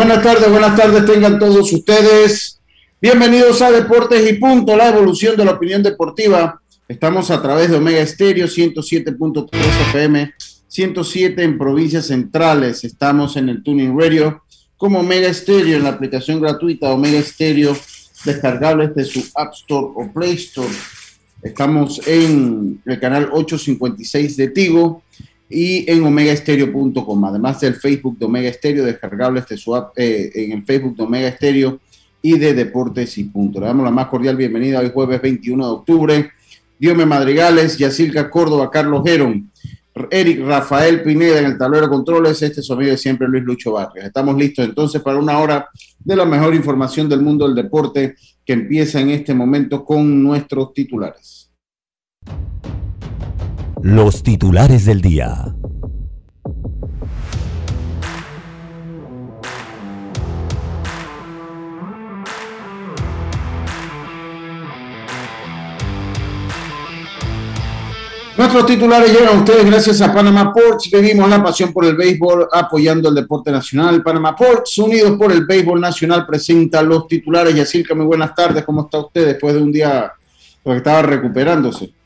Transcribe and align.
Buenas 0.00 0.22
tardes, 0.22 0.50
buenas 0.50 0.76
tardes 0.76 1.04
tengan 1.04 1.38
todos 1.38 1.70
ustedes. 1.74 2.58
Bienvenidos 3.02 3.60
a 3.60 3.70
Deportes 3.70 4.30
y 4.30 4.32
Punto, 4.38 4.74
la 4.74 4.88
evolución 4.88 5.36
de 5.36 5.44
la 5.44 5.50
opinión 5.50 5.82
deportiva. 5.82 6.62
Estamos 6.88 7.30
a 7.30 7.42
través 7.42 7.68
de 7.68 7.76
Omega 7.76 8.00
Estéreo 8.00 8.46
107.3 8.46 9.50
FM, 9.90 10.32
107 10.68 11.42
en 11.42 11.58
provincias 11.58 12.06
centrales. 12.06 12.82
Estamos 12.82 13.36
en 13.36 13.50
el 13.50 13.62
Tuning 13.62 13.94
Radio 13.94 14.42
como 14.78 15.00
Omega 15.00 15.28
Estéreo 15.28 15.76
en 15.76 15.82
la 15.82 15.90
aplicación 15.90 16.40
gratuita 16.40 16.88
Omega 16.88 17.18
Estéreo, 17.18 17.76
descargable 18.24 18.88
desde 18.88 19.20
su 19.20 19.28
App 19.34 19.52
Store 19.52 19.88
o 19.94 20.10
Play 20.14 20.36
Store. 20.36 20.72
Estamos 21.42 22.00
en 22.06 22.80
el 22.86 22.98
canal 22.98 23.28
856 23.30 24.38
de 24.38 24.48
Tigo 24.48 25.02
y 25.50 25.90
en 25.90 26.04
omegaestereo.com, 26.04 27.24
además 27.24 27.60
del 27.60 27.74
Facebook 27.74 28.16
de 28.16 28.26
Omega 28.26 28.48
Estéreo, 28.48 28.84
descargable 28.84 29.40
este 29.40 29.56
su 29.56 29.76
eh, 29.96 30.30
en 30.32 30.52
el 30.52 30.64
Facebook 30.64 30.96
de 30.96 31.02
Omega 31.02 31.28
Estéreo 31.28 31.80
y 32.22 32.38
de 32.38 32.54
Deportes 32.54 33.18
y 33.18 33.24
Punto. 33.24 33.58
Le 33.58 33.66
damos 33.66 33.84
la 33.84 33.90
más 33.90 34.06
cordial 34.06 34.36
bienvenida 34.36 34.78
hoy 34.78 34.92
jueves 34.94 35.20
21 35.20 35.66
de 35.66 35.72
octubre. 35.72 36.30
Diome 36.78 37.04
Madrigales, 37.04 37.76
Yacilca 37.76 38.30
Córdoba, 38.30 38.70
Carlos 38.70 39.02
Geron, 39.04 39.50
Eric 40.10 40.40
Rafael 40.46 41.02
Pineda 41.02 41.40
en 41.40 41.46
el 41.46 41.58
tablero 41.58 41.86
de 41.86 41.90
controles, 41.90 42.40
este 42.40 42.60
es 42.60 42.66
su 42.66 42.72
amigo 42.72 42.92
de 42.92 42.96
siempre 42.96 43.28
Luis 43.28 43.42
Lucho 43.42 43.72
Barrios. 43.72 44.06
Estamos 44.06 44.36
listos 44.36 44.64
entonces 44.64 45.02
para 45.02 45.18
una 45.18 45.38
hora 45.38 45.68
de 45.98 46.16
la 46.16 46.24
mejor 46.24 46.54
información 46.54 47.08
del 47.08 47.22
mundo 47.22 47.46
del 47.46 47.56
deporte 47.56 48.14
que 48.46 48.52
empieza 48.52 49.00
en 49.00 49.10
este 49.10 49.34
momento 49.34 49.84
con 49.84 50.22
nuestros 50.22 50.72
titulares. 50.72 51.50
Los 53.82 54.22
titulares 54.22 54.84
del 54.84 55.00
día. 55.00 55.54
Nuestros 68.36 68.66
titulares 68.66 69.12
llegan 69.12 69.28
a 69.28 69.38
ustedes 69.38 69.64
gracias 69.64 70.02
a 70.02 70.12
Panama 70.12 70.52
Ports. 70.52 70.90
Vivimos 70.90 71.30
la 71.30 71.42
pasión 71.42 71.72
por 71.72 71.86
el 71.86 71.96
béisbol 71.96 72.48
apoyando 72.52 73.08
el 73.08 73.14
deporte 73.14 73.50
nacional. 73.50 74.02
Panama 74.02 74.36
Ports, 74.36 74.76
unidos 74.76 75.16
por 75.18 75.32
el 75.32 75.46
béisbol 75.46 75.80
nacional, 75.80 76.26
presenta 76.26 76.82
los 76.82 77.08
titulares. 77.08 77.54
Yacirca, 77.54 77.94
muy 77.94 78.04
buenas 78.04 78.34
tardes. 78.34 78.62
¿Cómo 78.64 78.82
está 78.82 78.98
usted 78.98 79.24
después 79.24 79.54
de 79.54 79.62
un 79.62 79.72
día 79.72 80.12
que 80.62 80.76
estaba 80.76 81.00
recuperándose? 81.00 81.99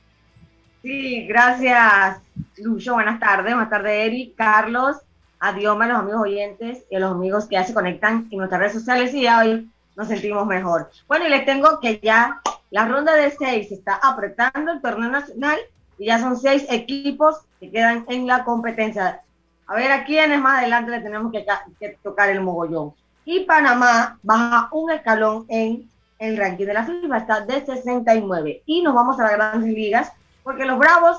Sí, 0.84 1.26
gracias, 1.26 2.20
Lucho. 2.58 2.92
Buenas 2.92 3.18
tardes. 3.18 3.54
Buenas 3.54 3.70
tardes, 3.70 4.06
Eric, 4.06 4.34
Carlos, 4.36 4.98
adiós 5.40 5.80
a 5.80 5.86
los 5.86 5.98
amigos 5.98 6.20
oyentes 6.20 6.84
y 6.90 6.96
a 6.96 7.00
los 7.00 7.12
amigos 7.12 7.46
que 7.46 7.54
ya 7.54 7.64
se 7.64 7.72
conectan 7.72 8.28
en 8.30 8.36
nuestras 8.36 8.60
redes 8.60 8.74
sociales 8.74 9.14
y 9.14 9.22
ya 9.22 9.40
hoy 9.40 9.66
nos 9.96 10.08
sentimos 10.08 10.46
mejor. 10.46 10.90
Bueno, 11.08 11.26
y 11.26 11.30
les 11.30 11.46
tengo 11.46 11.80
que 11.80 12.00
ya 12.00 12.42
la 12.70 12.86
ronda 12.86 13.14
de 13.14 13.30
seis 13.30 13.72
está 13.72 13.94
apretando 13.94 14.72
el 14.72 14.82
torneo 14.82 15.08
nacional 15.08 15.56
y 15.96 16.04
ya 16.04 16.18
son 16.18 16.36
seis 16.36 16.66
equipos 16.68 17.36
que 17.60 17.70
quedan 17.70 18.04
en 18.10 18.26
la 18.26 18.44
competencia. 18.44 19.22
A 19.66 19.76
ver 19.76 19.90
a 19.90 20.04
quiénes 20.04 20.38
más 20.38 20.58
adelante 20.58 20.90
le 20.90 21.00
tenemos 21.00 21.32
que, 21.32 21.46
que 21.80 21.96
tocar 22.02 22.28
el 22.28 22.42
mogollón. 22.42 22.92
Y 23.24 23.46
Panamá 23.46 24.18
baja 24.22 24.68
un 24.70 24.90
escalón 24.90 25.46
en 25.48 25.88
el 26.18 26.36
ranking 26.36 26.66
de 26.66 26.74
la 26.74 26.84
FIFA, 26.84 27.16
está 27.16 27.40
de 27.40 27.64
69. 27.64 28.62
Y 28.66 28.82
nos 28.82 28.94
vamos 28.94 29.18
a 29.18 29.22
las 29.22 29.32
grandes 29.32 29.72
ligas 29.72 30.12
porque 30.44 30.66
los 30.66 30.78
Bravos 30.78 31.16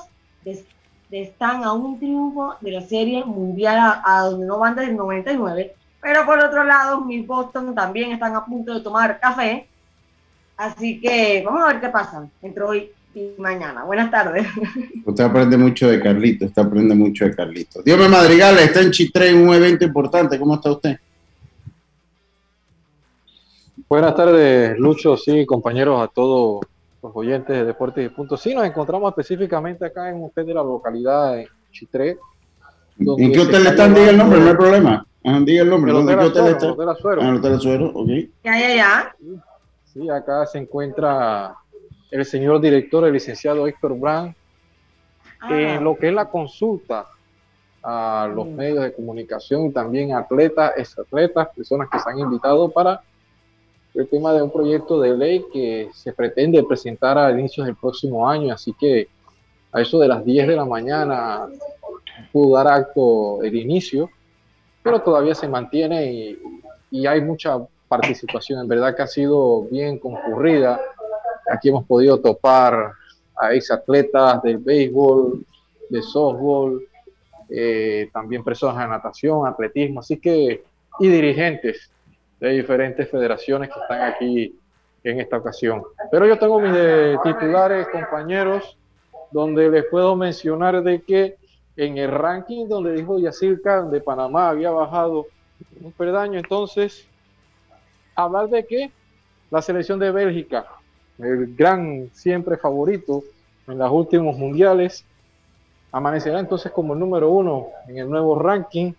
están 1.10 1.64
a 1.64 1.72
un 1.72 1.98
triunfo 1.98 2.54
de 2.60 2.70
la 2.70 2.80
Serie 2.80 3.24
Mundial 3.24 4.00
a, 4.04 4.20
donde 4.22 4.46
no 4.46 4.58
van 4.58 4.74
desde 4.74 4.90
el 4.90 4.96
99, 4.96 5.74
pero 6.00 6.24
por 6.24 6.38
otro 6.38 6.64
lado, 6.64 7.00
mis 7.02 7.26
Boston 7.26 7.74
también 7.74 8.12
están 8.12 8.34
a 8.34 8.44
punto 8.44 8.74
de 8.74 8.80
tomar 8.80 9.18
café, 9.20 9.66
así 10.56 11.00
que 11.00 11.42
vamos 11.44 11.62
a 11.62 11.66
ver 11.72 11.80
qué 11.80 11.88
pasa 11.88 12.26
entre 12.40 12.62
hoy 12.62 12.90
y 13.14 13.32
mañana. 13.38 13.84
Buenas 13.84 14.10
tardes. 14.10 14.46
Usted 15.04 15.24
aprende 15.24 15.56
mucho 15.56 15.88
de 15.88 16.00
Carlito, 16.00 16.44
usted 16.44 16.62
aprende 16.62 16.94
mucho 16.94 17.24
de 17.24 17.34
Carlito. 17.34 17.82
Dios 17.82 17.98
me 17.98 18.08
madrigal, 18.08 18.58
está 18.58 18.80
en 18.82 18.90
Chitré 18.90 19.30
en 19.30 19.48
un 19.48 19.54
evento 19.54 19.84
importante, 19.84 20.38
¿cómo 20.38 20.54
está 20.54 20.70
usted? 20.70 20.98
Buenas 23.88 24.14
tardes, 24.14 24.78
Lucho, 24.78 25.16
sí, 25.16 25.46
compañeros, 25.46 26.02
a 26.02 26.08
todos 26.08 26.66
los 27.02 27.12
oyentes 27.14 27.56
de 27.56 27.64
Deportes 27.64 28.06
y 28.06 28.08
Puntos. 28.08 28.40
Sí, 28.40 28.54
nos 28.54 28.64
encontramos 28.64 29.10
específicamente 29.10 29.84
acá 29.84 30.08
en 30.10 30.22
usted 30.22 30.44
de 30.44 30.54
la 30.54 30.62
localidad 30.62 31.34
de 31.34 31.48
Chitré. 31.70 32.18
¿En 32.98 33.32
qué 33.32 33.40
hotel 33.40 33.66
están? 33.66 33.94
Diga 33.94 34.10
el 34.10 34.18
nombre, 34.18 34.40
no 34.40 34.48
hay 34.48 34.54
problema. 34.54 35.06
diga 35.44 35.62
el 35.62 35.70
nombre. 35.70 35.92
¿Dónde 35.92 36.16
qué 36.16 36.24
hotel 36.24 36.46
está? 36.46 36.72
Hotel 36.72 36.88
Azuero. 36.88 37.22
En 37.22 37.28
el 37.28 37.36
Hotel 37.36 37.54
Azuero, 37.54 37.86
ok. 37.94 38.08
Ya, 38.44 38.58
ya, 38.58 38.74
ya. 38.74 39.16
Sí, 39.84 40.08
acá 40.10 40.46
se 40.46 40.58
encuentra 40.58 41.54
el 42.10 42.24
señor 42.24 42.60
director, 42.60 43.04
el 43.04 43.12
licenciado 43.12 43.66
Héctor 43.66 43.98
Brand, 43.98 44.34
en 45.50 45.84
lo 45.84 45.96
que 45.96 46.08
es 46.08 46.14
la 46.14 46.28
consulta 46.28 47.06
a 47.82 48.28
los 48.34 48.46
medios 48.48 48.82
de 48.82 48.92
comunicación 48.92 49.66
y 49.66 49.70
también 49.70 50.12
atletas, 50.12 50.72
ex 50.76 50.98
atletas, 50.98 51.48
personas 51.54 51.88
que 51.90 52.00
se 52.00 52.10
han 52.10 52.18
invitado 52.18 52.68
para 52.70 53.00
el 53.96 54.08
tema 54.08 54.32
de 54.32 54.42
un 54.42 54.50
proyecto 54.50 55.00
de 55.00 55.16
ley 55.16 55.44
que 55.52 55.88
se 55.94 56.12
pretende 56.12 56.62
presentar 56.64 57.16
a 57.16 57.30
inicios 57.30 57.66
del 57.66 57.76
próximo 57.76 58.28
año, 58.28 58.52
así 58.52 58.74
que 58.74 59.08
a 59.72 59.80
eso 59.80 59.98
de 59.98 60.08
las 60.08 60.24
10 60.24 60.48
de 60.48 60.56
la 60.56 60.64
mañana 60.64 61.46
pudo 62.32 62.56
dar 62.56 62.68
acto 62.68 63.42
el 63.42 63.54
inicio, 63.56 64.10
pero 64.82 65.00
todavía 65.00 65.34
se 65.34 65.48
mantiene 65.48 66.12
y, 66.12 66.38
y 66.90 67.06
hay 67.06 67.22
mucha 67.22 67.58
participación, 67.88 68.60
en 68.60 68.68
verdad 68.68 68.94
que 68.94 69.02
ha 69.02 69.06
sido 69.06 69.62
bien 69.62 69.98
concurrida. 69.98 70.80
Aquí 71.50 71.68
hemos 71.68 71.86
podido 71.86 72.20
topar 72.20 72.92
a 73.36 73.54
ex 73.54 73.70
atletas 73.70 74.42
del 74.42 74.58
béisbol, 74.58 75.44
de 75.88 76.02
softball, 76.02 76.86
eh, 77.48 78.10
también 78.12 78.42
personas 78.42 78.78
de 78.78 78.88
natación, 78.88 79.46
atletismo, 79.46 80.00
así 80.00 80.18
que, 80.18 80.64
y 80.98 81.08
dirigentes 81.08 81.90
de 82.40 82.50
diferentes 82.50 83.10
federaciones 83.10 83.70
que 83.72 83.80
están 83.80 84.02
aquí 84.02 84.58
en 85.04 85.20
esta 85.20 85.38
ocasión. 85.38 85.82
Pero 86.10 86.26
yo 86.26 86.38
tengo 86.38 86.60
mis 86.60 86.72
titulares, 87.22 87.86
compañeros, 87.88 88.76
donde 89.30 89.70
les 89.70 89.84
puedo 89.86 90.16
mencionar 90.16 90.82
de 90.82 91.02
que 91.02 91.36
en 91.76 91.98
el 91.98 92.10
ranking 92.10 92.68
donde 92.68 92.92
dijo 92.92 93.18
Yacirca 93.18 93.82
de 93.82 94.00
Panamá 94.00 94.48
había 94.48 94.70
bajado 94.70 95.26
un 95.80 95.92
perdaño, 95.92 96.38
entonces, 96.38 97.06
hablar 98.14 98.48
de 98.48 98.64
que 98.64 98.90
la 99.50 99.62
selección 99.62 99.98
de 99.98 100.10
Bélgica, 100.10 100.66
el 101.18 101.54
gran 101.54 102.10
siempre 102.12 102.56
favorito 102.56 103.22
en 103.68 103.78
los 103.78 103.90
últimos 103.90 104.36
mundiales, 104.36 105.04
amanecerá 105.92 106.40
entonces 106.40 106.72
como 106.72 106.94
el 106.94 106.98
número 106.98 107.30
uno 107.30 107.68
en 107.88 107.98
el 107.98 108.08
nuevo 108.08 108.38
ranking 108.38 108.92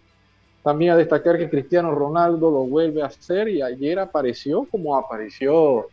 también 0.68 0.92
a 0.92 0.98
destacar 0.98 1.38
que 1.38 1.50
Cristiano 1.50 1.96
Ronaldo 1.96 2.52
lo 2.52 2.66
vuelve 2.66 3.02
a 3.02 3.06
hacer 3.06 3.48
y 3.48 3.62
ayer 3.62 4.00
apareció 4.00 4.68
como 4.70 4.98
apareció 4.98 5.88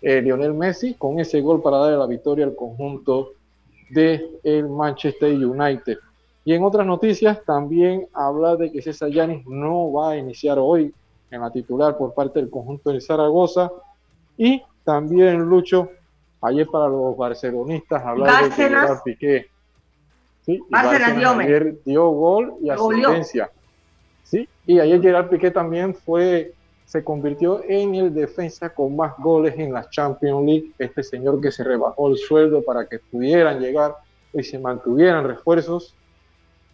eh, 0.00 0.22
Lionel 0.22 0.54
Messi 0.54 0.94
con 0.94 1.18
ese 1.18 1.40
gol 1.40 1.60
para 1.60 1.78
darle 1.78 1.96
la 1.96 2.06
victoria 2.06 2.44
al 2.44 2.54
conjunto 2.54 3.32
de 3.90 4.24
el 4.44 4.68
Manchester 4.68 5.32
United. 5.32 5.98
Y 6.44 6.54
en 6.54 6.62
otras 6.62 6.86
noticias 6.86 7.44
también 7.44 8.06
habla 8.12 8.54
de 8.54 8.70
que 8.70 8.80
César 8.80 9.10
Yanis 9.10 9.44
no 9.44 9.92
va 9.92 10.12
a 10.12 10.16
iniciar 10.16 10.56
hoy 10.60 10.94
en 11.28 11.40
la 11.40 11.50
titular 11.50 11.98
por 11.98 12.14
parte 12.14 12.38
del 12.38 12.48
conjunto 12.48 12.92
de 12.92 13.00
Zaragoza 13.00 13.72
Y 14.36 14.62
también, 14.84 15.40
Lucho, 15.40 15.88
ayer 16.42 16.68
para 16.68 16.86
los 16.86 17.16
barcelonistas 17.16 18.00
hablar 18.06 18.44
de 18.44 18.50
Gerard 18.52 19.02
Piqué. 19.02 19.46
Sí, 20.46 20.60
ayer 20.70 21.76
dio 21.84 22.08
gol 22.10 22.54
y 22.62 22.70
asistencia. 22.70 23.50
Sí, 24.32 24.48
y 24.66 24.78
ayer 24.78 25.02
Gerard 25.02 25.28
Piqué 25.28 25.50
también 25.50 25.94
fue 25.94 26.54
se 26.86 27.04
convirtió 27.04 27.62
en 27.68 27.94
el 27.94 28.14
defensa 28.14 28.70
con 28.70 28.96
más 28.96 29.12
goles 29.18 29.54
en 29.58 29.74
la 29.74 29.90
Champions 29.90 30.46
League. 30.46 30.72
Este 30.78 31.02
señor 31.02 31.38
que 31.42 31.52
se 31.52 31.62
rebajó 31.62 32.08
el 32.08 32.16
sueldo 32.16 32.62
para 32.62 32.86
que 32.86 32.98
pudieran 32.98 33.60
llegar 33.60 33.94
y 34.32 34.42
se 34.42 34.58
mantuvieran 34.58 35.26
refuerzos. 35.26 35.94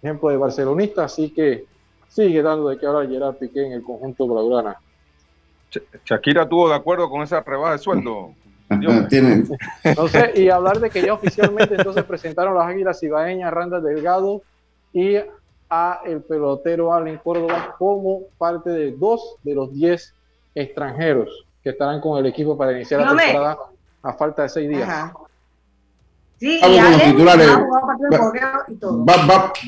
Ejemplo 0.00 0.28
de 0.28 0.36
barcelonista, 0.36 1.02
así 1.02 1.30
que 1.30 1.64
sigue 2.08 2.42
dando 2.42 2.68
de 2.68 2.78
que 2.78 2.86
ahora 2.86 3.08
Gerard 3.08 3.38
Piqué 3.38 3.66
en 3.66 3.72
el 3.72 3.82
conjunto 3.82 4.28
blaugrana. 4.28 4.76
Shakira 6.04 6.44
estuvo 6.44 6.68
de 6.68 6.76
acuerdo 6.76 7.10
con 7.10 7.22
esa 7.22 7.40
rebaja 7.40 7.72
de 7.72 7.78
sueldo. 7.78 8.34
no 8.70 10.08
sé, 10.08 10.32
y 10.36 10.48
hablar 10.48 10.78
de 10.78 10.90
que 10.90 11.02
ya 11.02 11.12
oficialmente 11.12 11.74
entonces 11.74 12.04
presentaron 12.04 12.54
las 12.54 12.68
águilas 12.68 13.02
ibaeñas 13.02 13.52
Randa 13.52 13.80
Delgado 13.80 14.42
y 14.92 15.16
a 15.70 16.00
el 16.04 16.22
pelotero 16.22 16.92
Allen 16.92 17.18
Córdoba 17.18 17.74
como 17.78 18.22
parte 18.38 18.70
de 18.70 18.92
dos 18.92 19.36
de 19.42 19.54
los 19.54 19.72
diez 19.72 20.14
extranjeros 20.54 21.44
que 21.62 21.70
estarán 21.70 22.00
con 22.00 22.18
el 22.18 22.26
equipo 22.26 22.56
para 22.56 22.72
iniciar 22.72 23.00
la 23.00 23.16
temporada 23.16 23.58
a 24.02 24.12
falta 24.14 24.42
de 24.42 24.48
seis 24.48 24.68
días. 24.68 25.12
Sí, 26.38 26.60
vamos 26.62 26.78
con 26.80 26.92
los 26.92 27.02
titulares. 27.02 27.48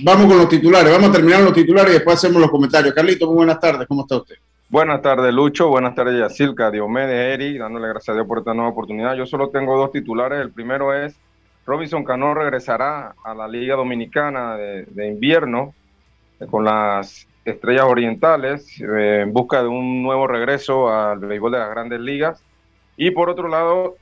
vamos 0.02 0.26
con 0.26 0.38
los 0.38 0.49
titulares. 0.49 0.93
Vamos 0.93 1.11
a 1.11 1.12
terminar 1.12 1.41
los 1.41 1.52
titulares 1.52 1.91
y 1.91 1.94
después 1.94 2.17
hacemos 2.17 2.41
los 2.41 2.50
comentarios. 2.50 2.94
Carlito, 2.94 3.26
muy 3.26 3.37
buenas 3.37 3.58
tardes. 3.58 3.88
¿Cómo 3.88 4.03
está 4.03 4.17
usted? 4.19 4.37
Buenas 4.69 5.03
tardes, 5.03 5.35
Lucho. 5.35 5.69
Buenas 5.69 5.96
tardes, 5.96 6.17
Yacilca, 6.17 6.70
Diomedes, 6.70 7.35
Eri, 7.35 7.58
dándole 7.58 7.88
gracias 7.88 8.11
a 8.11 8.14
Dios 8.14 8.26
por 8.29 8.38
esta 8.38 8.55
nueva 8.55 8.70
oportunidad. 8.70 9.17
Yo 9.17 9.26
solo 9.26 9.49
tengo 9.49 9.76
dos 9.76 9.91
titulares. 9.91 10.41
El 10.41 10.53
primero 10.53 10.94
es 10.94 11.17
Robinson 11.67 12.05
Cano 12.05 12.35
regresará 12.35 13.17
a 13.25 13.35
la 13.35 13.49
Liga 13.49 13.75
Dominicana 13.75 14.56
de 14.56 15.08
invierno 15.08 15.75
con 16.48 16.64
las 16.64 17.26
Estrellas 17.44 17.84
Orientales 17.84 18.81
eh, 18.81 19.22
en 19.22 19.32
busca 19.32 19.62
de 19.62 19.69
un 19.69 20.02
nuevo 20.02 20.26
regreso 20.26 20.88
al 20.88 21.19
béisbol 21.20 21.52
de 21.52 21.58
las 21.58 21.70
grandes 21.70 22.00
ligas. 22.00 22.42
Y 22.96 23.10
por 23.10 23.31
otro 23.31 23.48
lado, 23.48 23.96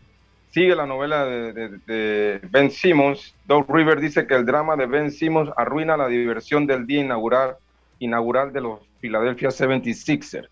sigue 0.50 0.75
la 0.75 0.87
novela 0.87 1.25
de, 1.25 2.40
Ben 2.50 2.70
Simmons. 2.70 3.35
Doug 3.46 3.67
River 3.69 4.00
dice 4.00 4.26
que 4.26 4.35
el 4.35 4.44
drama 4.44 4.76
de 4.76 4.87
Ben 4.87 5.11
Simmons 5.11 5.50
arruina 5.56 5.96
la 5.96 6.08
diversión 6.08 6.67
del 6.67 6.87
día 6.87 7.00
inaugural, 7.00 7.56
inaugural 7.99 8.52
de 8.52 8.61
los 8.61 8.81
Philadelphia 9.00 9.50
76ers. 9.50 10.49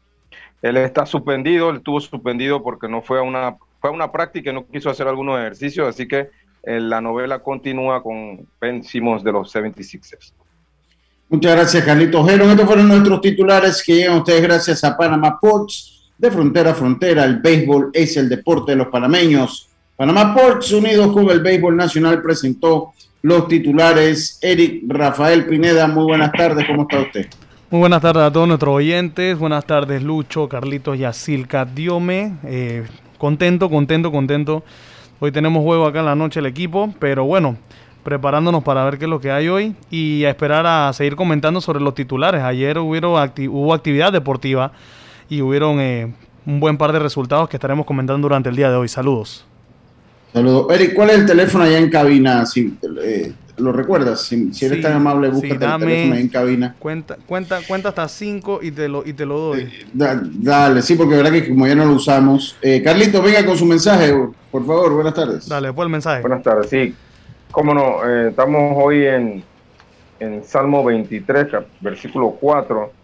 Él 0.62 0.76
está 0.76 1.06
suspendido, 1.06 1.70
él 1.70 1.76
estuvo 1.76 2.00
suspendido 2.00 2.62
porque 2.62 2.88
no 2.88 3.02
fue 3.02 3.18
a 3.18 3.22
una, 3.22 3.56
fue 3.80 3.90
a 3.90 3.92
una 3.92 4.10
práctica 4.10 4.50
y 4.50 4.54
no 4.54 4.66
quiso 4.66 4.90
hacer 4.90 5.06
algunos 5.06 5.38
ejercicios, 5.38 5.88
así 5.88 6.08
que 6.08 6.30
eh, 6.62 6.80
la 6.80 7.00
novela 7.00 7.40
continúa 7.40 8.02
con 8.02 8.46
Ben 8.60 8.82
Simmons 8.82 9.22
de 9.22 9.32
los 9.32 9.54
76ers. 9.54 10.32
Muchas 11.28 11.56
gracias, 11.56 11.84
Carlitos 11.84 12.20
Ojero. 12.20 12.49
Estos 12.49 12.67
fueron 12.67 12.87
nuestros 12.87 13.20
titulares 13.20 13.82
que 13.84 13.96
llegan 13.96 14.19
ustedes 14.19 14.43
gracias 14.43 14.84
a 14.84 14.96
Panama 14.96 15.38
Ports. 15.40 16.12
De 16.17 16.31
frontera 16.31 16.70
a 16.70 16.75
frontera, 16.75 17.25
el 17.25 17.40
béisbol 17.40 17.90
es 17.93 18.17
el 18.17 18.28
deporte 18.28 18.73
de 18.73 18.76
los 18.76 18.87
panameños. 18.87 19.69
Panamá 19.96 20.34
Ports, 20.34 20.73
unidos 20.73 21.12
con 21.12 21.28
el 21.31 21.40
béisbol 21.40 21.76
nacional, 21.76 22.23
presentó 22.23 22.93
los 23.23 23.49
titulares. 23.49 24.38
Eric 24.40 24.84
Rafael 24.87 25.46
Pineda, 25.46 25.88
muy 25.88 26.05
buenas 26.05 26.31
tardes, 26.32 26.64
¿cómo 26.67 26.82
está 26.82 27.00
usted? 27.00 27.26
Muy 27.70 27.81
buenas 27.81 28.00
tardes 28.00 28.23
a 28.23 28.32
todos 28.32 28.46
nuestros 28.46 28.75
oyentes. 28.75 29.37
Buenas 29.37 29.67
tardes, 29.67 30.02
Lucho, 30.02 30.49
Carlitos, 30.49 30.96
Yacilca, 30.96 31.64
Diome. 31.64 32.34
Eh, 32.44 32.87
contento, 33.19 33.69
contento, 33.69 34.12
contento. 34.12 34.62
Hoy 35.19 35.32
tenemos 35.32 35.64
juego 35.64 35.87
acá 35.87 35.99
en 35.99 36.06
la 36.06 36.14
noche 36.14 36.38
el 36.38 36.46
equipo, 36.46 36.94
pero 37.00 37.25
bueno, 37.25 37.56
preparándonos 38.06 38.62
para 38.62 38.84
ver 38.84 38.98
qué 38.98 39.06
es 39.06 39.10
lo 39.10 39.20
que 39.20 39.32
hay 39.32 39.48
hoy 39.48 39.74
y 39.90 40.22
a 40.26 40.30
esperar 40.30 40.64
a 40.64 40.92
seguir 40.92 41.16
comentando 41.16 41.60
sobre 41.60 41.80
los 41.80 41.92
titulares. 41.92 42.40
Ayer 42.40 42.78
hubo 42.78 43.74
actividad 43.74 44.12
deportiva 44.12 44.70
y 45.28 45.42
hubieron 45.42 45.80
eh, 45.80 46.14
un 46.46 46.60
buen 46.60 46.78
par 46.78 46.92
de 46.92 47.00
resultados 47.00 47.48
que 47.48 47.56
estaremos 47.56 47.84
comentando 47.84 48.28
durante 48.28 48.48
el 48.48 48.54
día 48.54 48.70
de 48.70 48.76
hoy. 48.76 48.86
Saludos. 48.86 49.44
Saludos. 50.32 50.68
Eric, 50.70 50.94
¿cuál 50.94 51.10
es 51.10 51.18
el 51.18 51.26
teléfono 51.26 51.64
allá 51.64 51.78
en 51.78 51.90
cabina? 51.90 52.46
Si, 52.46 52.78
eh, 53.02 53.32
¿Lo 53.56 53.72
recuerdas? 53.72 54.20
Si, 54.20 54.52
eres 54.64 54.82
tan 54.82 54.92
amable, 54.92 55.28
busca 55.30 55.48
el 55.48 55.58
teléfono 55.58 56.14
ahí 56.14 56.20
en 56.20 56.28
cabina. 56.28 56.76
Cuenta, 56.78 57.16
cuenta, 57.26 57.58
cuenta 57.66 57.88
hasta 57.88 58.06
5 58.06 58.60
y, 58.62 58.70
te 58.70 58.88
lo, 58.88 59.04
y 59.04 59.14
te 59.14 59.26
lo 59.26 59.36
doy. 59.36 59.62
Eh, 59.62 59.86
dale, 59.92 60.80
sí, 60.80 60.94
porque 60.94 61.16
verdad 61.16 61.32
que 61.32 61.48
como 61.48 61.66
ya 61.66 61.74
no 61.74 61.84
lo 61.84 61.94
usamos. 61.94 62.54
Carlito, 62.84 63.20
venga 63.20 63.44
con 63.44 63.58
su 63.58 63.66
mensaje, 63.66 64.14
por 64.52 64.64
favor. 64.64 64.94
Buenas 64.94 65.14
tardes. 65.14 65.48
Dale, 65.48 65.66
después 65.66 65.86
el 65.86 65.90
mensaje. 65.90 66.20
Buenas 66.20 66.44
tardes, 66.44 66.70
sí. 66.70 66.94
Cómo 67.50 67.75
no, 67.75 68.04
eh, 68.08 68.28
estamos 68.31 68.75
hoy 68.76 69.06
en, 69.06 69.50
en 70.20 70.44
Salmo 70.44 70.84
23, 70.84 71.48
versículo 71.81 72.38
4. 72.40 72.96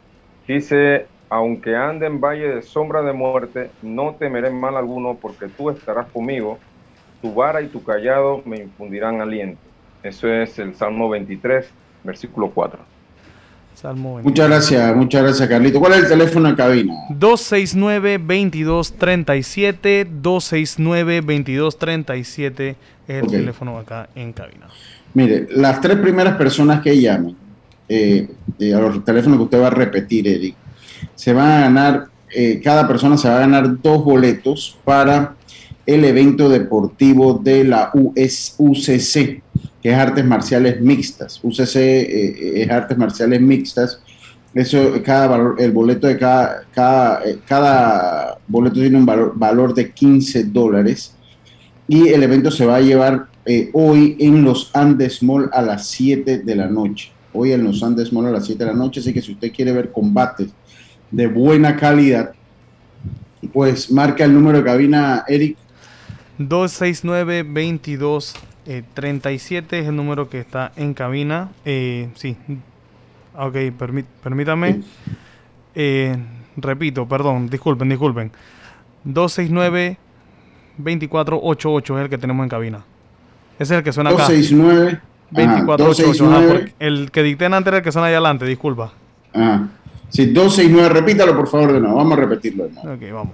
Dice, 0.46 1.10
aunque 1.30 1.76
ande 1.76 2.06
en 2.06 2.20
valle 2.20 2.48
de 2.56 2.62
sombra 2.62 3.02
de 3.02 3.12
muerte, 3.14 3.74
no 3.82 4.16
temeré 4.18 4.50
mal 4.50 4.76
alguno, 4.76 5.18
porque 5.20 5.48
tú 5.50 5.70
estarás 5.70 6.10
conmigo, 6.12 6.64
tu 7.20 7.34
vara 7.34 7.62
y 7.62 7.70
tu 7.70 7.82
callado 7.84 8.42
me 8.46 8.58
infundirán 8.62 9.20
aliento. 9.22 9.70
Eso 10.02 10.28
es 10.28 10.58
el 10.58 10.74
Salmo 10.76 11.08
23, 11.10 11.74
versículo 12.04 12.52
4. 12.54 12.88
Salmo 13.74 14.20
Muchas 14.22 14.48
gracias, 14.48 14.96
muchas 14.96 15.22
gracias, 15.22 15.48
Carlito. 15.48 15.80
¿Cuál 15.80 15.94
es 15.94 16.00
el 16.00 16.08
teléfono 16.08 16.48
de 16.48 16.54
cabina? 16.54 16.94
269-2237, 17.18 20.06
269-2237 20.22 22.76
es 23.08 23.22
el 23.22 23.26
teléfono 23.26 23.78
acá 23.78 24.08
en 24.14 24.32
cabina. 24.32 24.68
Mire, 25.14 25.48
las 25.50 25.80
tres 25.80 25.98
primeras 25.98 26.36
personas 26.36 26.80
que 26.80 27.00
llamen 27.00 27.36
eh, 27.88 28.28
eh, 28.58 28.74
a 28.74 28.80
los 28.80 29.04
teléfonos 29.04 29.38
que 29.38 29.44
usted 29.44 29.60
va 29.60 29.66
a 29.66 29.70
repetir, 29.70 30.26
Eric, 30.26 30.54
se 31.14 31.32
van 31.32 31.50
a 31.50 31.60
ganar, 31.60 32.06
eh, 32.34 32.60
cada 32.62 32.86
persona 32.86 33.18
se 33.18 33.28
va 33.28 33.36
a 33.36 33.40
ganar 33.40 33.80
dos 33.82 34.04
boletos 34.04 34.78
para 34.84 35.34
el 35.84 36.04
evento 36.04 36.48
deportivo 36.48 37.34
de 37.34 37.64
la 37.64 37.90
US, 37.92 38.54
UCC, 38.56 39.42
que 39.82 39.90
es 39.90 39.96
Artes 39.96 40.24
Marciales 40.24 40.80
Mixtas. 40.80 41.40
UCC 41.42 41.76
es 41.76 42.70
Artes 42.70 42.96
Marciales 42.96 43.40
Mixtas. 43.40 44.00
Eso, 44.54 44.92
cada 45.02 45.54
el 45.58 45.72
boleto 45.72 46.06
de 46.06 46.18
cada, 46.18 46.64
cada, 46.72 47.22
cada 47.46 48.38
boleto 48.46 48.74
tiene 48.74 48.98
un 48.98 49.06
valor, 49.06 49.32
valor 49.34 49.74
de 49.74 49.90
15 49.90 50.44
dólares 50.44 51.16
y 51.88 52.08
el 52.08 52.22
evento 52.22 52.50
se 52.50 52.66
va 52.66 52.76
a 52.76 52.80
llevar 52.80 53.26
eh, 53.44 53.70
hoy 53.72 54.16
en 54.20 54.44
los 54.44 54.70
Andes 54.74 55.22
Mall 55.22 55.50
a 55.52 55.62
las 55.62 55.88
7 55.88 56.38
de 56.38 56.54
la 56.54 56.68
noche. 56.68 57.10
Hoy 57.32 57.52
en 57.52 57.64
los 57.64 57.82
Andes 57.82 58.12
Mall 58.12 58.26
a 58.26 58.30
las 58.30 58.46
7 58.46 58.64
de 58.64 58.70
la 58.70 58.76
noche, 58.76 59.00
así 59.00 59.12
que 59.12 59.22
si 59.22 59.32
usted 59.32 59.52
quiere 59.52 59.72
ver 59.72 59.90
combates 59.90 60.50
de 61.10 61.26
buena 61.26 61.76
calidad, 61.76 62.32
pues 63.52 63.90
marca 63.90 64.24
el 64.24 64.32
número 64.32 64.58
de 64.58 64.64
cabina, 64.64 65.24
Eric. 65.26 65.56
269-2237 68.66 69.72
es 69.72 69.88
el 69.88 69.96
número 69.96 70.28
que 70.28 70.40
está 70.40 70.72
en 70.76 70.92
cabina. 70.94 71.50
Eh, 71.64 72.10
sí, 72.14 72.36
ok, 73.36 73.56
permítame. 74.22 74.82
Eh, 75.74 76.16
repito, 76.56 77.06
perdón, 77.06 77.48
disculpen, 77.48 77.88
disculpen. 77.88 78.30
269 79.04 79.96
2488 80.76 81.98
es 81.98 82.04
el 82.04 82.10
que 82.10 82.18
tenemos 82.18 82.44
en 82.44 82.48
cabina. 82.48 82.84
Ese 83.58 83.74
es 83.74 83.78
el 83.78 83.84
que 83.84 83.92
suena 83.92 84.10
acá. 84.10 84.28
269. 84.28 85.00
2488. 85.30 86.74
el 86.78 87.10
que 87.10 87.22
dicté 87.22 87.46
antes 87.46 87.66
era 87.66 87.78
el 87.78 87.82
que 87.82 87.90
suena 87.90 88.08
allá 88.08 88.18
adelante, 88.18 88.44
disculpa. 88.44 88.92
Ah, 89.32 89.66
sí, 90.10 90.26
269, 90.26 90.90
repítalo 90.90 91.34
por 91.34 91.48
favor 91.48 91.72
de 91.72 91.80
nuevo. 91.80 91.96
Vamos 91.96 92.18
a 92.18 92.20
repetirlo 92.20 92.64
de 92.64 92.72
nuevo. 92.72 92.92
Ok, 92.92 93.00
vamos. 93.12 93.32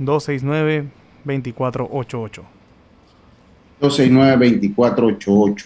269-2488. 0.00 2.42
269-2488. 3.82 5.64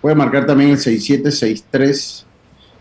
Puede 0.00 0.16
marcar 0.16 0.46
también 0.46 0.70
el 0.70 0.78
6763 0.78 2.26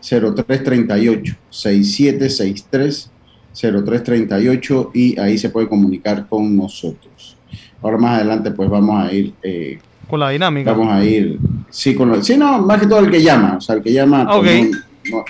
0338. 0.01 1.35
6763 1.49 3.11
0338 3.53 4.91
y 4.93 5.19
ahí 5.19 5.37
se 5.37 5.49
puede 5.49 5.67
comunicar 5.67 6.27
con 6.27 6.55
nosotros. 6.55 7.37
Ahora 7.81 7.97
más 7.97 8.15
adelante 8.17 8.51
pues 8.51 8.69
vamos 8.69 9.03
a 9.03 9.11
ir... 9.11 9.33
Eh, 9.43 9.79
con 10.07 10.19
la 10.19 10.29
dinámica. 10.29 10.71
Vamos 10.71 10.93
a 10.93 11.03
ir, 11.03 11.37
sí, 11.69 11.93
con 11.93 12.09
lo, 12.09 12.23
sí, 12.23 12.37
no, 12.37 12.59
más 12.59 12.79
que 12.79 12.87
todo 12.87 12.99
el 12.99 13.11
que 13.11 13.21
llama, 13.21 13.57
o 13.57 13.61
sea, 13.61 13.75
el 13.75 13.81
que 13.81 13.91
llama 13.91 14.25
pues, 14.37 14.71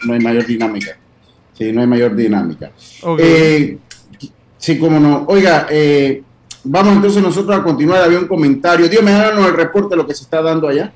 no, 0.05 0.13
hay 0.13 0.19
mayor 0.19 0.45
dinámica. 0.45 0.97
Sí, 1.53 1.71
no 1.71 1.81
hay 1.81 1.87
mayor 1.87 2.15
dinámica. 2.15 2.71
Eh, 3.17 3.77
sí, 4.57 4.77
como 4.77 4.99
no. 4.99 5.25
Oiga, 5.27 5.65
eh, 5.71 6.21
vamos 6.69 6.95
entonces 6.95 7.21
nosotros 7.21 7.57
a 7.57 7.63
continuar, 7.63 8.03
había 8.03 8.19
un 8.19 8.27
comentario. 8.27 8.87
Dios, 8.87 9.03
me 9.03 9.11
háganos 9.11 9.47
el 9.47 9.55
reporte 9.55 9.89
de 9.89 9.97
lo 9.97 10.07
que 10.07 10.13
se 10.13 10.23
está 10.23 10.41
dando 10.41 10.67
allá. 10.67 10.91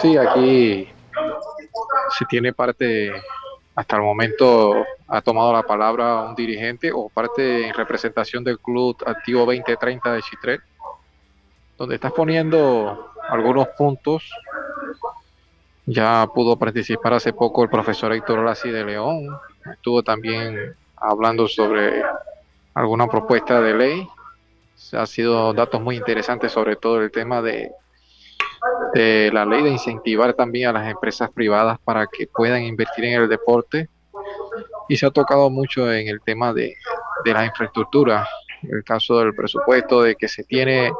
Sí, 0.00 0.16
aquí 0.16 0.88
se 2.18 2.24
tiene 2.26 2.52
parte 2.52 3.12
hasta 3.74 3.96
el 3.96 4.02
momento 4.02 4.84
ha 5.08 5.22
tomado 5.22 5.52
la 5.52 5.62
palabra 5.62 6.22
un 6.22 6.34
dirigente 6.34 6.92
o 6.92 7.08
parte 7.08 7.66
en 7.66 7.74
representación 7.74 8.44
del 8.44 8.58
Club 8.58 8.96
Activo 9.06 9.40
2030 9.46 10.12
de 10.12 10.22
Chitré, 10.22 10.60
donde 11.78 11.94
está 11.94 12.10
poniendo 12.10 13.12
algunos 13.28 13.68
puntos. 13.68 14.30
Ya 15.86 16.26
pudo 16.32 16.56
participar 16.56 17.14
hace 17.14 17.32
poco 17.32 17.64
el 17.64 17.70
profesor 17.70 18.12
Héctor 18.12 18.44
Lassi 18.44 18.70
de 18.70 18.84
León, 18.84 19.28
estuvo 19.72 20.02
también 20.02 20.76
hablando 21.00 21.48
sobre 21.48 22.02
alguna 22.74 23.06
propuesta 23.06 23.60
de 23.60 23.74
ley. 23.74 24.08
Ha 24.92 25.06
sido 25.06 25.52
datos 25.52 25.80
muy 25.80 25.96
interesantes 25.96 26.52
sobre 26.52 26.76
todo 26.76 27.00
el 27.00 27.10
tema 27.10 27.42
de 27.42 27.72
de 28.94 29.30
la 29.32 29.44
ley 29.44 29.62
de 29.62 29.70
incentivar 29.70 30.34
también 30.34 30.68
a 30.68 30.72
las 30.72 30.90
empresas 30.90 31.30
privadas 31.30 31.78
para 31.84 32.06
que 32.06 32.26
puedan 32.26 32.62
invertir 32.62 33.04
en 33.04 33.22
el 33.22 33.28
deporte 33.28 33.88
y 34.88 34.96
se 34.96 35.06
ha 35.06 35.10
tocado 35.10 35.48
mucho 35.50 35.92
en 35.92 36.08
el 36.08 36.20
tema 36.20 36.52
de, 36.52 36.76
de 37.24 37.32
la 37.32 37.46
infraestructura, 37.46 38.28
el 38.62 38.84
caso 38.84 39.20
del 39.20 39.34
presupuesto 39.34 40.02
de 40.02 40.16
que 40.16 40.28
se 40.28 40.44
tiene 40.44 40.92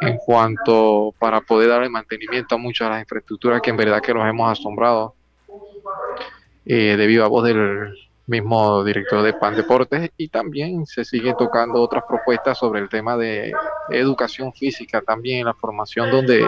en 0.00 0.16
cuanto 0.18 1.14
para 1.18 1.40
poder 1.40 1.68
darle 1.68 1.88
mantenimiento 1.88 2.54
a 2.54 2.58
muchas 2.58 2.88
de 2.88 2.94
las 2.94 3.02
infraestructuras 3.02 3.60
que 3.62 3.70
en 3.70 3.76
verdad 3.76 4.02
que 4.02 4.12
nos 4.12 4.28
hemos 4.28 4.50
asombrado 4.50 5.14
eh, 6.66 6.96
debido 6.96 7.24
a 7.24 7.28
voz 7.28 7.44
del 7.44 7.94
mismo 8.26 8.82
director 8.82 9.22
de 9.22 9.34
PAN 9.34 9.54
Deportes 9.54 10.10
y 10.16 10.28
también 10.28 10.86
se 10.86 11.04
siguen 11.04 11.36
tocando 11.36 11.80
otras 11.80 12.04
propuestas 12.08 12.58
sobre 12.58 12.80
el 12.80 12.88
tema 12.88 13.16
de 13.16 13.52
educación 13.90 14.52
física 14.52 15.02
también, 15.02 15.44
la 15.44 15.54
formación 15.54 16.10
donde 16.10 16.46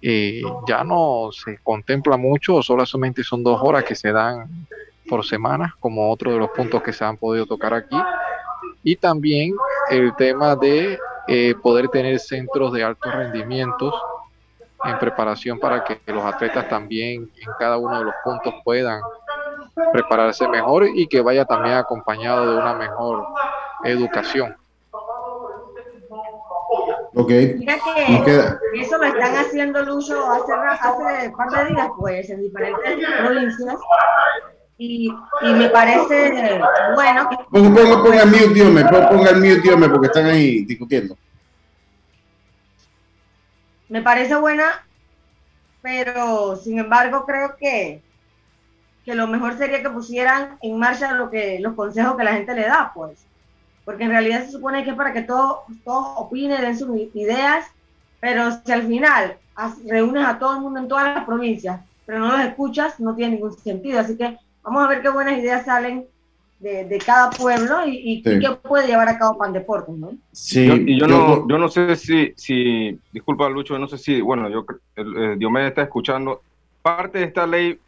eh, 0.00 0.42
ya 0.66 0.84
no 0.84 1.30
se 1.32 1.58
contempla 1.62 2.16
mucho, 2.16 2.62
solamente 2.62 3.22
son 3.22 3.42
dos 3.42 3.60
horas 3.62 3.84
que 3.84 3.94
se 3.94 4.12
dan 4.12 4.66
por 5.08 5.24
semana, 5.24 5.76
como 5.80 6.10
otro 6.10 6.32
de 6.32 6.38
los 6.38 6.50
puntos 6.50 6.82
que 6.82 6.92
se 6.92 7.04
han 7.04 7.16
podido 7.16 7.46
tocar 7.46 7.74
aquí. 7.74 7.96
Y 8.82 8.96
también 8.96 9.54
el 9.90 10.14
tema 10.16 10.56
de 10.56 10.98
eh, 11.26 11.54
poder 11.62 11.88
tener 11.88 12.18
centros 12.18 12.72
de 12.72 12.84
altos 12.84 13.14
rendimientos 13.14 13.94
en 14.84 14.98
preparación 14.98 15.58
para 15.58 15.84
que 15.84 15.98
los 16.06 16.24
atletas 16.24 16.68
también 16.68 17.30
en 17.36 17.52
cada 17.58 17.78
uno 17.78 17.98
de 17.98 18.04
los 18.04 18.14
puntos 18.22 18.54
puedan 18.62 19.00
prepararse 19.92 20.48
mejor 20.48 20.86
y 20.94 21.06
que 21.06 21.20
vaya 21.20 21.44
también 21.44 21.76
acompañado 21.76 22.52
de 22.52 22.58
una 22.58 22.74
mejor 22.74 23.26
educación. 23.84 24.56
Ok. 27.14 27.30
Mira 27.58 27.78
que 27.84 28.80
eso 28.80 28.98
lo 28.98 29.04
están 29.04 29.36
haciendo 29.36 29.82
Lucho 29.84 30.18
hace, 30.30 30.52
hace 30.52 31.28
un 31.28 31.36
par 31.36 31.50
de 31.50 31.72
días, 31.72 31.88
pues, 31.98 32.30
en 32.30 32.42
diferentes 32.42 32.98
provincias. 33.18 33.76
Y, 34.76 35.08
y 35.42 35.52
me 35.52 35.68
parece 35.68 36.60
bueno. 36.94 37.28
Ponga, 37.50 37.74
ponga, 37.74 38.02
ponga 38.02 38.22
el 38.22 38.28
mute, 38.28 38.84
ponga 39.08 39.30
el 39.30 39.36
mute, 39.40 39.88
porque 39.88 40.06
están 40.06 40.26
ahí 40.26 40.64
discutiendo. 40.64 41.16
Me 43.88 44.02
parece 44.02 44.34
buena, 44.34 44.84
pero 45.80 46.56
sin 46.56 46.80
embargo 46.80 47.24
creo 47.24 47.54
que 47.56 48.02
que 49.04 49.14
lo 49.14 49.26
mejor 49.26 49.56
sería 49.58 49.82
que 49.82 49.90
pusieran 49.90 50.56
en 50.62 50.78
marcha 50.78 51.12
lo 51.12 51.30
que, 51.30 51.58
los 51.60 51.74
consejos 51.74 52.16
que 52.16 52.24
la 52.24 52.34
gente 52.34 52.54
le 52.54 52.62
da, 52.62 52.92
pues. 52.94 53.26
Porque 53.84 54.04
en 54.04 54.10
realidad 54.10 54.44
se 54.44 54.52
supone 54.52 54.82
que 54.82 54.90
es 54.90 54.96
para 54.96 55.12
que 55.12 55.22
todos 55.22 55.58
todo 55.84 56.16
opinen, 56.16 56.62
den 56.62 56.78
sus 56.78 56.88
ideas, 57.14 57.66
pero 58.20 58.50
si 58.64 58.72
al 58.72 58.82
final 58.84 59.36
reúnes 59.86 60.26
a 60.26 60.38
todo 60.38 60.54
el 60.54 60.62
mundo 60.62 60.80
en 60.80 60.88
todas 60.88 61.14
las 61.14 61.24
provincias, 61.24 61.80
pero 62.06 62.18
no 62.18 62.32
los 62.32 62.46
escuchas, 62.46 62.98
no 62.98 63.14
tiene 63.14 63.34
ningún 63.34 63.52
sentido. 63.52 64.00
Así 64.00 64.16
que 64.16 64.38
vamos 64.62 64.84
a 64.84 64.88
ver 64.88 65.02
qué 65.02 65.10
buenas 65.10 65.38
ideas 65.38 65.66
salen 65.66 66.06
de, 66.60 66.98
cada 67.04 67.28
pueblo 67.28 67.80
y, 67.86 68.22
qué 68.22 68.50
puede 68.62 68.86
llevar 68.86 69.08
a 69.08 69.18
cabo 69.18 69.36
Pan 69.36 69.52
Deportes, 69.52 69.94
¿no? 69.94 70.12
Sí, 70.32 70.66
y 70.86 70.98
yo, 70.98 71.06
no, 71.06 71.46
yo 71.46 71.58
no 71.58 71.68
sé 71.68 71.94
si, 71.96 72.32
si, 72.36 72.98
disculpa 73.12 73.50
Lucho, 73.50 73.78
no 73.78 73.86
sé 73.86 73.98
si, 73.98 74.22
bueno, 74.22 74.48
yo, 74.48 74.64
eh, 74.96 75.34
Diomedes 75.36 75.68
está 75.68 75.82
escuchando, 75.82 76.40
parte 76.80 77.18
de 77.18 77.24
esta 77.24 77.46
ley 77.46 77.78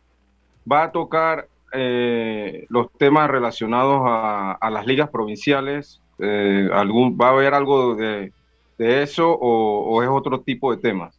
va 0.70 0.84
a 0.84 0.92
tocar 0.92 1.48
eh, 1.72 2.66
los 2.68 2.90
temas 2.92 3.30
relacionados 3.30 4.02
a, 4.04 4.70
las 4.70 4.86
ligas 4.86 5.10
provinciales. 5.10 6.00
Eh, 6.18 6.68
algún, 6.72 7.18
¿Va 7.20 7.28
a 7.28 7.30
haber 7.30 7.54
algo 7.54 7.94
de, 7.94 8.32
eso 8.78 9.30
o, 9.30 10.02
es 10.02 10.08
otro 10.08 10.40
tipo 10.40 10.74
de 10.74 10.80
temas? 10.80 11.14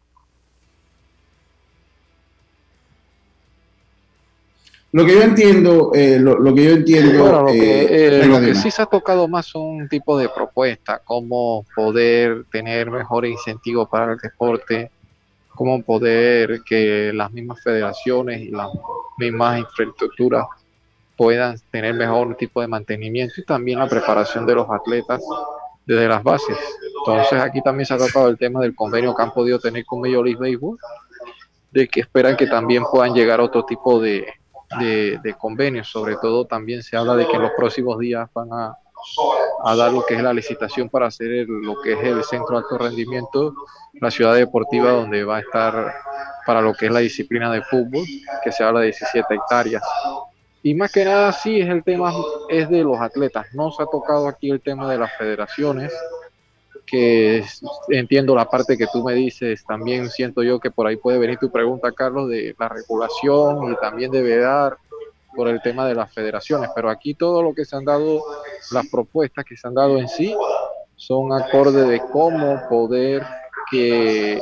Lo 4.94 5.06
que 5.06 5.13
yo 5.13 5.22
entiendo, 5.22 5.92
eh, 5.94 6.18
lo, 6.18 6.56
que 6.56 6.63
yo 6.63 6.72
entiendo, 6.72 7.44
lo, 7.44 7.46
que, 7.48 8.24
lo 8.25 8.39
que 8.39 8.56
sí 8.56 8.72
se 8.72 8.82
ha 8.82 8.86
tocado 8.86 9.27
más 9.27 9.54
un 9.54 9.88
tipo 9.89 10.18
de 10.18 10.30
propuesta, 10.30 11.01
como 11.04 11.66
poder 11.75 12.46
tener 12.51 12.89
mejores 12.89 13.32
incentivos 13.32 13.89
para 13.89 14.13
el 14.13 14.18
deporte, 14.18 14.89
cómo 15.58 15.82
poder 15.82 16.62
que 16.64 17.12
las 17.14 17.32
mismas 17.32 17.62
federaciones 17.64 18.42
y 18.42 18.52
las 18.52 18.70
mismas 19.18 19.60
infraestructuras 19.60 20.46
puedan 21.18 21.58
tener 21.72 21.96
mejor 21.96 22.36
tipo 22.36 22.62
de 22.62 22.68
mantenimiento 22.68 23.34
y 23.42 23.44
también 23.44 23.80
la 23.80 23.90
preparación 23.90 24.46
de 24.46 24.54
los 24.56 24.70
atletas 24.70 25.22
desde 25.86 26.08
las 26.08 26.24
bases. 26.24 26.58
Entonces 27.00 27.42
aquí 27.42 27.62
también 27.62 27.88
se 27.88 27.96
ha 27.96 27.98
tratado 27.98 28.30
el 28.30 28.38
tema 28.38 28.62
del 28.62 28.76
convenio 28.76 29.16
que 29.16 29.24
han 29.24 29.34
podido 29.34 29.58
tener 29.58 29.84
con 29.86 30.00
Major 30.00 30.24
League 30.24 30.40
Baseball, 30.40 30.78
de 31.72 31.88
que 31.88 32.02
esperan 32.02 32.38
que 32.38 32.46
también 32.46 32.84
puedan 32.84 33.14
llegar 33.14 33.42
otro 33.42 33.66
tipo 33.66 34.00
de 34.00 34.26
convenios. 35.40 35.88
Sobre 35.88 36.18
todo 36.18 36.46
también 36.46 36.84
se 36.84 36.96
habla 36.96 37.16
de 37.16 37.26
que 37.26 37.36
en 37.36 37.42
los 37.42 37.52
próximos 37.58 37.98
días 37.98 38.30
van 38.34 38.50
a, 38.54 38.78
a 39.64 39.76
dar 39.76 39.92
lo 39.92 40.06
que 40.06 40.16
es 40.16 40.22
la 40.22 40.34
licitación 40.34 40.90
para 40.90 41.08
hacer 41.08 41.48
lo 41.48 41.82
que 41.82 41.94
es 41.94 42.04
el 42.04 42.24
centro 42.24 42.52
de 42.52 42.58
alto 42.58 42.78
rendimiento, 42.78 43.54
la 43.94 44.12
ciudad 44.12 44.36
deportiva 44.36 44.92
donde 44.92 45.24
va 45.24 45.38
a 45.38 45.40
estar 45.40 45.94
para 46.46 46.62
lo 46.62 46.74
que 46.74 46.86
es 46.86 46.92
la 46.92 47.00
disciplina 47.00 47.52
de 47.52 47.62
fútbol, 47.62 48.06
que 48.44 48.52
se 48.52 48.64
habla 48.64 48.82
de 48.82 48.88
17 48.88 49.34
hectáreas. 49.34 49.84
Y 50.64 50.74
más 50.74 50.92
que 50.92 51.06
nada 51.06 51.32
sí 51.32 51.60
es 51.60 51.70
el 51.70 51.84
tema 51.84 52.14
es 52.50 52.70
de 52.70 52.84
los 52.84 53.00
atletas, 53.00 53.48
no 53.54 53.72
se 53.72 53.84
ha 53.84 53.86
tocado 53.86 54.28
aquí 54.28 54.50
el 54.50 54.62
tema 54.62 54.90
de 54.90 54.98
las 54.98 55.16
federaciones, 55.18 55.94
que 56.86 57.44
entiendo 57.90 58.34
la 58.34 58.50
parte 58.50 58.78
que 58.78 58.88
tú 58.88 59.04
me 59.04 59.14
dices, 59.14 59.64
también 59.66 60.10
siento 60.10 60.42
yo 60.42 60.60
que 60.60 60.72
por 60.72 60.88
ahí 60.88 60.96
puede 60.96 61.20
venir 61.20 61.38
tu 61.38 61.52
pregunta, 61.52 61.92
Carlos, 61.92 62.30
de 62.30 62.56
la 62.58 62.70
regulación 62.70 63.74
y 63.74 63.76
también 63.76 64.10
debe 64.10 64.38
dar 64.38 64.78
por 65.38 65.48
el 65.48 65.62
tema 65.62 65.88
de 65.88 65.94
las 65.94 66.12
federaciones, 66.12 66.72
pero 66.75 66.89
aquí 66.89 67.13
todo 67.13 67.44
lo 67.44 67.53
que 67.53 67.63
se 67.63 67.75
han 67.75 67.86
dado, 67.86 68.24
las 68.72 68.88
propuestas 68.88 69.46
que 69.46 69.56
se 69.56 69.67
han 69.67 69.75
dado 69.75 70.00
en 70.00 70.10
sí, 70.10 70.36
son 70.96 71.32
acorde 71.32 71.88
de 71.88 72.01
cómo 72.12 72.60
poder 72.67 73.24
que 73.70 74.41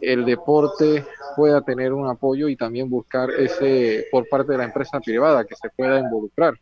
el 0.00 0.24
deporte 0.24 1.04
pueda 1.34 1.60
tener 1.62 1.92
un 1.92 2.08
apoyo 2.08 2.48
y 2.48 2.56
también 2.56 2.88
buscar 2.88 3.30
ese 3.32 4.06
por 4.12 4.28
parte 4.28 4.52
de 4.52 4.58
la 4.58 4.64
empresa 4.64 5.00
privada 5.00 5.44
que 5.44 5.56
se 5.56 5.68
pueda 5.70 5.98
involucrar. 5.98 6.54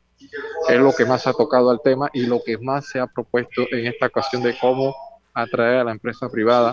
Es 0.69 0.79
lo 0.79 0.93
que 0.93 1.05
más 1.05 1.26
ha 1.26 1.33
tocado 1.35 1.71
al 1.71 1.83
tema 1.83 2.09
y 2.14 2.23
lo 2.23 2.40
que 2.43 2.57
más 2.57 2.88
se 2.88 2.99
ha 2.99 3.07
propuesto 3.07 3.67
en 3.71 3.87
esta 3.87 4.07
ocasión 4.07 4.43
de 4.43 4.57
cómo 4.59 4.95
atraer 5.35 5.81
a 5.81 5.85
la 5.85 5.93
empresa 5.93 6.31
privada 6.31 6.73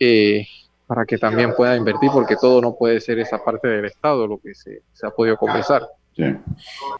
eh, 0.00 0.46
para 0.86 1.04
que 1.04 1.18
también 1.18 1.54
pueda 1.56 1.76
invertir, 1.76 2.10
porque 2.12 2.36
todo 2.36 2.60
no 2.60 2.74
puede 2.74 3.00
ser 3.00 3.18
esa 3.18 3.42
parte 3.42 3.68
del 3.68 3.86
Estado 3.86 4.26
lo 4.26 4.38
que 4.38 4.54
se, 4.54 4.82
ha 5.02 5.10
podido 5.10 5.36
conversar. 5.36 5.82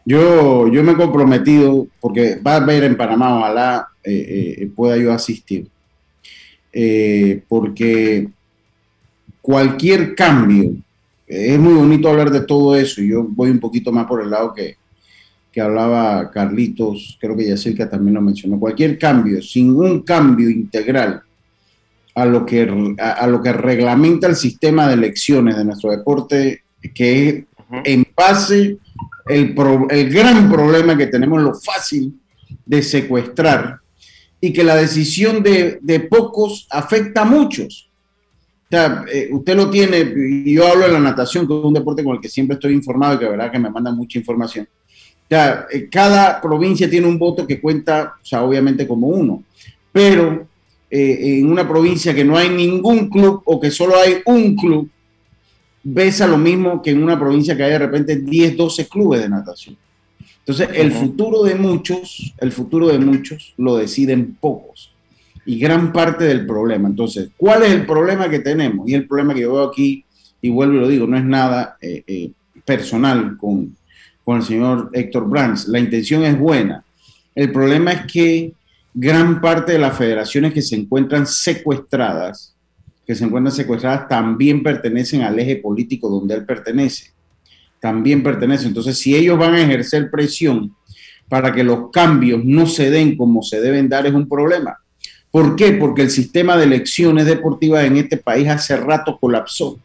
Yo, 0.05 0.67
yo 0.67 0.83
me 0.83 0.93
he 0.93 0.95
comprometido, 0.95 1.87
porque 1.99 2.35
va 2.35 2.53
a 2.53 2.57
haber 2.57 2.83
en 2.83 2.97
Panamá, 2.97 3.37
ojalá 3.37 3.87
eh, 4.03 4.55
eh, 4.59 4.71
pueda 4.75 4.97
yo 4.97 5.13
asistir, 5.13 5.67
eh, 6.71 7.43
porque 7.47 8.29
cualquier 9.41 10.15
cambio, 10.15 10.73
es 11.27 11.59
muy 11.59 11.73
bonito 11.73 12.09
hablar 12.09 12.31
de 12.31 12.41
todo 12.41 12.75
eso, 12.75 13.01
yo 13.01 13.23
voy 13.23 13.51
un 13.51 13.59
poquito 13.59 13.91
más 13.91 14.07
por 14.07 14.21
el 14.21 14.31
lado 14.31 14.53
que, 14.53 14.77
que 15.51 15.61
hablaba 15.61 16.31
Carlitos, 16.31 17.17
creo 17.21 17.37
que 17.37 17.47
Yacirca 17.47 17.87
también 17.87 18.15
lo 18.15 18.21
mencionó, 18.21 18.59
cualquier 18.59 18.97
cambio, 18.97 19.41
sin 19.41 19.75
un 19.75 20.01
cambio 20.01 20.49
integral 20.49 21.21
a 22.15 22.25
lo 22.25 22.45
que, 22.45 22.95
a, 22.99 23.27
lo 23.27 23.41
que 23.41 23.53
reglamenta 23.53 24.27
el 24.27 24.35
sistema 24.35 24.87
de 24.87 24.93
elecciones 24.93 25.57
de 25.57 25.65
nuestro 25.65 25.91
deporte, 25.91 26.63
que 26.93 27.29
es 27.29 27.43
en 27.85 28.05
base 28.15 28.77
el, 29.27 29.55
el 29.89 30.13
gran 30.13 30.51
problema 30.51 30.97
que 30.97 31.07
tenemos, 31.07 31.41
lo 31.41 31.55
fácil 31.55 32.13
de 32.65 32.83
secuestrar 32.83 33.79
y 34.39 34.51
que 34.51 34.63
la 34.63 34.75
decisión 34.75 35.41
de, 35.41 35.79
de 35.81 36.01
pocos 36.01 36.67
afecta 36.69 37.21
a 37.21 37.25
muchos. 37.25 37.89
O 38.65 38.75
sea, 38.75 39.05
eh, 39.11 39.29
usted 39.31 39.55
lo 39.55 39.69
tiene, 39.69 40.13
yo 40.45 40.67
hablo 40.67 40.85
de 40.85 40.93
la 40.93 40.99
natación, 40.99 41.47
que 41.47 41.57
es 41.57 41.63
un 41.63 41.73
deporte 41.73 42.03
con 42.03 42.15
el 42.15 42.21
que 42.21 42.29
siempre 42.29 42.55
estoy 42.55 42.73
informado 42.73 43.15
y 43.15 43.17
que 43.19 43.25
la 43.25 43.31
verdad 43.31 43.51
que 43.51 43.59
me 43.59 43.69
manda 43.69 43.91
mucha 43.91 44.19
información. 44.19 44.67
O 44.67 45.27
sea, 45.29 45.67
eh, 45.71 45.87
cada 45.89 46.41
provincia 46.41 46.89
tiene 46.89 47.07
un 47.07 47.17
voto 47.17 47.47
que 47.47 47.61
cuenta, 47.61 48.15
o 48.21 48.25
sea, 48.25 48.43
obviamente 48.43 48.87
como 48.87 49.07
uno, 49.07 49.43
pero 49.91 50.47
eh, 50.95 51.39
en 51.39 51.51
una 51.51 51.67
provincia 51.67 52.13
que 52.13 52.23
no 52.23 52.37
hay 52.37 52.49
ningún 52.49 53.09
club 53.09 53.41
o 53.45 53.59
que 53.59 53.71
solo 53.71 53.97
hay 53.97 54.17
un 54.27 54.55
club, 54.55 54.87
ves 55.81 56.21
a 56.21 56.27
lo 56.27 56.37
mismo 56.37 56.83
que 56.83 56.91
en 56.91 57.01
una 57.01 57.19
provincia 57.19 57.57
que 57.57 57.63
hay 57.63 57.71
de 57.71 57.79
repente 57.79 58.17
10, 58.17 58.55
12 58.55 58.87
clubes 58.87 59.21
de 59.23 59.27
natación. 59.27 59.75
Entonces, 60.37 60.69
el 60.75 60.91
futuro 60.91 61.41
de 61.41 61.55
muchos, 61.55 62.35
el 62.37 62.51
futuro 62.51 62.89
de 62.89 62.99
muchos 62.99 63.55
lo 63.57 63.75
deciden 63.77 64.37
pocos. 64.39 64.93
Y 65.47 65.57
gran 65.57 65.91
parte 65.91 66.25
del 66.25 66.45
problema. 66.45 66.87
Entonces, 66.87 67.31
¿cuál 67.37 67.63
es 67.63 67.71
el 67.71 67.87
problema 67.87 68.29
que 68.29 68.37
tenemos? 68.37 68.87
Y 68.87 68.93
el 68.93 69.07
problema 69.07 69.33
que 69.33 69.41
yo 69.41 69.53
veo 69.53 69.63
aquí, 69.63 70.05
y 70.43 70.51
vuelvo 70.51 70.75
y 70.75 70.79
lo 70.79 70.87
digo, 70.87 71.07
no 71.07 71.17
es 71.17 71.25
nada 71.25 71.75
eh, 71.81 72.03
eh, 72.05 72.31
personal 72.65 73.35
con, 73.37 73.75
con 74.23 74.37
el 74.37 74.43
señor 74.43 74.91
Héctor 74.93 75.27
Brands. 75.27 75.67
La 75.69 75.79
intención 75.79 76.23
es 76.23 76.37
buena. 76.37 76.83
El 77.33 77.51
problema 77.51 77.93
es 77.93 78.11
que 78.11 78.53
gran 78.93 79.41
parte 79.41 79.73
de 79.73 79.79
las 79.79 79.97
federaciones 79.97 80.53
que 80.53 80.61
se 80.61 80.75
encuentran 80.75 81.25
secuestradas, 81.25 82.55
que 83.05 83.15
se 83.15 83.25
encuentran 83.25 83.55
secuestradas, 83.55 84.07
también 84.07 84.63
pertenecen 84.63 85.21
al 85.21 85.37
eje 85.39 85.57
político 85.57 86.09
donde 86.09 86.35
él 86.35 86.45
pertenece 86.45 87.13
también 87.83 88.23
pertenece. 88.23 88.65
Entonces, 88.65 88.97
si 88.97 89.13
ellos 89.13 89.37
van 89.37 89.55
a 89.55 89.61
ejercer 89.61 90.09
presión 90.09 90.73
para 91.27 91.51
que 91.51 91.65
los 91.65 91.91
cambios 91.91 92.41
no 92.45 92.65
se 92.65 92.89
den 92.89 93.17
como 93.17 93.43
se 93.43 93.59
deben 93.59 93.89
dar, 93.89 94.07
es 94.07 94.13
un 94.13 94.29
problema. 94.29 94.77
¿Por 95.29 95.57
qué? 95.57 95.73
Porque 95.73 96.03
el 96.03 96.09
sistema 96.09 96.55
de 96.55 96.63
elecciones 96.63 97.25
deportivas 97.25 97.83
en 97.83 97.97
este 97.97 98.15
país 98.15 98.47
hace 98.47 98.77
rato 98.77 99.17
colapsó. 99.19 99.77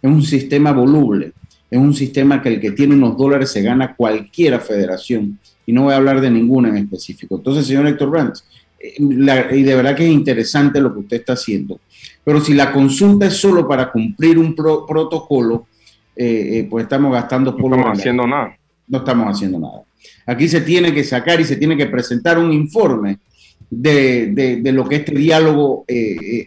Es 0.00 0.10
un 0.10 0.22
sistema 0.22 0.72
voluble, 0.72 1.34
es 1.70 1.78
un 1.78 1.92
sistema 1.92 2.40
que 2.40 2.48
el 2.48 2.60
que 2.62 2.70
tiene 2.70 2.94
unos 2.94 3.14
dólares 3.18 3.50
se 3.50 3.60
gana 3.60 3.94
cualquiera 3.94 4.58
federación. 4.58 5.38
Y 5.66 5.72
no 5.72 5.84
voy 5.84 5.94
a 5.94 5.96
hablar 5.96 6.20
de 6.20 6.30
ninguna 6.30 6.68
en 6.68 6.76
específico. 6.76 7.36
Entonces, 7.36 7.66
señor 7.66 7.86
Héctor 7.86 8.10
Brandt, 8.10 8.38
eh, 8.78 8.94
y 8.98 9.62
de 9.62 9.74
verdad 9.74 9.96
que 9.96 10.04
es 10.04 10.12
interesante 10.12 10.80
lo 10.80 10.92
que 10.92 11.00
usted 11.00 11.16
está 11.18 11.32
haciendo. 11.34 11.80
Pero 12.22 12.40
si 12.40 12.54
la 12.54 12.72
consulta 12.72 13.26
es 13.26 13.34
solo 13.34 13.68
para 13.68 13.90
cumplir 13.90 14.38
un 14.38 14.54
protocolo, 14.54 15.66
eh, 16.16 16.58
eh, 16.58 16.66
pues 16.70 16.84
estamos 16.84 17.12
gastando 17.12 17.56
por 17.56 17.70
No 17.70 17.76
estamos 17.76 17.98
haciendo 17.98 18.26
nada. 18.26 18.56
No 18.86 18.98
estamos 18.98 19.28
haciendo 19.28 19.58
nada. 19.58 19.82
Aquí 20.26 20.48
se 20.48 20.60
tiene 20.60 20.92
que 20.92 21.04
sacar 21.04 21.40
y 21.40 21.44
se 21.44 21.56
tiene 21.56 21.76
que 21.76 21.86
presentar 21.86 22.38
un 22.38 22.52
informe 22.52 23.18
de, 23.70 24.60
lo 24.72 24.88
que 24.88 24.96
este 24.96 25.12
diálogo, 25.12 25.84
eh, 25.88 26.46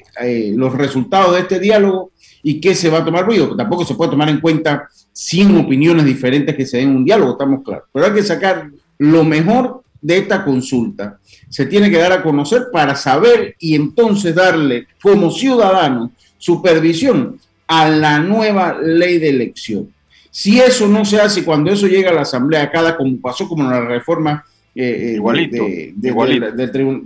los 0.55 0.73
resultados 0.73 1.35
de 1.35 1.41
este 1.41 1.59
diálogo 1.59 2.11
y 2.43 2.61
qué 2.61 2.75
se 2.75 2.89
va 2.89 2.99
a 2.99 3.05
tomar 3.05 3.25
ruido. 3.25 3.55
Tampoco 3.55 3.85
se 3.85 3.95
puede 3.95 4.11
tomar 4.11 4.29
en 4.29 4.39
cuenta 4.39 4.87
100 5.11 5.57
opiniones 5.57 6.05
diferentes 6.05 6.55
que 6.55 6.65
se 6.65 6.77
den 6.77 6.89
en 6.89 6.95
un 6.97 7.05
diálogo, 7.05 7.31
estamos 7.31 7.63
claros. 7.63 7.85
Pero 7.91 8.05
hay 8.05 8.13
que 8.13 8.23
sacar 8.23 8.69
lo 8.97 9.23
mejor 9.23 9.83
de 10.01 10.17
esta 10.19 10.43
consulta. 10.43 11.19
Se 11.49 11.65
tiene 11.65 11.89
que 11.89 11.97
dar 11.97 12.11
a 12.11 12.23
conocer 12.23 12.67
para 12.71 12.95
saber 12.95 13.55
y 13.59 13.75
entonces 13.75 14.35
darle 14.35 14.87
como 15.01 15.31
ciudadano 15.31 16.11
supervisión 16.37 17.39
a 17.67 17.89
la 17.89 18.19
nueva 18.19 18.77
ley 18.81 19.17
de 19.17 19.29
elección. 19.29 19.93
Si 20.29 20.59
eso 20.59 20.87
no 20.87 21.03
se 21.03 21.19
hace 21.19 21.43
cuando 21.43 21.71
eso 21.71 21.87
llega 21.87 22.11
a 22.11 22.13
la 22.13 22.21
Asamblea, 22.21 22.71
cada 22.71 22.95
como 22.95 23.19
pasó 23.19 23.47
como 23.47 23.63
en 23.63 23.71
la 23.71 23.81
reforma 23.81 24.45
eh, 24.75 25.19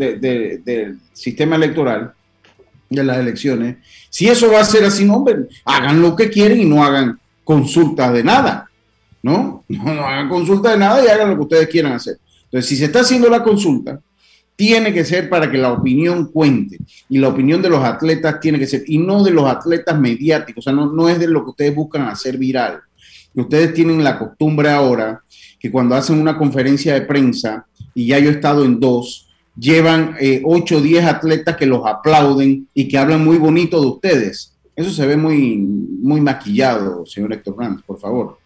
del 0.10 1.00
sistema 1.14 1.56
electoral, 1.56 2.14
de 2.90 3.04
las 3.06 3.20
elecciones, 3.20 3.78
si 4.10 4.28
eso 4.28 4.52
va 4.52 4.60
a 4.60 4.66
ser 4.66 4.84
así, 4.84 5.06
no, 5.06 5.16
hombre, 5.16 5.48
hagan 5.64 6.02
lo 6.02 6.14
que 6.14 6.30
quieren 6.30 6.60
y 6.60 6.66
no 6.66 6.84
hagan 6.84 7.18
consultas 7.46 8.12
de 8.12 8.24
nada, 8.24 8.70
¿no? 9.24 9.64
No, 9.68 9.94
no 9.94 10.06
hagan 10.06 10.30
consultas 10.30 10.74
de 10.74 10.80
nada 10.80 11.04
y 11.04 11.08
hagan 11.08 11.30
lo 11.30 11.36
que 11.36 11.42
ustedes 11.44 11.68
quieran 11.68 11.94
hacer. 11.94 12.18
Entonces, 12.46 12.70
si 12.70 12.76
se 12.76 12.86
está 12.86 13.02
haciendo 13.02 13.30
la 13.30 13.44
consulta, 13.44 14.00
tiene 14.56 14.94
que 14.94 15.06
ser 15.06 15.30
para 15.30 15.50
que 15.50 15.58
la 15.58 15.72
opinión 15.72 16.32
cuente 16.32 16.78
y 17.10 17.18
la 17.18 17.30
opinión 17.30 17.62
de 17.62 17.70
los 17.70 17.84
atletas 17.84 18.40
tiene 18.40 18.60
que 18.60 18.68
ser, 18.68 18.84
y 18.86 18.98
no 18.98 19.24
de 19.24 19.32
los 19.32 19.46
atletas 19.46 20.00
mediáticos, 20.00 20.62
o 20.62 20.70
sea, 20.70 20.74
no, 20.74 20.92
no 20.92 21.10
es 21.10 21.20
de 21.20 21.28
lo 21.28 21.44
que 21.44 21.50
ustedes 21.52 21.76
buscan 21.76 22.04
hacer 22.04 22.38
viral. 22.38 22.80
Ustedes 23.34 23.74
tienen 23.74 24.04
la 24.04 24.20
costumbre 24.20 24.70
ahora 24.70 25.22
que 25.60 25.72
cuando 25.72 25.96
hacen 25.96 26.20
una 26.20 26.38
conferencia 26.38 26.94
de 26.94 27.02
prensa, 27.02 27.66
y 27.94 28.08
ya 28.08 28.20
yo 28.20 28.30
he 28.30 28.34
estado 28.34 28.66
en 28.66 28.80
dos, 28.80 29.30
llevan 29.58 30.16
eh, 30.20 30.42
8 30.44 30.78
o 30.78 30.82
10 30.82 31.06
atletas 31.06 31.56
que 31.56 31.66
los 31.66 31.86
aplauden 31.86 32.68
y 32.74 32.88
que 32.88 32.98
hablan 32.98 33.24
muy 33.24 33.38
bonito 33.38 33.80
de 33.80 33.88
ustedes. 33.88 34.58
Eso 34.76 34.92
se 34.92 35.06
ve 35.06 35.18
muy, 35.18 35.58
muy 35.58 36.22
maquillado, 36.22 37.06
señor 37.06 37.34
Héctor 37.34 37.58
Ranz, 37.58 37.82
por 37.84 38.00
favor. 38.00 38.41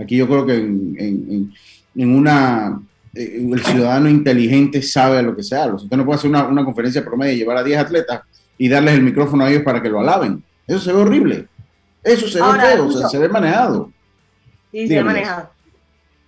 Aquí 0.00 0.16
yo 0.16 0.26
creo 0.26 0.46
que 0.46 0.54
en, 0.54 1.52
en 1.94 2.14
una 2.14 2.80
eh, 3.14 3.44
el 3.52 3.64
ciudadano 3.64 4.08
inteligente 4.08 4.82
sabe 4.82 5.22
lo 5.22 5.34
que 5.34 5.42
se 5.42 5.56
habla. 5.56 5.74
Usted 5.74 5.96
no 5.96 6.04
puede 6.04 6.18
hacer 6.18 6.30
una, 6.30 6.46
una 6.46 6.64
conferencia 6.64 7.04
promedio 7.04 7.34
y 7.34 7.36
llevar 7.38 7.58
a 7.58 7.64
10 7.64 7.78
atletas 7.78 8.22
y 8.56 8.68
darles 8.68 8.94
el 8.94 9.02
micrófono 9.02 9.44
a 9.44 9.50
ellos 9.50 9.62
para 9.62 9.82
que 9.82 9.88
lo 9.88 10.00
alaben. 10.00 10.42
Eso 10.66 10.78
se 10.78 10.92
ve 10.92 11.00
horrible. 11.00 11.48
Eso 12.02 12.28
se 12.28 12.40
ve 12.40 12.60
feo, 12.60 12.90
se 13.08 13.18
ve 13.18 13.28
manejado. 13.28 13.92
Sí, 14.70 14.86
se 14.86 14.94
ve 14.94 15.04
manejado. 15.04 15.50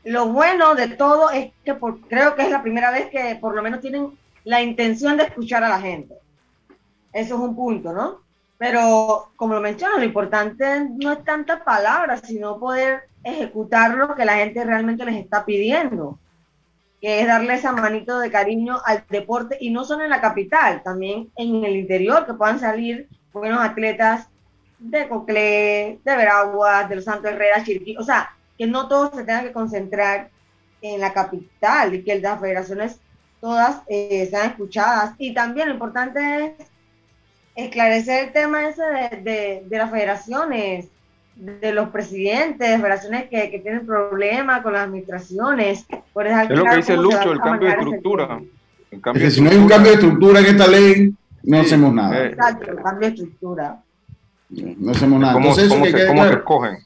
Lo 0.05 0.29
bueno 0.29 0.75
de 0.75 0.89
todo 0.89 1.31
es 1.31 1.53
que 1.65 1.77
creo 2.09 2.35
que 2.35 2.43
es 2.43 2.51
la 2.51 2.63
primera 2.63 2.91
vez 2.91 3.09
que 3.11 3.39
por 3.41 3.55
lo 3.55 3.63
menos 3.63 3.81
tienen 3.81 4.11
la 4.45 4.61
intención 4.61 5.17
de 5.17 5.25
escuchar 5.25 5.63
a 5.63 5.69
la 5.69 5.81
gente. 5.81 6.15
Eso 7.13 7.35
es 7.37 7.41
un 7.41 7.55
punto, 7.55 7.93
¿no? 7.93 8.21
Pero 8.59 9.33
como 9.37 9.55
lo 9.55 9.61
menciono, 9.61 9.99
lo 9.99 10.05
importante 10.05 10.89
no 10.99 11.13
es 11.13 11.25
tantas 11.25 11.61
palabras, 11.61 12.23
sino 12.25 12.59
poder 12.59 13.05
ejecutar 13.25 13.95
lo 13.95 14.15
que 14.15 14.25
la 14.25 14.37
gente 14.37 14.65
realmente 14.65 15.05
les 15.05 15.17
está 15.17 15.45
pidiendo 15.45 16.19
que 17.03 17.21
es 17.21 17.27
darle 17.27 17.55
esa 17.55 17.73
manito 17.73 18.21
de 18.21 18.31
cariño 18.31 18.79
al 18.85 19.05
deporte 19.11 19.59
y 19.61 19.71
no 19.71 19.85
solo 19.85 20.05
en 20.05 20.11
la 20.11 20.21
capital, 20.21 20.85
también 20.85 21.33
en 21.35 21.65
el 21.65 21.75
interior, 21.75 22.25
que 22.25 22.35
puedan 22.35 22.61
salir 22.61 23.09
buenos 23.33 23.61
atletas 23.61 24.29
de 24.79 25.09
Coclé, 25.09 25.99
de 26.05 26.17
Veraguas, 26.17 26.89
de 26.89 26.95
los 26.95 27.05
Santos 27.05 27.33
Herrera, 27.33 27.65
Chiriquí, 27.65 27.97
o 27.97 28.05
sea, 28.05 28.37
que 28.57 28.69
no 28.69 28.87
todos 28.87 29.11
se 29.17 29.25
tengan 29.25 29.45
que 29.45 29.53
concentrar 29.53 30.31
en 30.81 31.01
la 31.01 31.13
capital 31.13 31.93
y 31.93 32.05
que 32.05 32.21
las 32.21 32.41
federaciones 32.41 33.01
todas 33.41 33.83
eh, 33.89 34.29
sean 34.31 34.51
escuchadas. 34.51 35.15
Y 35.19 35.35
también 35.35 35.69
lo 35.69 35.75
importante 35.75 36.21
es 36.45 36.69
esclarecer 37.57 38.27
el 38.27 38.33
tema 38.33 38.69
ese 38.69 38.85
de, 38.85 39.65
de 39.67 39.79
las 39.79 39.91
federaciones, 39.91 40.89
de 41.37 41.73
los 41.73 41.89
presidentes, 41.89 42.71
de 42.71 42.77
federaciones 42.77 43.29
que, 43.29 43.51
que, 43.51 43.59
tienen 43.59 43.87
problemas 43.87 44.63
con 44.63 44.73
las 44.75 44.87
administraciones. 44.87 45.87
Por 46.13 46.27
es 46.27 46.51
lo 46.51 46.65
que 46.65 46.77
dice 46.77 46.97
Lucho, 46.97 47.33
el 47.33 47.41
cambio 47.41 47.69
de 47.69 47.75
estructura. 47.75 48.41
si 49.31 49.41
no 49.41 49.51
hay 49.51 49.57
un 49.57 49.69
cambio 49.69 49.91
de 49.91 49.95
estructura 49.95 50.41
en 50.41 50.47
esta 50.47 50.67
ley, 50.67 51.15
no 51.43 51.61
hacemos 51.61 51.93
nada. 51.93 52.25
Eh. 52.25 52.27
Exacto, 52.29 52.71
el 52.71 52.77
cambio 52.83 53.09
de 53.09 53.15
estructura. 53.15 53.83
No 54.51 54.93
hacemos 54.93 55.21
nada. 55.21 55.33
¿Cómo, 55.35 55.55
se, 55.55 55.67
escogen? 55.67 56.79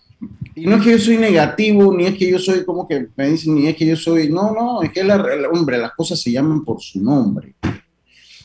Y 0.55 0.67
no 0.67 0.77
es 0.77 0.83
que 0.83 0.93
yo 0.93 0.99
soy 0.99 1.19
negativo, 1.19 1.95
ni 1.95 2.07
es 2.07 2.17
que 2.17 2.31
yo 2.31 2.39
soy 2.39 2.65
como 2.65 2.89
que 2.89 3.09
me 3.17 3.29
dicen, 3.29 3.55
ni 3.55 3.67
es 3.67 3.77
que 3.77 3.87
yo 3.87 3.97
soy, 3.97 4.31
no, 4.31 4.53
no, 4.53 4.83
es 4.83 4.91
que 4.91 5.05
la, 5.05 5.17
hombre, 5.53 5.77
las 5.77 5.93
cosas 5.93 6.21
se 6.21 6.33
llaman 6.33 6.65
por 6.65 6.81
su 6.81 7.03
nombre. 7.03 7.55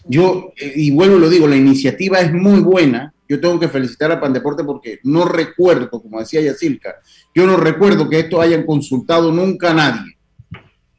Yo, 0.06 0.52
eh, 0.58 0.74
y 0.76 0.92
vuelvo 0.92 1.18
y 1.18 1.20
lo 1.20 1.30
digo, 1.30 1.48
la 1.48 1.56
iniciativa 1.56 2.20
es 2.20 2.34
muy 2.34 2.60
buena, 2.60 3.14
yo 3.32 3.39
tengo 3.39 3.58
que 3.58 3.70
felicitar 3.70 4.12
a 4.12 4.20
Pandeporte 4.20 4.62
porque 4.62 5.00
no 5.04 5.24
recuerdo, 5.24 5.89
como 5.89 6.20
decía 6.20 6.41
Yacilca, 6.41 6.96
yo 7.34 7.48
no 7.48 7.56
recuerdo 7.56 8.10
que 8.10 8.20
esto 8.20 8.41
hayan 8.41 8.65
consultado 8.65 9.32
nunca 9.32 9.72
a 9.72 9.74
nadie. 9.74 10.17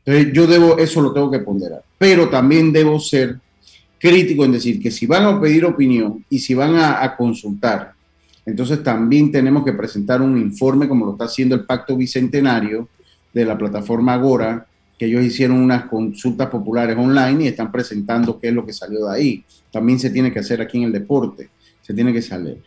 Entonces 0.03 0.33
yo 0.33 0.47
debo, 0.47 0.79
eso 0.79 1.03
lo 1.03 1.12
tengo 1.12 1.31
que 1.31 1.40
ponderar. 1.40 1.83
Pero 1.99 2.31
también 2.31 2.73
debo 2.73 2.99
ser 2.99 3.38
crítico 3.99 4.47
en 4.47 4.53
decir 4.53 4.81
que 4.81 4.90
si 4.90 5.05
van 5.05 5.27
a 5.27 5.38
pedir 5.38 5.66
opinión 5.66 6.25
y 6.31 6.38
si 6.38 6.55
van 6.55 6.75
a, 6.77 7.05
a 7.05 7.14
consultar, 7.18 7.92
entonces 8.47 8.83
también 8.83 9.31
tenemos 9.31 9.62
que 9.62 9.75
presentar 9.75 10.23
un 10.23 10.38
informe 10.38 10.88
como 10.88 11.05
lo 11.05 11.12
está 11.12 11.25
haciendo 11.25 11.55
el 11.55 11.66
Pacto 11.66 11.99
Bicentenario 11.99 12.88
de 13.31 13.45
la 13.45 13.59
plataforma 13.59 14.14
Agora, 14.14 14.66
que 14.99 15.05
ellos 15.05 15.23
hicieron 15.23 15.59
unas 15.59 15.85
consultas 15.85 16.49
populares 16.49 16.97
online 16.97 17.45
y 17.45 17.49
están 17.49 17.71
presentando 17.71 18.40
qué 18.40 18.49
es 18.49 18.55
lo 18.55 18.64
que 18.64 18.73
salió 18.73 19.05
de 19.05 19.14
ahí. 19.14 19.45
También 19.71 19.99
se 19.99 20.09
tiene 20.09 20.33
que 20.33 20.38
hacer 20.38 20.62
aquí 20.62 20.79
en 20.79 20.85
el 20.85 20.92
deporte 20.92 21.51
se 21.83 21.92
tiene 21.95 22.12
que 22.12 22.23
salir. 22.23 22.62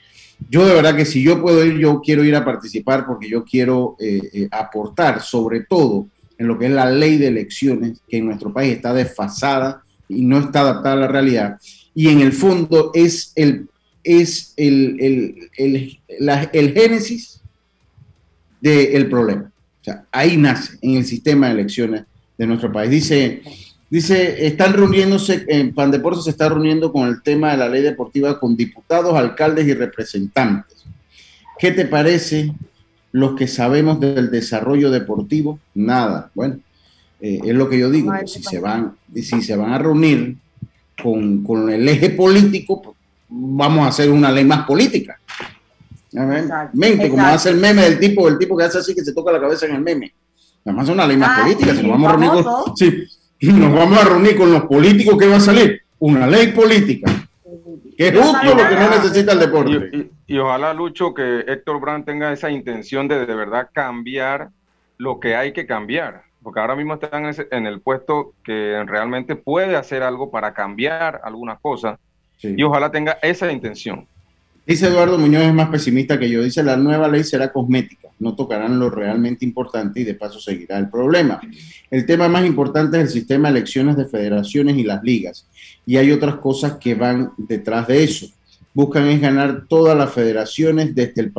Yo 0.49 0.65
de 0.65 0.73
verdad 0.73 0.95
que 0.95 1.05
si 1.05 1.23
yo 1.23 1.41
puedo 1.41 1.63
ir, 1.65 1.77
yo 1.77 2.01
quiero 2.01 2.23
ir 2.23 2.35
a 2.35 2.45
participar 2.45 3.05
porque 3.05 3.29
yo 3.29 3.43
quiero 3.43 3.95
eh, 3.99 4.21
eh, 4.33 4.47
aportar 4.51 5.21
sobre 5.21 5.61
todo 5.61 6.07
en 6.37 6.47
lo 6.47 6.59
que 6.59 6.65
es 6.65 6.71
la 6.71 6.89
ley 6.89 7.17
de 7.17 7.27
elecciones, 7.27 8.01
que 8.07 8.17
en 8.17 8.25
nuestro 8.25 8.51
país 8.51 8.75
está 8.75 8.93
desfasada 8.93 9.81
y 10.09 10.25
no 10.25 10.39
está 10.39 10.61
adaptada 10.61 10.93
a 10.93 10.99
la 10.99 11.07
realidad. 11.07 11.57
Y 11.93 12.09
en 12.09 12.19
el 12.19 12.33
fondo 12.33 12.91
es 12.93 13.31
el, 13.35 13.69
es 14.03 14.53
el, 14.57 14.97
el, 14.99 15.49
el, 15.57 15.99
el 16.51 16.73
génesis 16.73 17.41
del 18.59 19.07
problema. 19.09 19.51
O 19.81 19.83
sea, 19.83 20.05
ahí 20.11 20.35
nace, 20.35 20.77
en 20.81 20.95
el 20.95 21.05
sistema 21.05 21.47
de 21.47 21.53
elecciones 21.53 22.03
de 22.37 22.47
nuestro 22.47 22.71
país. 22.71 22.91
Dice 22.91 23.41
Dice, 23.89 24.47
están 24.47 24.73
reuniéndose, 24.73 25.45
en 25.47 25.73
Pandeporte 25.73 26.21
se 26.21 26.31
está 26.31 26.49
reuniendo 26.49 26.91
con 26.91 27.07
el 27.07 27.21
tema 27.21 27.51
de 27.51 27.57
la 27.57 27.69
ley 27.69 27.83
deportiva 27.83 28.39
con 28.39 28.57
diputados, 28.57 29.15
alcaldes 29.15 29.67
y 29.67 29.73
representantes. 29.73 30.85
¿Qué 31.59 31.71
te 31.71 31.85
parece 31.85 32.53
los 33.11 33.35
que 33.35 33.47
sabemos 33.47 33.99
del 33.99 34.31
desarrollo 34.31 34.89
deportivo? 34.89 35.59
Nada. 35.73 36.31
Bueno, 36.33 36.59
eh, 37.21 37.39
es 37.43 37.55
lo 37.55 37.69
que 37.69 37.79
yo 37.79 37.89
digo. 37.89 38.11
si, 38.25 38.41
se 38.41 38.59
van, 38.59 38.95
si 39.13 39.41
se 39.41 39.55
van 39.55 39.71
a 39.71 39.77
reunir 39.77 40.35
con, 41.01 41.43
con 41.43 41.69
el 41.69 41.87
eje 41.87 42.09
político, 42.09 42.81
pues, 42.81 42.97
vamos 43.29 43.85
a 43.85 43.89
hacer 43.89 44.09
una 44.09 44.31
ley 44.31 44.45
más 44.45 44.65
política. 44.65 45.19
Mente, 46.73 47.09
como 47.09 47.25
hace 47.25 47.49
el 47.49 47.57
meme 47.57 47.81
del 47.83 47.99
tipo, 47.99 48.27
el 48.27 48.37
tipo 48.37 48.57
que 48.57 48.63
hace 48.63 48.77
así 48.77 48.95
que 48.95 49.03
se 49.03 49.13
toca 49.13 49.31
la 49.31 49.39
cabeza 49.39 49.65
en 49.65 49.75
el 49.75 49.81
meme. 49.81 50.13
Además 50.63 50.85
es 50.87 50.93
una 50.93 51.05
ley 51.05 51.17
más 51.17 51.31
ah, 51.33 51.41
política. 51.43 51.75
Si 51.75 51.81
nos 51.81 51.91
vamos 51.91 52.09
a 52.09 52.15
reunir 52.15 52.43
con, 52.43 52.73
nos 53.53 53.73
vamos 53.73 53.99
a 53.99 54.05
reunir 54.05 54.35
con 54.35 54.51
los 54.51 54.63
políticos, 54.65 55.17
¿qué 55.19 55.27
va 55.27 55.37
a 55.37 55.41
salir? 55.41 55.81
Una 55.99 56.27
ley 56.27 56.47
política. 56.47 57.11
Que 57.97 58.09
es 58.09 58.19
justo 58.19 58.55
lo 58.55 58.69
que 58.69 58.75
no 58.75 58.89
necesita 58.89 59.33
el 59.33 59.39
deporte. 59.39 60.09
Y, 60.27 60.37
ojalá, 60.37 60.73
Lucho, 60.73 61.13
que 61.13 61.39
Héctor 61.47 61.79
Brand 61.79 62.05
tenga 62.05 62.33
esa 62.33 62.49
intención 62.49 63.07
de 63.07 63.25
de 63.25 63.35
verdad 63.35 63.69
cambiar 63.71 64.49
lo 64.97 65.19
que 65.19 65.35
hay 65.35 65.53
que 65.53 65.65
cambiar. 65.65 66.23
Porque 66.43 66.59
ahora 66.59 66.75
mismo 66.75 66.95
están 66.95 67.31
en 67.51 67.65
el 67.65 67.81
puesto 67.81 68.33
que 68.43 68.83
realmente 68.85 69.35
puede 69.35 69.75
hacer 69.75 70.03
algo 70.03 70.29
para 70.29 70.53
cambiar 70.53 71.21
algunas 71.23 71.59
cosas. 71.59 71.97
Y 72.41 72.61
ojalá 72.63 72.91
tenga 72.91 73.17
esa 73.21 73.51
intención. 73.51 74.07
Dice 74.65 74.87
Eduardo 74.87 75.19
Muñoz, 75.19 75.43
es 75.43 75.53
más 75.53 75.69
pesimista 75.69 76.17
que 76.17 76.29
yo. 76.29 76.43
Dice, 76.43 76.63
la 76.63 76.75
nueva 76.75 77.07
ley 77.07 77.23
será 77.23 77.53
cosmética, 77.53 78.09
no 78.19 78.35
tocarán 78.35 78.79
lo 78.79 78.89
realmente 78.89 79.45
importante 79.45 79.99
y 79.99 80.03
de 80.03 80.15
paso 80.15 80.39
seguirá 80.39 80.79
el 80.79 80.89
problema. 80.89 81.39
El 81.91 82.05
tema 82.07 82.27
más 82.27 82.45
importante 82.45 82.97
es 82.97 83.03
el 83.03 83.09
sistema 83.09 83.49
de 83.51 83.59
elecciones 83.59 83.95
de 83.95 84.05
federaciones 84.05 84.75
y 84.77 84.83
las 84.83 85.03
ligas. 85.03 85.47
Y 85.85 85.97
hay 85.97 86.11
otras 86.11 86.37
cosas 86.37 86.77
que 86.77 86.95
van 86.95 87.31
detrás 87.37 87.87
de 87.87 88.03
eso. 88.03 88.27
Buscan 88.73 89.07
es 89.07 89.21
ganar 89.21 89.67
todas 89.67 89.95
las 89.95 90.11
federaciones 90.11 90.95
desde 90.95 91.21
el, 91.21 91.33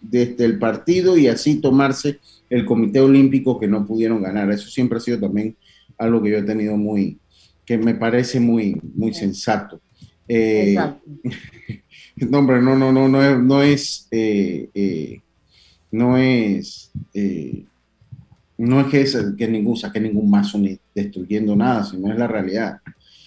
desde 0.00 0.44
el 0.44 0.58
partido 0.58 1.18
y 1.18 1.26
así 1.26 1.56
tomarse 1.56 2.20
el 2.48 2.64
Comité 2.64 3.00
Olímpico 3.00 3.58
que 3.58 3.66
no 3.66 3.84
pudieron 3.84 4.22
ganar. 4.22 4.52
Eso 4.52 4.68
siempre 4.68 4.98
ha 4.98 5.00
sido 5.00 5.18
también 5.18 5.56
algo 5.98 6.22
que 6.22 6.30
yo 6.30 6.38
he 6.38 6.42
tenido 6.42 6.76
muy, 6.76 7.18
que 7.64 7.76
me 7.76 7.94
parece 7.94 8.38
muy, 8.38 8.80
muy 8.94 9.12
sensato. 9.12 9.80
Eh, 10.28 10.76
No, 12.30 12.38
hombre, 12.38 12.62
no, 12.62 12.74
no, 12.74 12.92
no, 12.92 13.08
no 13.08 13.22
es, 13.22 13.38
no 13.38 13.62
es, 13.62 14.08
eh, 14.10 14.70
eh, 14.74 15.20
no 15.90 16.16
es, 16.16 16.90
eh, 17.12 17.64
no 18.56 18.80
es 18.80 18.86
que, 18.86 19.00
es 19.02 19.18
que 19.36 19.46
ningún, 19.46 19.76
saque 19.76 20.00
ningún 20.00 20.30
mazo 20.30 20.58
ni 20.58 20.78
destruyendo 20.94 21.54
nada, 21.54 21.84
sino 21.84 22.10
es 22.10 22.18
la 22.18 22.26
realidad. 22.26 22.80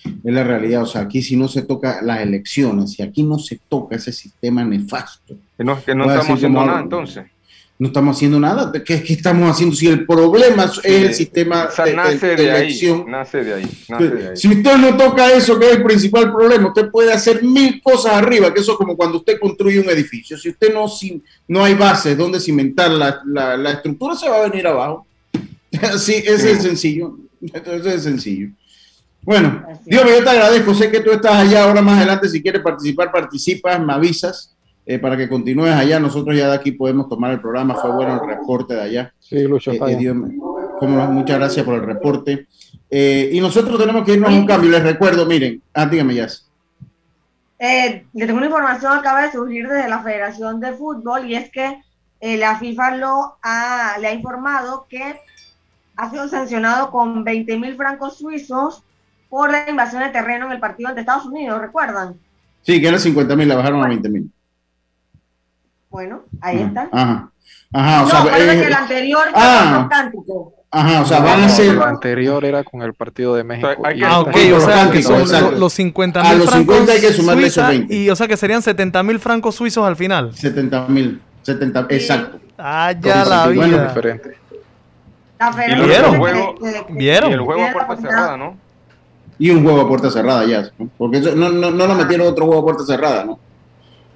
Es 0.03 0.33
la 0.33 0.43
realidad, 0.43 0.83
o 0.83 0.85
sea, 0.87 1.01
aquí 1.01 1.21
si 1.21 1.35
no 1.35 1.47
se 1.47 1.61
toca 1.61 2.01
las 2.01 2.21
elecciones, 2.21 2.93
si 2.93 3.03
aquí 3.03 3.21
no 3.21 3.37
se 3.37 3.59
toca 3.69 3.95
ese 3.95 4.11
sistema 4.11 4.65
nefasto. 4.65 5.37
Que 5.55 5.63
no, 5.63 5.83
que 5.83 5.93
no 5.93 6.05
estamos 6.05 6.37
haciendo 6.37 6.65
nada 6.65 6.81
entonces 6.81 7.25
no 7.79 7.87
estamos 7.87 8.17
haciendo 8.17 8.41
nada. 8.41 8.73
¿Qué, 8.73 9.01
qué 9.01 9.13
estamos 9.13 9.49
haciendo? 9.49 9.73
Si 9.73 9.87
el 9.87 10.05
problema 10.05 10.65
es 10.65 10.81
el 10.83 11.13
sistema 11.13 11.69
de, 11.85 11.93
nace 11.93 12.35
de, 12.35 12.49
elección. 12.49 13.03
Ahí, 13.05 13.11
nace 13.11 13.43
de 13.43 13.53
ahí. 13.53 14.35
Si 14.35 14.49
usted 14.49 14.77
no 14.77 14.97
toca 14.97 15.31
eso, 15.31 15.57
que 15.57 15.67
es 15.67 15.77
el 15.77 15.83
principal 15.83 16.29
problema, 16.29 16.67
usted 16.67 16.91
puede 16.91 17.13
hacer 17.13 17.41
mil 17.41 17.81
cosas 17.81 18.15
arriba, 18.15 18.53
que 18.53 18.59
eso 18.59 18.73
es 18.73 18.77
como 18.77 18.97
cuando 18.97 19.19
usted 19.19 19.39
construye 19.39 19.79
un 19.79 19.89
edificio. 19.89 20.37
Si 20.37 20.49
usted 20.49 20.73
no, 20.73 20.89
si, 20.89 21.23
no 21.47 21.63
hay 21.63 21.73
bases 21.73 22.17
donde 22.17 22.41
cimentar 22.41 22.91
la, 22.91 23.21
la, 23.25 23.71
estructura, 23.71 24.13
se 24.13 24.27
va 24.27 24.43
a 24.43 24.49
venir 24.49 24.67
abajo. 24.67 25.07
Así, 25.81 26.15
ese 26.15 26.51
es 26.51 26.61
sencillo. 26.61 27.17
Ese 27.41 27.95
es 27.95 28.03
sencillo. 28.03 28.49
Bueno, 29.21 29.63
Dios, 29.85 30.03
yo 30.03 30.21
te 30.21 30.29
agradezco. 30.29 30.73
Sé 30.73 30.91
que 30.91 30.99
tú 30.99 31.11
estás 31.11 31.35
allá 31.35 31.63
ahora 31.63 31.81
más 31.81 31.95
adelante. 31.97 32.27
Si 32.27 32.41
quieres 32.41 32.61
participar, 32.61 33.09
participas, 33.09 33.79
me 33.79 33.93
avisas. 33.93 34.53
Eh, 34.89 34.97
para 34.97 35.15
que 35.15 35.29
continúes 35.29 35.71
allá. 35.71 35.99
Nosotros 35.99 36.35
ya 36.35 36.49
de 36.49 36.55
aquí 36.55 36.71
podemos 36.71 37.07
tomar 37.07 37.29
el 37.29 37.39
programa. 37.39 37.75
Fue 37.75 37.91
bueno 37.91 38.19
el 38.19 38.27
reporte 38.27 38.73
de 38.73 38.81
allá. 38.81 39.13
Sí, 39.19 39.39
Lucho. 39.43 39.71
Eh, 39.71 39.77
eh 39.83 40.13
muchas 40.81 41.37
gracias 41.37 41.63
por 41.63 41.75
el 41.75 41.83
reporte. 41.83 42.47
Eh, 42.89 43.29
y 43.31 43.39
nosotros 43.39 43.79
tenemos 43.79 44.03
que 44.03 44.13
irnos 44.13 44.31
a 44.31 44.33
un 44.33 44.47
cambio. 44.47 44.71
Les 44.71 44.81
recuerdo, 44.81 45.27
miren, 45.27 45.61
ah, 45.75 45.85
dígame, 45.85 46.15
ya. 46.15 46.27
le 47.59 48.25
tengo 48.25 48.37
una 48.37 48.47
información 48.47 48.93
acaba 48.93 49.21
de 49.21 49.31
surgir 49.31 49.67
desde 49.67 49.87
la 49.87 50.01
Federación 50.01 50.59
de 50.59 50.73
Fútbol 50.73 51.29
y 51.29 51.35
es 51.35 51.51
que 51.51 51.83
la 52.19 52.57
FIFA 52.57 52.95
lo 52.95 53.37
ha, 53.43 53.95
le 54.01 54.07
ha 54.07 54.13
informado 54.15 54.87
que 54.89 55.19
ha 55.97 56.09
sido 56.09 56.27
sancionado 56.29 56.89
con 56.89 57.23
20 57.23 57.59
mil 57.59 57.75
francos 57.75 58.17
suizos 58.17 58.83
por 59.29 59.51
la 59.51 59.69
invasión 59.69 60.01
de 60.01 60.09
terreno 60.09 60.47
en 60.47 60.53
el 60.53 60.59
partido 60.59 60.89
ante 60.89 61.01
Estados 61.01 61.27
Unidos, 61.27 61.61
¿recuerdan? 61.61 62.15
Sí, 62.63 62.81
que 62.81 62.87
eran 62.87 62.99
50 62.99 63.35
mil, 63.35 63.47
la 63.47 63.55
bajaron 63.55 63.83
a 63.83 63.87
20 63.87 64.09
mil. 64.09 64.31
Bueno, 65.89 66.21
ahí 66.41 66.61
está. 66.61 66.89
Ajá. 66.91 67.31
Ajá, 67.71 68.03
o 68.03 68.09
sea, 68.09 68.37
eh, 68.37 68.59
que 68.59 68.65
el 68.65 68.73
anterior 68.73 69.23
ah, 69.35 69.87
Ajá, 70.71 71.01
o 71.01 71.05
sea, 71.05 71.19
van 71.19 71.43
a 71.43 71.49
ser. 71.49 71.75
El 71.75 71.81
anterior 71.81 72.45
era 72.45 72.63
con 72.63 72.81
el 72.81 72.93
partido 72.93 73.35
de 73.35 73.43
México. 73.43 73.69
ah, 74.05 74.19
ok, 74.19 74.35
o 74.55 74.59
sea, 74.59 74.89
que 74.91 75.01
son 75.01 75.59
los 75.59 75.73
50 75.73 76.21
mil. 76.21 76.31
A 76.31 76.35
los 76.35 76.49
50 76.49 76.91
hay 76.91 77.01
que 77.01 77.13
sumarle 77.13 77.47
esos 77.47 77.67
20. 77.67 77.95
Y 77.95 78.09
o 78.09 78.15
sea 78.15 78.27
que 78.27 78.37
serían 78.37 78.61
70 78.61 79.01
mil 79.03 79.19
francos 79.19 79.55
suizos 79.55 79.85
al 79.85 79.95
final. 79.95 80.35
70 80.35 80.87
mil, 80.87 81.21
70, 81.41 81.87
exacto. 81.89 82.39
Ah, 82.57 82.93
ya 82.99 83.25
la 83.25 83.47
vida. 83.47 83.65
Bueno, 83.65 83.83
diferente. 83.87 84.37
¿Vieron? 85.85 86.21
¿Vieron? 86.89 87.31
Y 87.31 87.33
el 87.33 87.41
juego 87.41 87.65
a 87.65 87.71
puerta 87.71 87.97
cerrada, 87.97 88.37
¿no? 88.37 88.57
Y 89.39 89.49
un 89.51 89.63
juego 89.63 89.81
a 89.81 89.87
puerta 89.87 90.11
cerrada 90.11 90.45
ya, 90.45 90.69
porque 90.97 91.19
eso, 91.19 91.33
no, 91.33 91.49
no, 91.49 91.71
no 91.71 91.87
lo 91.87 91.95
metieron 91.95 92.27
otro 92.27 92.45
juego 92.45 92.61
a 92.61 92.63
puerta 92.65 92.83
cerrada, 92.85 93.23
¿no? 93.23 93.39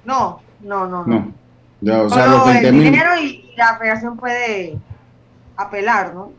No, 0.04 0.40
no, 0.60 0.86
no. 0.86 1.04
no 1.06 1.43
o 1.92 2.10
sea, 2.10 2.26
los 2.26 2.46
20 2.46 2.68
el 2.68 2.80
dinero 2.80 3.10
y 3.20 3.44
la 3.56 3.76
federación 3.78 4.16
puede 4.16 4.78
apelar, 5.56 6.14
¿no? 6.14 6.22
O 6.22 6.32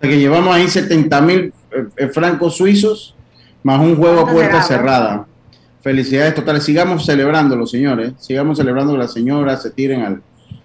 sea 0.00 0.10
que 0.10 0.18
llevamos 0.18 0.54
ahí 0.54 0.68
70 0.68 1.20
mil 1.20 1.52
eh, 1.70 1.86
eh, 1.96 2.08
francos 2.08 2.56
suizos 2.56 3.14
más 3.62 3.80
un 3.80 3.96
juego 3.96 4.20
a 4.20 4.30
puerta 4.30 4.62
cerrada. 4.62 5.26
Felicidades 5.82 6.34
totales. 6.34 6.64
Sigamos 6.64 7.04
celebrándolo, 7.04 7.66
señores. 7.66 8.14
Sigamos 8.18 8.58
celebrando 8.58 8.92
que 8.92 8.98
las 8.98 9.12
señoras 9.12 9.62
se 9.62 9.70
tiren 9.70 10.02
al, 10.02 10.22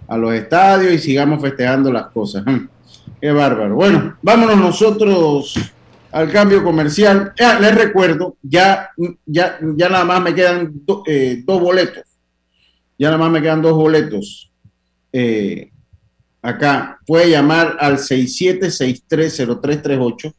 a 0.08 0.18
los 0.18 0.34
estadios 0.34 0.94
y 0.94 1.00
sigamos 1.00 1.42
festejando 1.42 1.92
las 1.92 2.08
cosas. 2.08 2.44
Qué 3.22 3.32
bárbaro. 3.32 3.76
Bueno, 3.76 4.18
vámonos 4.22 4.58
nosotros 4.58 5.74
al 6.12 6.32
cambio 6.32 6.64
comercial. 6.64 7.34
les 7.38 7.76
recuerdo, 7.76 8.36
ya, 8.42 8.90
ya, 9.26 9.58
ya 9.62 9.90
nada 9.90 10.06
más 10.06 10.22
me 10.22 10.34
quedan 10.34 10.74
eh, 11.08 11.44
dos 11.46 11.62
boletos 11.62 12.15
ya 12.98 13.10
nada 13.10 13.18
más 13.18 13.30
me 13.32 13.42
quedan 13.42 13.62
dos 13.62 13.74
boletos. 13.74 14.50
Eh, 15.12 15.70
acá 16.42 16.98
puede 17.06 17.30
llamar 17.30 17.76
al 17.80 17.98
67630338. 17.98 20.34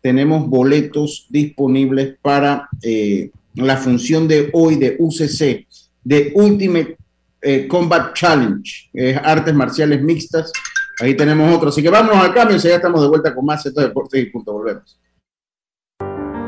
Tenemos 0.00 0.48
boletos 0.48 1.26
disponibles 1.28 2.16
para 2.20 2.68
eh, 2.82 3.30
la 3.54 3.76
función 3.76 4.28
de 4.28 4.50
hoy 4.52 4.76
de 4.76 4.96
UCC, 4.98 5.66
de 6.04 6.32
Ultimate 6.34 6.96
eh, 7.40 7.68
Combat 7.68 8.14
Challenge, 8.14 8.90
artes 9.22 9.54
marciales 9.54 10.02
mixtas. 10.02 10.52
Ahí 11.00 11.16
tenemos 11.16 11.54
otro. 11.54 11.68
Así 11.70 11.82
que 11.82 11.90
vamos 11.90 12.16
al 12.16 12.34
cambio 12.34 12.56
y 12.56 12.60
ya 12.60 12.76
estamos 12.76 13.02
de 13.02 13.08
vuelta 13.08 13.34
con 13.34 13.44
más 13.44 13.64
de 13.64 13.70
Deportes 13.70 14.22
y 14.22 14.26
punto. 14.26 14.52
Volvemos. 14.52 14.98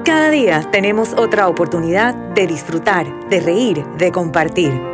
Cada 0.04 0.30
día 0.30 0.70
tenemos 0.70 1.14
otra 1.14 1.48
oportunidad 1.48 2.14
de 2.34 2.46
disfrutar, 2.46 3.06
de 3.30 3.40
reír, 3.40 3.84
de 3.98 4.12
compartir. 4.12 4.93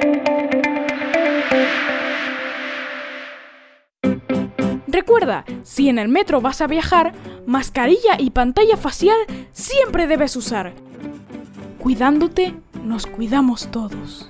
Recuerda, 4.87 5.43
si 5.63 5.89
en 5.89 5.99
el 5.99 6.07
metro 6.07 6.39
vas 6.39 6.61
a 6.61 6.67
viajar, 6.67 7.11
mascarilla 7.45 8.15
y 8.17 8.29
pantalla 8.31 8.77
facial 8.77 9.17
siempre 9.51 10.07
debes 10.07 10.37
usar. 10.37 10.86
Cuidándote, 11.79 12.55
nos 12.83 13.05
cuidamos 13.05 13.69
todos. 13.71 14.29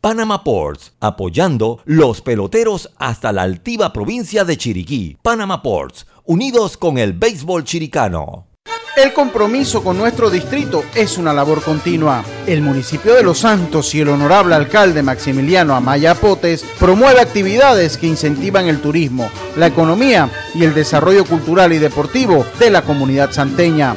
Panama 0.00 0.44
Ports, 0.44 0.92
apoyando 1.00 1.80
los 1.84 2.22
peloteros 2.22 2.90
hasta 2.96 3.32
la 3.32 3.42
altiva 3.42 3.92
provincia 3.92 4.44
de 4.44 4.56
Chiriquí. 4.56 5.18
Panama 5.22 5.62
Ports, 5.62 6.06
unidos 6.24 6.76
con 6.76 6.98
el 6.98 7.12
béisbol 7.12 7.64
chiricano. 7.64 8.46
El 8.96 9.12
compromiso 9.12 9.82
con 9.82 9.98
nuestro 9.98 10.30
distrito 10.30 10.84
es 10.94 11.18
una 11.18 11.32
labor 11.32 11.62
continua. 11.62 12.24
El 12.46 12.62
municipio 12.62 13.14
de 13.14 13.22
Los 13.22 13.38
Santos 13.38 13.94
y 13.94 14.00
el 14.00 14.08
honorable 14.08 14.54
alcalde 14.54 15.02
Maximiliano 15.02 15.74
Amaya 15.74 16.14
Potes 16.14 16.64
promueve 16.78 17.20
actividades 17.20 17.96
que 17.96 18.06
incentivan 18.06 18.66
el 18.68 18.80
turismo, 18.80 19.30
la 19.56 19.66
economía 19.66 20.30
y 20.54 20.64
el 20.64 20.74
desarrollo 20.74 21.24
cultural 21.24 21.72
y 21.72 21.78
deportivo 21.78 22.44
de 22.58 22.70
la 22.70 22.82
comunidad 22.82 23.32
santeña. 23.32 23.96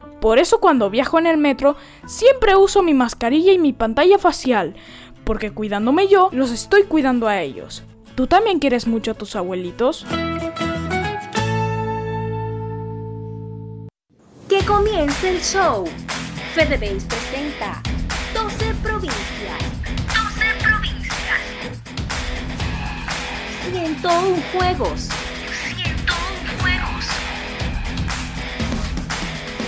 Por 0.21 0.37
eso 0.37 0.59
cuando 0.59 0.91
viajo 0.91 1.17
en 1.17 1.25
el 1.25 1.37
metro 1.37 1.75
siempre 2.05 2.55
uso 2.55 2.83
mi 2.83 2.93
mascarilla 2.93 3.53
y 3.53 3.57
mi 3.57 3.73
pantalla 3.73 4.19
facial, 4.19 4.75
porque 5.23 5.49
cuidándome 5.49 6.07
yo, 6.07 6.29
los 6.31 6.51
estoy 6.51 6.83
cuidando 6.83 7.27
a 7.27 7.41
ellos. 7.41 7.83
¿Tú 8.13 8.27
también 8.27 8.59
quieres 8.59 8.85
mucho 8.85 9.11
a 9.11 9.13
tus 9.15 9.35
abuelitos? 9.35 10.05
Que 14.47 14.63
comience 14.63 15.27
el 15.27 15.41
show. 15.41 15.85
FedeBase 16.53 17.07
presenta 17.07 17.81
12 18.35 18.75
provincias. 18.83 19.59
12 20.05 20.45
provincias. 20.61 21.81
101 23.71 24.43
juegos. 24.53 25.09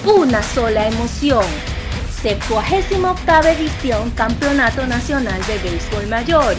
Una 0.05 0.43
sola 0.43 0.87
emoción. 0.89 1.45
78 2.21 3.47
edición 3.47 4.11
Campeonato 4.11 4.85
Nacional 4.85 5.39
de 5.47 5.57
Béisbol 5.59 6.07
Mayor. 6.07 6.55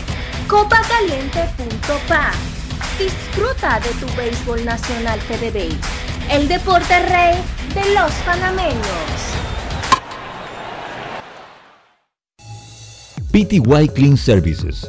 Copacaliente.pa. 0.48 2.30
Disfruta 2.98 3.80
de 3.80 3.90
tu 4.00 4.06
béisbol 4.16 4.64
nacional 4.64 5.20
FedeBase. 5.20 5.76
El 6.30 6.48
deporte 6.48 6.98
rey 7.06 7.36
de 7.74 7.94
los 7.94 8.12
panameños. 8.24 9.34
PTY 13.30 13.88
Clean 13.88 14.16
Services, 14.16 14.88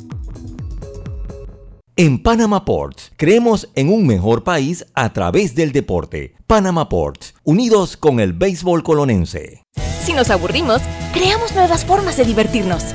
En 1.96 2.22
Panama 2.22 2.64
Ports, 2.64 3.10
creemos 3.18 3.68
en 3.74 3.92
un 3.92 4.06
mejor 4.06 4.42
país 4.42 4.86
a 4.94 5.12
través 5.12 5.54
del 5.54 5.72
deporte. 5.72 6.32
Panama 6.46 6.88
Ports, 6.88 7.34
unidos 7.44 7.98
con 7.98 8.20
el 8.20 8.32
béisbol 8.32 8.82
colonense. 8.82 9.64
Si 10.02 10.14
nos 10.14 10.30
aburrimos, 10.30 10.80
creamos 11.12 11.54
nuevas 11.54 11.84
formas 11.84 12.16
de 12.16 12.24
divertirnos. 12.24 12.94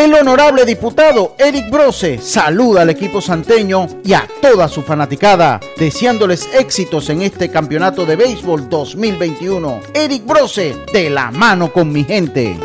El 0.00 0.14
honorable 0.14 0.64
diputado 0.64 1.34
Eric 1.36 1.68
Brose 1.68 2.16
saluda 2.22 2.80
al 2.80 2.88
equipo 2.88 3.20
santeño 3.20 3.86
y 4.02 4.14
a 4.14 4.26
toda 4.40 4.66
su 4.66 4.80
fanaticada, 4.80 5.60
deseándoles 5.76 6.48
éxitos 6.54 7.10
en 7.10 7.20
este 7.20 7.50
campeonato 7.50 8.06
de 8.06 8.16
béisbol 8.16 8.70
2021. 8.70 9.80
Eric 9.92 10.24
Brose, 10.24 10.74
de 10.90 11.10
la 11.10 11.30
mano 11.30 11.70
con 11.70 11.92
mi 11.92 12.02
gente. 12.02 12.58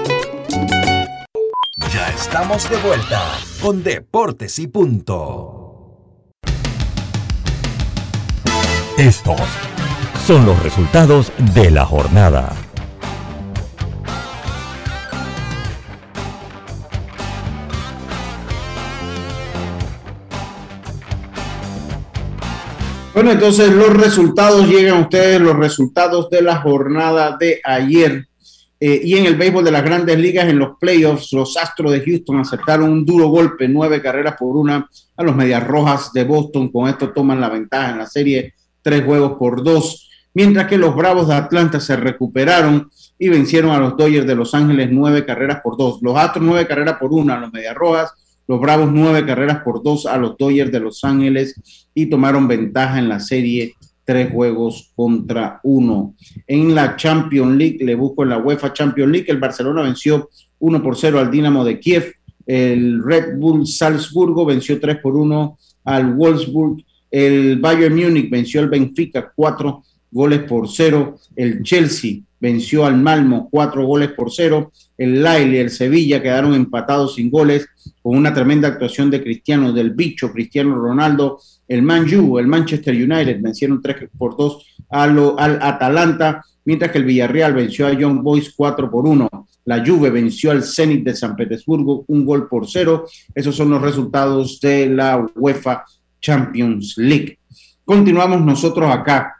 Ya 1.93 2.07
estamos 2.07 2.69
de 2.69 2.77
vuelta 2.77 3.21
con 3.61 3.83
Deportes 3.83 4.57
y 4.57 4.67
Punto. 4.67 6.39
Estos 8.97 9.41
son 10.25 10.45
los 10.45 10.63
resultados 10.63 11.33
de 11.53 11.69
la 11.69 11.85
jornada. 11.85 12.55
Bueno, 23.15 23.32
entonces 23.32 23.71
los 23.71 23.93
resultados 23.93 24.67
llegan 24.67 24.97
a 24.97 25.01
ustedes, 25.04 25.39
los 25.39 25.56
resultados 25.56 26.30
de 26.30 26.41
la 26.41 26.58
jornada 26.58 27.38
de 27.39 27.62
ayer. 27.63 28.28
Eh, 28.78 28.99
y 29.06 29.15
en 29.15 29.25
el 29.25 29.38
béisbol 29.38 29.63
de 29.63 29.71
las 29.71 29.86
grandes 29.86 30.19
ligas, 30.19 30.49
en 30.49 30.60
los 30.60 30.78
playoffs, 30.78 31.32
los 31.32 31.56
Astros 31.56 31.93
de 31.93 32.01
Houston 32.01 32.41
aceptaron 32.41 32.91
un 32.91 33.06
duro 33.06 33.30
golpe, 33.30 33.69
nueve 33.69 34.01
carreras 34.01 34.36
por 34.38 34.58
una 34.58 34.89
a 35.15 35.23
los 35.23 35.34
Medias 35.34 35.65
Rojas 35.65 36.12
de 36.12 36.25
Boston. 36.25 36.67
Con 36.67 36.89
esto 36.89 37.13
toman 37.13 37.39
la 37.39 37.47
ventaja 37.47 37.91
en 37.91 37.99
la 37.99 38.06
serie, 38.06 38.54
tres 38.82 39.06
juegos 39.06 39.38
por 39.39 39.63
dos. 39.63 40.10
Mientras 40.34 40.67
que 40.67 40.78
los 40.78 40.93
Bravos 40.93 41.30
de 41.30 41.36
Atlanta 41.36 41.80
se 41.80 41.95
recuperaron 41.95 42.91
y 43.17 43.30
vencieron 43.30 43.71
a 43.71 43.80
los 43.80 43.95
Dodgers 43.95 44.28
de 44.28 44.36
Los 44.36 44.54
Ángeles 44.54 44.89
nueve 44.91 45.25
carreras 45.25 45.62
por 45.63 45.78
dos. 45.78 45.99
Los 46.01 46.17
Astros 46.17 46.43
nueve 46.45 46.67
carreras 46.67 46.97
por 46.99 47.13
una 47.13 47.36
a 47.36 47.39
los 47.39 47.54
Medias 47.54 47.75
Rojas. 47.75 48.12
Los 48.47 48.60
Bravos 48.60 48.91
nueve 48.91 49.25
carreras 49.25 49.63
por 49.63 49.81
dos 49.81 50.05
a 50.05 50.17
los 50.17 50.38
Dodgers 50.38 50.71
de 50.71 50.79
Los 50.79 51.03
Ángeles 51.03 51.88
y 51.93 52.05
tomaron 52.08 52.47
ventaja 52.47 52.99
en 52.99 53.10
la 53.10 53.19
serie 53.19 53.73
tres 54.03 54.31
juegos 54.31 54.91
contra 54.95 55.60
uno. 55.63 56.13
En 56.45 56.75
la 56.75 56.95
Champions 56.95 57.58
League, 57.58 57.84
le 57.84 57.95
busco 57.95 58.23
en 58.23 58.29
la 58.29 58.38
UEFA 58.38 58.71
Champions 58.71 59.12
League, 59.12 59.31
el 59.31 59.39
Barcelona 59.39 59.81
venció 59.81 60.29
1 60.60 60.84
por 60.84 60.95
0 60.95 61.19
al 61.19 61.31
Dinamo 61.31 61.65
de 61.65 61.79
Kiev, 61.79 62.13
el 62.45 63.03
Red 63.03 63.38
Bull 63.38 63.65
Salzburgo 63.65 64.45
venció 64.45 64.79
3 64.79 64.97
por 64.97 65.15
1 65.15 65.58
al 65.86 66.13
Wolfsburg, 66.13 66.84
el 67.10 67.60
Bayern 67.60 67.95
Múnich 67.95 68.29
venció 68.29 68.62
al 68.62 68.69
Benfica 68.69 69.31
4 69.36 69.84
goles 70.12 70.43
por 70.43 70.69
0, 70.69 71.17
el 71.36 71.63
Chelsea 71.63 72.19
venció 72.45 72.86
al 72.86 72.95
Malmo 72.97 73.49
4 73.49 73.84
goles 73.86 74.12
por 74.12 74.31
0, 74.31 74.71
el 74.99 75.23
Lille 75.23 75.55
y 75.55 75.58
el 75.58 75.71
Sevilla 75.71 76.21
quedaron 76.21 76.53
empatados 76.53 77.15
sin 77.15 77.31
goles 77.31 77.67
con 78.03 78.15
una 78.15 78.34
tremenda 78.36 78.67
actuación 78.67 79.10
de 79.10 79.23
Cristiano 79.23 79.73
del 79.73 79.91
bicho 79.91 80.31
Cristiano 80.31 80.75
Ronaldo 80.75 81.39
el 81.67 81.81
Manju, 81.81 82.38
el 82.38 82.47
Manchester 82.47 82.93
United 82.93 83.41
vencieron 83.41 83.81
3 83.81 84.10
por 84.15 84.38
2 84.38 84.77
al 84.89 85.60
Atalanta, 85.62 86.45
mientras 86.63 86.91
que 86.91 86.99
el 86.99 87.05
Villarreal 87.05 87.53
venció 87.55 87.88
a 87.88 87.93
Young 87.93 88.21
Boys 88.21 88.53
4 88.55 88.91
por 88.91 89.08
1. 89.08 89.27
La 89.65 89.84
Juve 89.84 90.12
venció 90.12 90.51
al 90.51 90.63
Zenit 90.63 91.03
de 91.03 91.15
San 91.15 91.36
Petersburgo 91.36 92.05
un 92.08 92.23
gol 92.23 92.47
por 92.47 92.69
cero. 92.69 93.08
Esos 93.34 93.55
son 93.55 93.71
los 93.71 93.81
resultados 93.81 94.60
de 94.62 94.88
la 94.88 95.25
UEFA 95.36 95.84
Champions 96.21 96.93
League. 96.97 97.39
Continuamos 97.84 98.41
nosotros 98.41 98.91
acá, 98.91 99.38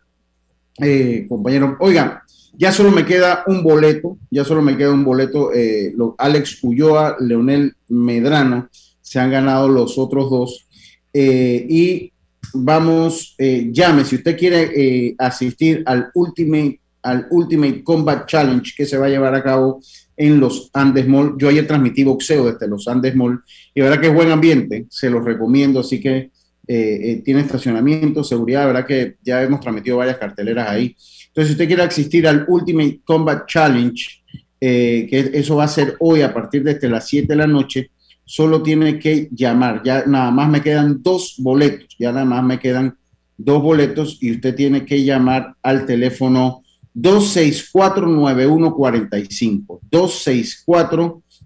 eh, 0.80 1.28
compañeros. 1.30 1.76
Oigan, 1.80 2.20
ya 2.58 2.72
solo 2.72 2.92
me 2.92 3.06
queda 3.06 3.44
un 3.48 3.64
boleto, 3.64 4.18
ya 4.30 4.44
solo 4.44 4.62
me 4.62 4.78
queda 4.78 4.92
un 4.92 5.04
boleto. 5.04 5.52
Eh, 5.54 5.94
Alex 6.18 6.60
Ulloa, 6.64 7.18
Leonel 7.20 7.76
Medrano 7.90 8.70
se 9.02 9.20
han 9.20 9.32
ganado 9.32 9.68
los 9.68 9.98
otros 9.98 10.30
dos. 10.30 10.68
Eh, 11.14 11.66
y 11.70 12.12
vamos, 12.54 13.36
eh, 13.38 13.70
llame 13.72 14.06
si 14.06 14.16
usted 14.16 14.38
quiere 14.38 15.16
asistir 15.18 15.84
al 15.86 16.10
Ultimate, 16.14 16.80
al 17.04 17.28
Ultimate 17.30 17.84
Combat 17.84 18.28
Challenge 18.28 18.74
que 18.76 18.86
se 18.86 18.98
va 18.98 19.08
a 19.08 19.10
llevar 19.10 19.36
a 19.36 19.44
cabo 19.44 19.82
en 20.18 20.40
los 20.40 20.70
Andes 20.74 21.08
Mall. 21.08 21.36
Yo 21.38 21.50
ayer 21.50 21.68
transmití 21.68 22.04
boxeo 22.04 22.52
desde 22.52 22.68
los 22.68 22.88
Andes 22.88 23.16
Mall 23.16 23.44
y 23.74 23.82
verdad 23.82 24.00
que 24.00 24.08
es 24.08 24.14
buen 24.14 24.32
ambiente, 24.32 24.86
se 24.90 25.10
los 25.10 25.24
recomiendo, 25.24 25.82
así 25.82 26.00
que 26.00 26.32
tiene 26.68 27.42
estacionamiento, 27.42 28.24
seguridad, 28.24 28.66
verdad 28.66 28.88
que 28.88 29.18
ya 29.24 29.44
hemos 29.44 29.60
transmitido 29.60 29.98
varias 29.98 30.18
carteleras 30.18 30.68
ahí. 30.68 30.96
Entonces, 31.36 31.48
si 31.48 31.52
usted 31.52 31.68
quiere 31.68 31.84
asistir 31.84 32.26
al 32.28 32.46
Ultimate 32.48 33.02
Combat 33.04 33.46
Challenge, 33.46 34.24
que 34.58 35.32
eso 35.34 35.58
va 35.58 35.66
a 35.66 35.68
ser 35.68 35.98
hoy 36.00 36.22
a 36.22 36.34
partir 36.34 36.64
de 36.64 36.72
este, 36.72 36.88
las 36.88 37.10
7 37.10 37.28
de 37.28 37.36
la 37.36 37.46
noche, 37.46 37.92
solo 38.24 38.64
tiene 38.64 38.98
que 38.98 39.28
llamar. 39.32 39.82
Ya 39.84 40.06
nada 40.06 40.32
más 40.32 40.50
me 40.50 40.62
quedan 40.62 41.04
dos 41.04 41.36
boletos, 41.40 41.94
ya 42.00 42.14
nada 42.14 42.24
más 42.24 42.42
me 42.42 42.58
quedan 42.58 42.96
dos 43.38 43.62
boletos 43.62 44.18
y 44.22 44.32
usted 44.32 44.56
tiene 44.56 44.86
que 44.86 45.04
llamar 45.04 45.56
al 45.62 45.86
teléfono 45.86 46.64
264-9145. 46.96 49.82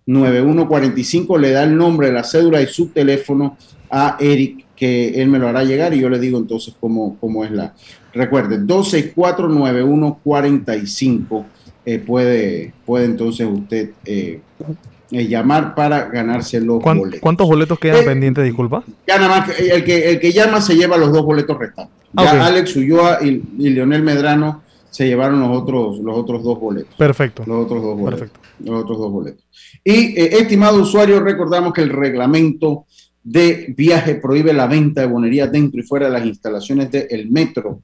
264-9145 0.06 1.40
le 1.40 1.50
da 1.52 1.64
el 1.64 1.76
nombre, 1.76 2.12
la 2.12 2.24
cédula 2.24 2.62
y 2.62 2.68
su 2.68 2.90
teléfono 2.90 3.58
a 3.90 4.18
Eric, 4.20 4.68
que 4.76 5.20
él 5.22 5.30
me 5.30 5.40
lo 5.40 5.48
hará 5.48 5.64
llegar 5.64 5.96
y 5.96 6.00
yo 6.00 6.10
le 6.10 6.20
digo 6.20 6.38
entonces 6.38 6.76
cómo, 6.80 7.18
cómo 7.20 7.44
es 7.44 7.50
la. 7.52 7.74
Recuerde, 8.14 8.60
264-9145 8.62 11.46
eh, 11.86 12.00
puede, 12.00 12.74
puede 12.86 13.06
entonces 13.06 13.48
usted 13.48 13.92
eh, 14.06 14.42
eh, 15.12 15.28
llamar 15.28 15.74
para 15.74 16.08
ganarse 16.10 16.62
los 16.62 16.84
boletos. 16.84 17.20
¿Cuántos 17.20 17.48
boletos 17.48 17.80
quedan 17.80 18.04
eh, 18.04 18.06
pendientes, 18.06 18.44
disculpa? 18.44 18.84
Ya 19.08 19.18
nada 19.18 19.40
más, 19.40 19.60
el 19.60 19.84
que, 19.84 20.12
el 20.12 20.20
que 20.20 20.32
llama 20.32 20.62
se 20.62 20.76
lleva 20.76 20.98
los 20.98 21.12
dos 21.12 21.26
boletos 21.26 21.58
restantes. 21.58 21.96
Ya 22.14 22.46
Alex 22.46 22.76
Ulloa 22.76 23.18
y, 23.24 23.42
Leonel 23.58 24.04
Medrano 24.04 24.62
se 24.92 25.08
llevaron 25.08 25.40
los 25.40 25.58
otros, 25.58 25.98
los 26.00 26.16
otros 26.16 26.44
dos 26.44 26.60
boletos. 26.60 26.94
Perfecto. 26.96 27.44
Los 27.48 27.66
otros 27.66 27.82
dos 27.82 27.98
boletos. 27.98 28.20
Perfecto. 28.20 28.40
Los 28.64 28.84
otros 28.84 29.00
dos 29.00 29.12
boletos. 29.12 29.44
Y, 29.84 30.20
eh, 30.20 30.42
estimado 30.42 30.80
usuario, 30.80 31.20
recordamos 31.22 31.74
que 31.74 31.82
el 31.82 31.90
reglamento 31.90 32.86
de 33.24 33.74
viaje 33.78 34.16
prohíbe 34.16 34.54
la 34.54 34.68
venta 34.68 35.02
de 35.02 35.08
bonería 35.08 35.48
dentro 35.48 35.80
y 35.80 35.84
fuera 35.84 36.08
de 36.08 36.14
las 36.14 36.26
instalaciones 36.26 36.92
del 36.92 37.30
metro. 37.30 37.82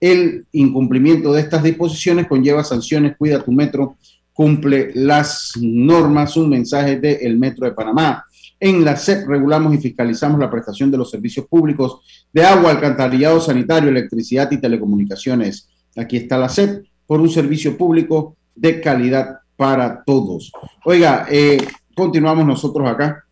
El 0.00 0.46
incumplimiento 0.52 1.32
de 1.32 1.40
estas 1.40 1.62
disposiciones 1.62 2.26
conlleva 2.26 2.62
sanciones. 2.64 3.16
Cuida 3.16 3.42
tu 3.42 3.52
metro 3.52 3.96
cumple 4.34 4.90
las 4.94 5.52
normas, 5.60 6.36
un 6.36 6.50
mensaje 6.50 6.98
del 6.98 7.38
Metro 7.38 7.64
de 7.66 7.72
Panamá. 7.72 8.26
En 8.58 8.84
la 8.84 8.96
SEP 8.96 9.26
regulamos 9.28 9.72
y 9.74 9.78
fiscalizamos 9.78 10.40
la 10.40 10.50
prestación 10.50 10.90
de 10.90 10.98
los 10.98 11.10
servicios 11.10 11.46
públicos 11.46 12.00
de 12.32 12.44
agua, 12.44 12.72
alcantarillado 12.72 13.40
sanitario, 13.40 13.88
electricidad 13.88 14.50
y 14.50 14.58
telecomunicaciones. 14.58 15.68
Aquí 15.96 16.16
está 16.16 16.36
la 16.36 16.48
SEP 16.48 16.84
por 17.06 17.20
un 17.20 17.30
servicio 17.30 17.78
público 17.78 18.36
de 18.54 18.80
calidad 18.80 19.38
para 19.56 20.02
todos. 20.02 20.50
Oiga, 20.84 21.26
eh, 21.30 21.58
continuamos 21.94 22.44
nosotros 22.44 22.88
acá 22.88 23.23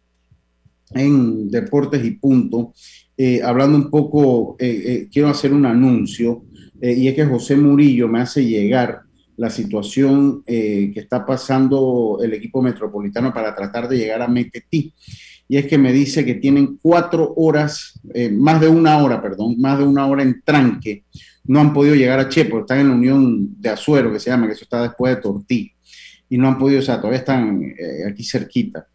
en 0.95 1.51
Deportes 1.51 2.05
y 2.05 2.13
Punto, 2.13 2.73
eh, 3.17 3.41
hablando 3.43 3.79
un 3.79 3.91
poco, 3.91 4.57
eh, 4.59 5.09
quiero 5.13 5.29
hacer 5.29 5.53
un 5.53 5.67
anuncio, 5.67 6.45
y 6.81 7.07
es 7.07 7.15
que 7.15 7.25
José 7.25 7.55
Murillo 7.55 8.09
me 8.09 8.21
hace 8.21 8.45
llegar 8.45 9.03
la 9.37 9.51
situación 9.51 10.43
eh, 10.47 10.91
que 10.93 11.01
está 11.01 11.25
pasando 11.25 12.21
el 12.23 12.35
equipo 12.35 12.63
metropolitano 12.63 13.33
para 13.33 13.55
tratar 13.55 13.89
de 13.89 13.99
llegar 13.99 14.23
a 14.23 14.29
Mequetí. 14.29 14.95
Y 15.49 15.57
es 15.57 15.67
que 15.67 15.79
me 15.79 15.93
dice 15.93 16.25
que 16.25 16.35
tienen 16.35 16.79
cuatro 16.81 17.35
horas, 17.37 17.99
eh, 18.15 18.31
más 18.31 18.61
de 18.61 18.69
una 18.69 18.99
hora, 18.99 19.21
perdón, 19.21 19.57
más 19.59 19.79
de 19.79 19.85
una 19.85 20.07
hora 20.07 20.23
en 20.23 20.43
tranque. 20.43 21.05
No 21.45 21.61
han 21.61 21.73
podido 21.73 21.95
llegar 21.95 22.21
a 22.21 22.29
Chepo, 22.29 22.61
están 22.61 22.79
en 22.79 22.89
la 22.89 22.95
Unión 22.95 23.61
de 23.61 23.71
Azuero, 23.71 24.13
que 24.13 24.21
se 24.21 24.31
llama, 24.31 24.47
que 24.47 24.53
eso 24.53 24.65
está 24.65 24.83
después 24.83 25.15
de 25.15 25.21
Tortí. 25.21 25.73
Y 26.29 26.39
no 26.39 26.49
han 26.49 26.59
podido, 26.59 26.79
o 26.79 26.83
sea, 26.83 26.99
todavía 26.99 27.19
están 27.19 27.63
eh, 27.63 28.09
aquí 28.09 28.25
cerquita. 28.25 28.87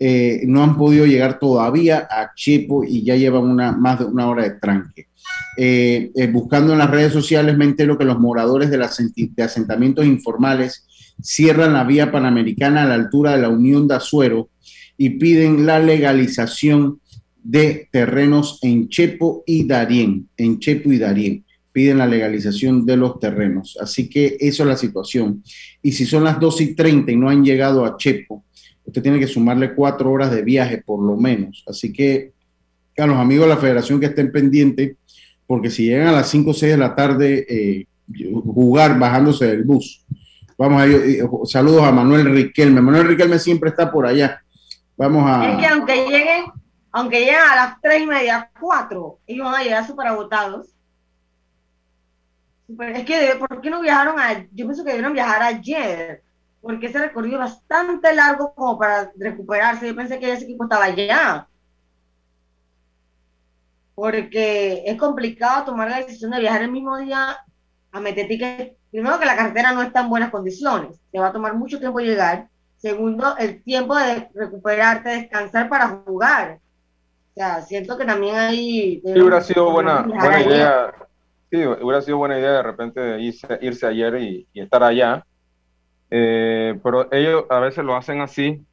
No 0.00 0.62
han 0.62 0.78
podido 0.78 1.04
llegar 1.04 1.38
todavía 1.38 2.08
a 2.10 2.32
Chepo 2.34 2.84
y 2.84 3.02
ya 3.04 3.16
llevan 3.16 3.44
una, 3.44 3.72
más 3.72 3.98
de 3.98 4.06
una 4.06 4.28
hora 4.28 4.44
de 4.44 4.52
tranque. 4.52 5.10
Eh, 5.56 6.10
eh, 6.14 6.26
buscando 6.28 6.72
en 6.72 6.78
las 6.78 6.90
redes 6.90 7.12
sociales 7.12 7.56
me 7.56 7.64
entero 7.64 7.98
que 7.98 8.04
los 8.04 8.18
moradores 8.18 8.70
de, 8.70 8.78
de, 8.78 9.42
asentamientos 9.42 10.06
informales 10.06 10.86
cierran 11.20 11.72
la 11.72 11.84
vía 11.84 12.10
panamericana 12.12 12.82
a 12.82 12.86
la 12.86 12.94
altura 12.94 13.32
de 13.32 13.42
la 13.42 13.48
Unión 13.48 13.86
de 13.88 13.96
Azuero 13.96 14.48
y 14.96 15.10
piden 15.10 15.66
la 15.66 15.78
legalización 15.78 17.00
de 17.42 17.88
terrenos 17.90 18.58
en 18.62 18.88
Chepo 18.88 19.42
y 19.46 19.66
Darién, 19.66 20.28
en 20.36 20.58
Chepo 20.60 20.92
y 20.92 20.98
Darién. 20.98 21.44
Piden 21.72 21.98
la 21.98 22.06
legalización 22.06 22.84
de 22.84 22.96
los 22.96 23.20
terrenos. 23.20 23.78
Así 23.80 24.08
que 24.08 24.36
eso 24.40 24.62
es 24.62 24.68
la 24.68 24.76
situación. 24.76 25.42
Y 25.82 25.92
si 25.92 26.04
son 26.04 26.24
las 26.24 26.40
2 26.40 26.60
y 26.62 26.74
30 26.74 27.12
y 27.12 27.16
no 27.16 27.28
han 27.28 27.44
llegado 27.44 27.84
a 27.84 27.96
Chepo, 27.96 28.44
usted 28.90 29.02
tiene 29.02 29.18
que 29.18 29.26
sumarle 29.26 29.74
cuatro 29.74 30.10
horas 30.10 30.30
de 30.30 30.42
viaje 30.42 30.82
por 30.84 31.00
lo 31.00 31.16
menos. 31.16 31.64
Así 31.66 31.92
que 31.92 32.32
a 32.98 33.06
los 33.06 33.16
amigos 33.16 33.46
de 33.46 33.54
la 33.54 33.60
federación 33.60 33.98
que 33.98 34.06
estén 34.06 34.30
pendientes, 34.30 34.96
porque 35.46 35.70
si 35.70 35.86
llegan 35.86 36.08
a 36.08 36.12
las 36.12 36.28
5 36.28 36.50
o 36.50 36.54
6 36.54 36.72
de 36.72 36.78
la 36.78 36.94
tarde, 36.94 37.46
eh, 37.48 37.86
jugar 38.44 38.98
bajándose 38.98 39.46
del 39.46 39.64
bus. 39.64 40.04
Vamos 40.58 40.82
a 40.82 40.86
ir, 40.86 41.24
saludos 41.44 41.82
a 41.82 41.92
Manuel 41.92 42.32
Riquelme. 42.32 42.80
Manuel 42.80 43.08
Riquelme 43.08 43.38
siempre 43.38 43.70
está 43.70 43.90
por 43.90 44.06
allá. 44.06 44.42
Vamos 44.96 45.24
a. 45.26 45.50
Es 45.50 45.58
que 45.58 45.66
aunque 45.66 45.94
lleguen, 46.06 46.44
aunque 46.92 47.20
lleguen 47.20 47.40
a 47.50 47.56
las 47.56 47.80
3 47.80 48.02
y 48.02 48.06
media, 48.06 48.50
4, 48.60 49.18
ellos 49.26 49.44
van 49.44 49.54
a 49.54 49.64
llegar 49.64 49.86
súper 49.86 50.08
agotados. 50.08 50.68
Es 52.94 53.04
que, 53.04 53.36
¿por 53.38 53.60
qué 53.60 53.70
no 53.70 53.80
viajaron 53.80 54.20
a.? 54.20 54.42
Yo 54.52 54.66
pienso 54.66 54.84
que 54.84 54.90
debieron 54.90 55.14
viajar 55.14 55.42
ayer, 55.42 56.22
porque 56.60 56.86
ese 56.86 56.98
recorrido 56.98 57.36
es 57.36 57.50
bastante 57.50 58.14
largo 58.14 58.54
como 58.54 58.78
para 58.78 59.10
recuperarse. 59.16 59.88
Yo 59.88 59.96
pensé 59.96 60.18
que 60.18 60.32
ese 60.32 60.44
equipo 60.44 60.64
estaba 60.64 60.84
allá. 60.84 61.48
Porque 63.94 64.82
es 64.86 64.96
complicado 64.96 65.64
tomar 65.64 65.90
la 65.90 65.98
decisión 65.98 66.30
de 66.30 66.40
viajar 66.40 66.62
el 66.62 66.72
mismo 66.72 66.96
día 66.98 67.38
a 67.92 68.00
Metetí, 68.00 68.38
primero 68.90 69.18
que 69.18 69.26
la 69.26 69.36
carretera 69.36 69.72
no 69.72 69.82
está 69.82 70.00
en 70.00 70.10
buenas 70.10 70.30
condiciones, 70.30 71.00
te 71.10 71.18
va 71.18 71.28
a 71.28 71.32
tomar 71.32 71.54
mucho 71.54 71.78
tiempo 71.78 72.00
llegar, 72.00 72.48
segundo, 72.76 73.36
el 73.38 73.62
tiempo 73.62 73.96
de 73.96 74.28
recuperarte, 74.34 75.10
descansar 75.10 75.68
para 75.68 75.88
jugar. 75.88 76.60
O 77.30 77.34
sea, 77.34 77.62
siento 77.62 77.96
que 77.96 78.04
también 78.04 78.36
hay... 78.36 79.00
Sí, 79.04 79.20
hubiera 79.20 79.40
sido 79.40 79.70
buena, 79.70 80.02
buena 80.02 80.40
idea, 80.42 80.94
sí, 81.50 81.64
hubiera 81.64 82.02
sido 82.02 82.18
buena 82.18 82.38
idea 82.38 82.52
de 82.52 82.62
repente 82.62 83.20
irse, 83.20 83.58
irse 83.60 83.86
ayer 83.86 84.16
y, 84.20 84.48
estar 84.54 84.82
allá, 84.82 85.24
Eh, 86.10 86.78
pero 86.82 87.12
ellos 87.12 87.44
a 87.48 87.60
veces 87.60 87.84
lo 87.84 87.96
hacen 87.96 88.20
así, 88.20 88.64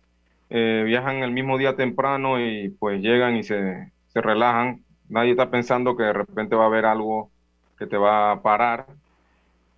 eh, 0.50 0.84
viajan 0.86 1.18
el 1.18 1.32
mismo 1.32 1.58
día 1.58 1.76
temprano 1.76 2.40
y 2.40 2.70
pues 2.70 3.02
llegan 3.02 3.36
y 3.36 3.44
se, 3.44 3.92
se 4.08 4.22
relajan. 4.22 4.82
Nadie 5.10 5.32
está 5.32 5.50
pensando 5.50 5.96
que 5.96 6.04
de 6.04 6.14
repente 6.14 6.56
va 6.56 6.64
a 6.64 6.68
haber 6.68 6.86
algo 6.86 7.30
que 7.78 7.86
te 7.86 7.98
va 7.98 8.32
a 8.32 8.42
parar. 8.42 8.88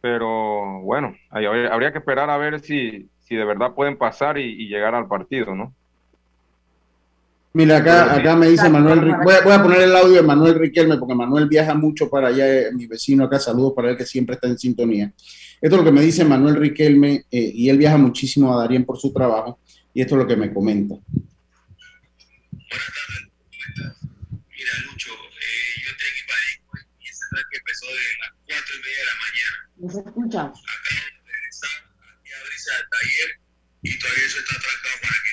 Pero 0.02 0.80
bueno, 0.82 1.14
habría 1.30 1.92
que 1.92 1.98
esperar 1.98 2.30
a 2.30 2.38
ver 2.38 2.62
si, 2.62 3.10
si 3.20 3.36
de 3.36 3.44
verdad 3.44 3.74
pueden 3.74 3.98
pasar 3.98 4.38
y, 4.38 4.68
llegar 4.68 4.96
al 4.96 5.08
partido, 5.08 5.54
¿no? 5.54 5.74
Mira, 7.52 7.78
acá, 7.78 8.14
acá 8.16 8.36
me 8.36 8.48
dice 8.48 8.70
Manuel, 8.70 9.02
voy 9.24 9.34
a, 9.34 9.42
voy 9.42 9.54
a, 9.54 9.62
poner 9.62 9.82
el 9.82 9.96
audio 9.96 10.16
de 10.16 10.22
Manuel 10.22 10.56
Riquelme 10.56 10.98
porque 10.98 11.16
Manuel 11.16 11.48
viaja 11.48 11.74
mucho 11.74 12.10
para 12.10 12.28
allá, 12.28 12.48
eh, 12.48 12.72
mi 12.72 12.86
vecino 12.86 13.26
acá, 13.26 13.40
saludos 13.40 13.74
para 13.76 13.90
él 13.90 13.98
que 13.98 14.06
siempre 14.06 14.36
está 14.36 14.48
en 14.48 14.58
sintonía. 14.58 15.12
Esto 15.62 15.76
es 15.76 15.80
lo 15.80 15.84
que 15.84 15.92
me 15.92 16.02
dice 16.02 16.24
Manuel 16.24 16.56
Riquelme 16.56 17.26
eh, 17.30 17.52
y 17.54 17.68
él 17.70 17.78
viaja 17.78 17.98
muchísimo 17.98 18.54
a 18.54 18.62
Darien 18.62 18.86
por 18.86 18.98
su 18.98 19.12
trabajo 19.12 19.60
y 19.94 20.00
esto 20.02 20.16
es 20.16 20.22
lo 20.22 20.28
que 20.28 20.38
me 20.38 20.54
comenta. 20.54 20.96
Mira, 20.96 21.04
Lucho, 24.86 25.12
eh, 25.12 25.82
yo 25.84 25.92
tengo 26.00 26.16
que 26.16 26.24
ir 26.48 26.56
y 27.02 27.10
ese 27.10 27.26
que 27.52 27.58
empezó 27.58 27.88
de 27.88 27.92
las 28.22 28.32
cuatro 28.46 28.74
y 28.76 28.78
media 28.82 29.00
de 29.00 29.06
la 29.06 29.18
mañana. 29.20 29.58
¿No 29.76 29.90
se 29.90 30.00
escucha? 30.00 30.42
Acá 30.44 30.96
de 30.96 31.02
regresar 31.28 31.76
aquí 32.16 32.32
a 32.32 32.40
brisa 32.48 32.72
del 32.78 32.88
taller 32.90 33.30
y 33.82 34.00
todavía 34.00 34.26
eso 34.26 34.40
está 34.40 34.56
trancado 34.56 34.96
para 35.04 35.18
que. 35.24 35.32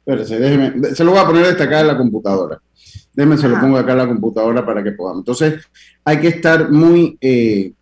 Espérese, 0.00 0.38
déjeme, 0.38 0.94
se 0.94 1.04
lo 1.04 1.12
voy 1.12 1.20
a 1.20 1.26
poner 1.26 1.46
destacado 1.46 1.80
en 1.80 1.86
la 1.86 1.96
computadora. 1.96 2.60
Déjeme, 3.14 3.38
se 3.38 3.48
lo 3.48 3.58
pongo 3.58 3.78
acá 3.78 3.92
en 3.92 3.98
la 3.98 4.08
computadora 4.08 4.66
para 4.66 4.84
que 4.84 4.92
podamos. 4.92 5.22
Entonces, 5.22 5.64
hay 6.04 6.20
que 6.20 6.28
estar 6.28 6.70
muy 6.70 7.16
eh, 7.20 7.72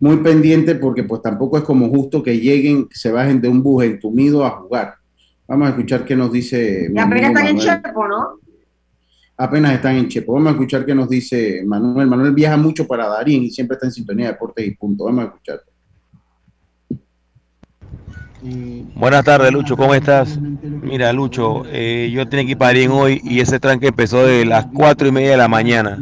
muy 0.00 0.18
pendiente 0.18 0.74
porque 0.76 1.04
pues 1.04 1.22
tampoco 1.22 1.58
es 1.58 1.64
como 1.64 1.88
justo 1.88 2.22
que 2.22 2.38
lleguen, 2.38 2.88
se 2.90 3.10
bajen 3.10 3.40
de 3.40 3.48
un 3.48 3.62
bus 3.62 3.84
entumido 3.84 4.44
a 4.44 4.50
jugar. 4.50 4.94
Vamos 5.46 5.68
a 5.68 5.70
escuchar 5.70 6.04
qué 6.04 6.14
nos 6.14 6.30
dice. 6.30 6.92
apenas 6.96 7.30
están 7.30 7.46
en 7.46 7.58
Chepo, 7.58 8.08
¿no? 8.08 8.40
Apenas 9.36 9.72
están 9.72 9.96
en 9.96 10.08
Chepo. 10.08 10.34
Vamos 10.34 10.48
a 10.48 10.52
escuchar 10.52 10.84
qué 10.84 10.94
nos 10.94 11.08
dice 11.08 11.62
Manuel. 11.64 12.06
Manuel 12.06 12.32
viaja 12.32 12.56
mucho 12.56 12.86
para 12.86 13.08
Darín 13.08 13.44
y 13.44 13.50
siempre 13.50 13.74
está 13.74 13.86
en 13.86 13.92
sintonía 13.92 14.26
de 14.26 14.32
deportes 14.32 14.66
y 14.66 14.70
punto. 14.72 15.04
Vamos 15.04 15.24
a 15.24 15.26
escuchar. 15.28 15.60
Buenas 18.94 19.24
tardes, 19.24 19.52
Lucho, 19.52 19.76
¿cómo 19.76 19.94
estás? 19.94 20.38
Mira, 20.38 21.12
Lucho, 21.12 21.64
eh, 21.66 22.08
yo 22.12 22.28
tenía 22.28 22.44
que 22.44 22.50
ir 22.52 22.58
para 22.58 22.72
Darín 22.72 22.90
hoy 22.92 23.20
y 23.24 23.40
ese 23.40 23.58
tranque 23.58 23.88
empezó 23.88 24.24
de 24.24 24.44
las 24.44 24.66
cuatro 24.66 25.08
y 25.08 25.12
media 25.12 25.32
de 25.32 25.36
la 25.38 25.48
mañana. 25.48 25.98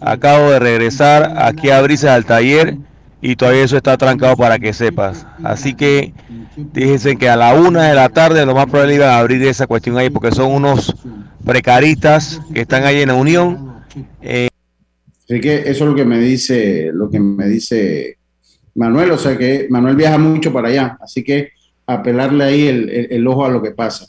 Acabo 0.00 0.50
de 0.50 0.58
regresar 0.58 1.34
aquí 1.36 1.70
a 1.70 1.82
Brisa 1.82 2.14
al 2.14 2.24
taller 2.24 2.78
y 3.24 3.36
todavía 3.36 3.64
eso 3.64 3.76
está 3.76 3.96
trancado 3.96 4.36
para 4.36 4.58
que 4.58 4.72
sepas. 4.72 5.26
Así 5.42 5.74
que 5.74 6.12
Díjense 6.56 7.16
que 7.16 7.28
a 7.28 7.36
la 7.36 7.54
una 7.54 7.88
de 7.88 7.94
la 7.94 8.08
tarde 8.08 8.46
lo 8.46 8.54
más 8.54 8.66
probable 8.66 8.94
iba 8.94 9.14
a 9.14 9.18
abrir 9.18 9.42
esa 9.42 9.66
cuestión 9.66 9.98
ahí 9.98 10.08
porque 10.08 10.30
son 10.30 10.52
unos 10.52 10.94
precaristas 11.44 12.40
que 12.52 12.60
están 12.60 12.84
ahí 12.84 13.00
en 13.00 13.08
la 13.08 13.14
Unión. 13.14 13.82
Eh, 14.22 14.48
Así 15.24 15.40
que 15.40 15.56
eso 15.56 15.84
es 15.84 15.90
lo 15.90 15.94
que 15.94 16.04
me 16.04 16.18
dice, 16.18 16.90
lo 16.92 17.10
que 17.10 17.18
me 17.18 17.48
dice 17.48 18.18
Manuel, 18.74 19.10
o 19.12 19.18
sea 19.18 19.36
que 19.36 19.66
Manuel 19.70 19.96
viaja 19.96 20.18
mucho 20.18 20.52
para 20.52 20.68
allá, 20.68 20.98
así 21.00 21.24
que 21.24 21.50
apelarle 21.86 22.44
ahí 22.44 22.66
el, 22.68 23.26
ojo 23.26 23.44
a 23.44 23.50
lo 23.50 23.62
que 23.62 23.72
pasa. 23.72 24.06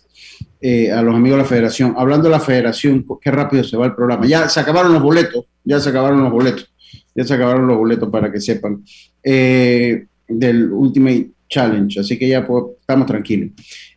Eh, 0.61 0.91
a 0.91 1.01
los 1.01 1.13
amigos 1.13 1.37
de 1.37 1.43
la 1.43 1.49
federación. 1.49 1.93
Hablando 1.95 2.27
de 2.27 2.31
la 2.31 2.39
federación, 2.39 3.05
qué 3.21 3.29
rápido 3.29 3.63
se 3.63 3.77
va 3.77 3.85
el 3.85 3.93
programa. 3.93 4.25
Ya 4.25 4.49
se 4.49 4.59
acabaron 4.59 4.93
los 4.93 5.01
boletos, 5.01 5.45
ya 5.63 5.79
se 5.79 5.89
acabaron 5.89 6.23
los 6.23 6.31
boletos, 6.31 6.73
ya 7.15 7.23
se 7.23 7.33
acabaron 7.33 7.67
los 7.67 7.77
boletos 7.77 8.09
para 8.09 8.31
que 8.31 8.41
sepan. 8.41 8.83
Eh, 9.23 10.05
del 10.27 10.71
Ultimate 10.71 11.31
Challenge, 11.47 11.99
así 11.99 12.17
que 12.17 12.27
ya 12.27 12.39
estamos 12.39 13.07
tranquilos. 13.07 13.51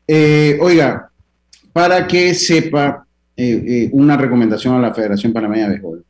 Eh, 0.07 0.59
oiga, 0.61 1.11
para 1.73 2.07
que 2.07 2.35
sepa 2.35 3.05
eh, 3.37 3.89
una 3.93 4.17
recomendación 4.17 4.75
a 4.75 4.81
la 4.81 4.95
Federación 4.95 5.33
Panameña 5.33 5.65
de 5.65 5.71
Béisbol. 5.71 6.05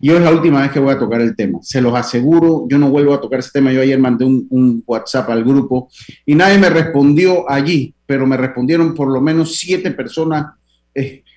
Yo 0.00 0.16
es 0.16 0.22
la 0.22 0.30
última 0.30 0.60
vez 0.60 0.72
que 0.72 0.80
voy 0.80 0.92
a 0.92 0.98
tocar 0.98 1.20
el 1.22 1.34
tema. 1.34 1.60
Se 1.62 1.80
los 1.80 1.94
aseguro, 1.94 2.66
yo 2.68 2.76
no 2.76 2.90
vuelvo 2.90 3.14
a 3.14 3.20
tocar 3.20 3.38
ese 3.38 3.50
tema. 3.52 3.72
Yo 3.72 3.80
ayer 3.80 3.98
mandé 3.98 4.26
un, 4.26 4.46
un, 4.50 4.82
WhatsApp 4.86 5.30
al 5.30 5.42
grupo 5.42 5.88
y 6.26 6.34
nadie 6.34 6.58
me 6.58 6.68
respondió 6.68 7.50
allí, 7.50 7.94
pero 8.04 8.26
me 8.26 8.36
respondieron 8.36 8.94
por 8.94 9.08
lo 9.08 9.22
menos 9.22 9.56
siete 9.56 9.90
personas 9.92 10.52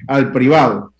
al 0.07 0.31
privado. 0.31 0.93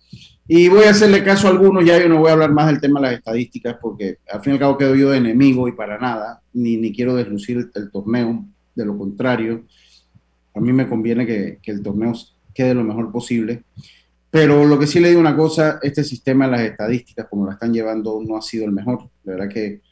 Y 0.52 0.68
voy 0.68 0.82
a 0.82 0.90
hacerle 0.90 1.22
caso 1.22 1.46
a 1.46 1.52
algunos, 1.52 1.84
ya 1.84 1.96
yo 2.02 2.08
no 2.08 2.18
voy 2.18 2.28
a 2.28 2.32
hablar 2.32 2.50
más 2.50 2.66
del 2.66 2.80
tema 2.80 2.98
de 2.98 3.06
las 3.06 3.14
estadísticas, 3.18 3.76
porque 3.80 4.18
al 4.28 4.40
fin 4.40 4.50
y 4.50 4.54
al 4.54 4.58
cabo 4.58 4.76
quedo 4.76 4.96
yo 4.96 5.10
de 5.10 5.18
enemigo 5.18 5.68
y 5.68 5.72
para 5.72 5.96
nada, 5.96 6.42
ni, 6.52 6.76
ni 6.76 6.92
quiero 6.92 7.14
deslucir 7.14 7.70
el, 7.72 7.90
torneo, 7.92 8.44
de 8.74 8.84
lo 8.84 8.98
contrario, 8.98 9.62
a 10.52 10.58
mí 10.58 10.72
me 10.72 10.88
conviene 10.88 11.24
que, 11.24 11.60
que, 11.62 11.70
el 11.70 11.84
torneo 11.84 12.14
quede 12.52 12.74
lo 12.74 12.82
mejor 12.82 13.12
posible. 13.12 13.62
Pero 14.28 14.64
lo 14.64 14.76
que 14.76 14.88
sí 14.88 14.98
le 14.98 15.10
digo 15.10 15.20
una 15.20 15.36
cosa, 15.36 15.78
este 15.82 16.02
sistema 16.02 16.46
de 16.46 16.50
las 16.50 16.62
estadísticas, 16.62 17.28
como 17.30 17.44
lo 17.44 17.52
están 17.52 17.72
llevando, 17.72 18.20
no 18.20 18.36
ha 18.36 18.42
sido 18.42 18.64
el 18.64 18.72
mejor. 18.72 19.08
De 19.22 19.34
verdad 19.34 19.48
que 19.48 19.82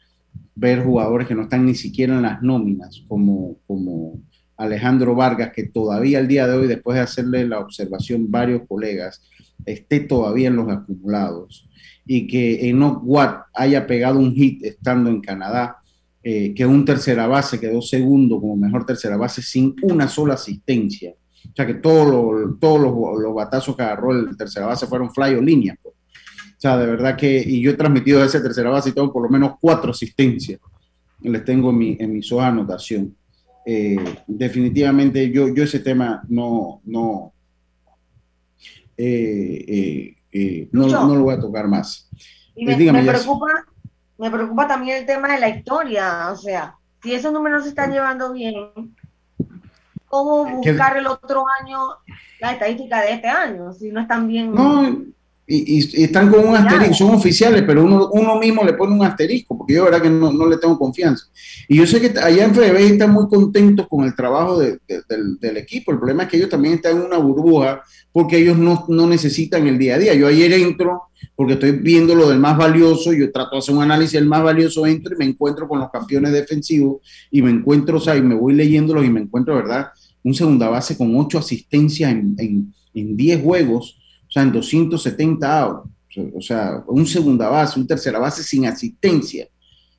ver 0.55 0.83
jugadores 0.83 1.25
que 1.25 1.35
no 1.35 1.43
están 1.43 1.65
ni 1.65 1.75
siquiera 1.75 2.15
en 2.15 2.23
las 2.23 2.41
nóminas, 2.41 3.01
como, 3.07 3.55
como 3.65 4.19
Alejandro 4.57 5.15
Vargas, 5.15 5.53
que 5.55 5.67
todavía 5.67 6.19
al 6.19 6.27
día 6.27 6.47
de 6.47 6.57
hoy, 6.57 6.67
después 6.67 6.95
de 6.95 7.03
hacerle 7.03 7.47
la 7.47 7.59
observación 7.59 8.29
varios 8.29 8.63
colegas, 8.67 9.21
esté 9.65 10.01
todavía 10.01 10.47
en 10.47 10.55
los 10.55 10.69
acumulados 10.69 11.69
y 12.05 12.25
que 12.25 12.69
Enoch 12.69 13.01
Watt 13.03 13.45
haya 13.53 13.85
pegado 13.85 14.19
un 14.19 14.33
hit 14.33 14.63
estando 14.63 15.09
en 15.09 15.21
Canadá, 15.21 15.77
eh, 16.23 16.53
que 16.55 16.65
un 16.65 16.83
tercera 16.83 17.27
base 17.27 17.59
quedó 17.59 17.81
segundo 17.81 18.41
como 18.41 18.55
mejor 18.55 18.85
tercera 18.85 19.15
base 19.15 19.41
sin 19.41 19.75
una 19.83 20.07
sola 20.07 20.33
asistencia. 20.33 21.13
O 21.45 21.55
sea 21.55 21.65
que 21.65 21.75
todos 21.75 22.59
todos 22.59 22.81
los, 22.81 23.33
batazos 23.33 23.75
que 23.75 23.83
agarró 23.83 24.11
el 24.11 24.35
tercera 24.35 24.65
base 24.65 24.87
fueron 24.87 25.11
fly 25.11 25.35
o 25.35 25.41
línea. 25.41 25.77
Pues. 25.81 25.95
O 25.95 26.61
sea, 26.61 26.77
de 26.77 26.87
verdad 26.87 27.15
que, 27.15 27.41
y 27.45 27.61
yo 27.61 27.71
he 27.71 27.75
transmitido 27.75 28.23
ese 28.23 28.41
tercera 28.41 28.69
base 28.69 28.89
y 28.89 28.91
tengo 28.91 29.13
por 29.13 29.23
lo 29.23 29.29
menos 29.29 29.53
cuatro 29.61 29.91
asistencias. 29.91 30.59
Les 31.21 31.45
tengo 31.45 31.69
en 31.69 31.77
mi, 31.77 31.97
en 31.99 32.11
mi 32.11 32.21
soja 32.23 32.47
anotación. 32.47 33.15
Eh, 33.65 33.97
definitivamente 34.27 35.31
yo, 35.31 35.53
yo 35.53 35.63
ese 35.63 35.79
tema 35.79 36.23
no, 36.27 36.81
no, 36.85 37.33
eh, 39.01 39.65
eh, 39.65 40.15
eh, 40.33 40.69
no, 40.73 40.87
no, 40.87 41.15
lo 41.15 41.23
voy 41.23 41.35
a 41.35 41.39
tocar 41.39 41.69
más. 41.69 42.09
me, 42.57 42.75
me 42.75 43.03
preocupa, 43.03 43.47
me 44.17 44.29
preocupa 44.29 44.67
también 44.67 44.97
el 44.97 45.05
tema 45.05 45.31
de 45.33 45.39
la 45.39 45.47
historia, 45.47 46.29
o 46.31 46.35
sea, 46.35 46.75
si 47.01 47.13
esos 47.13 47.31
números 47.31 47.63
se 47.63 47.69
están 47.69 47.93
llevando 47.93 48.33
bien, 48.33 48.71
¿cómo 50.05 50.43
buscar 50.43 50.97
el 50.97 51.07
otro 51.07 51.45
año 51.61 51.79
la 52.41 52.51
estadística 52.51 53.01
de 53.01 53.13
este 53.13 53.29
año? 53.29 53.71
Si 53.71 53.89
no 53.89 54.01
están 54.01 54.27
bien... 54.27 54.53
No, 54.53 55.05
y, 55.51 56.03
están 56.03 56.29
con 56.29 56.47
un 56.47 56.55
asterisco, 56.55 56.93
son 56.93 57.15
oficiales, 57.15 57.63
pero 57.65 57.83
uno, 57.83 58.09
uno 58.11 58.37
mismo 58.37 58.63
le 58.63 58.73
pone 58.73 58.93
un 58.93 59.03
asterisco, 59.03 59.57
porque 59.57 59.73
yo, 59.73 59.85
verdad, 59.85 60.01
que 60.01 60.09
no, 60.09 60.31
no 60.31 60.45
le 60.45 60.57
tengo 60.57 60.77
confianza. 60.77 61.25
Y 61.67 61.77
yo 61.77 61.87
sé 61.87 61.99
que 61.99 62.19
allá 62.19 62.45
en 62.45 62.53
FDB 62.53 62.77
están 62.77 63.11
muy 63.11 63.27
contentos 63.27 63.87
con 63.87 64.05
el 64.05 64.15
trabajo 64.15 64.59
del, 64.59 64.79
del, 65.39 65.57
equipo. 65.57 65.91
El 65.91 65.97
problema 65.97 66.23
es 66.23 66.29
que 66.29 66.37
ellos 66.37 66.49
también 66.49 66.75
están 66.75 66.97
en 66.97 67.03
una 67.03 67.17
burbuja 67.17 67.81
porque 68.11 68.37
ellos 68.37 68.59
no, 68.59 68.85
no, 68.89 69.07
necesitan 69.07 69.65
el 69.65 69.79
día 69.79 69.95
a 69.95 69.97
día. 69.97 70.13
Yo 70.13 70.27
ayer 70.27 70.53
entro 70.53 71.03
porque 71.35 71.53
estoy 71.53 71.71
viendo 71.71 72.13
lo 72.13 72.29
del 72.29 72.37
más 72.37 72.55
valioso, 72.55 73.11
yo 73.11 73.31
trato 73.31 73.55
de 73.55 73.59
hacer 73.59 73.73
un 73.73 73.81
análisis 73.81 74.13
del 74.13 74.27
más 74.27 74.43
valioso, 74.43 74.85
entro 74.85 75.15
y 75.15 75.17
me 75.17 75.25
encuentro 75.25 75.67
con 75.67 75.79
los 75.79 75.89
campeones 75.89 76.31
defensivos 76.31 76.97
y 77.31 77.41
me 77.41 77.49
encuentro, 77.49 77.97
o 77.97 78.01
sea, 78.01 78.15
y 78.15 78.21
me 78.21 78.35
voy 78.35 78.53
leyéndolos 78.53 79.03
y 79.03 79.09
me 79.09 79.21
encuentro, 79.21 79.55
¿verdad? 79.55 79.87
Un 80.23 80.35
segunda 80.35 80.69
base 80.69 80.95
con 80.95 81.15
ocho 81.15 81.39
asistencias 81.39 82.11
en, 82.11 82.35
en, 82.37 82.73
en 82.93 83.17
10 83.17 83.41
juegos, 83.41 83.98
o 84.29 84.31
sea, 84.31 84.43
en 84.43 84.51
270 84.51 85.59
outs. 85.59 85.89
O 86.35 86.41
sea, 86.41 86.83
un 86.87 87.05
segunda 87.05 87.49
base, 87.49 87.79
un 87.79 87.87
tercera 87.87 88.19
base 88.19 88.43
sin 88.43 88.65
asistencia. 88.65 89.47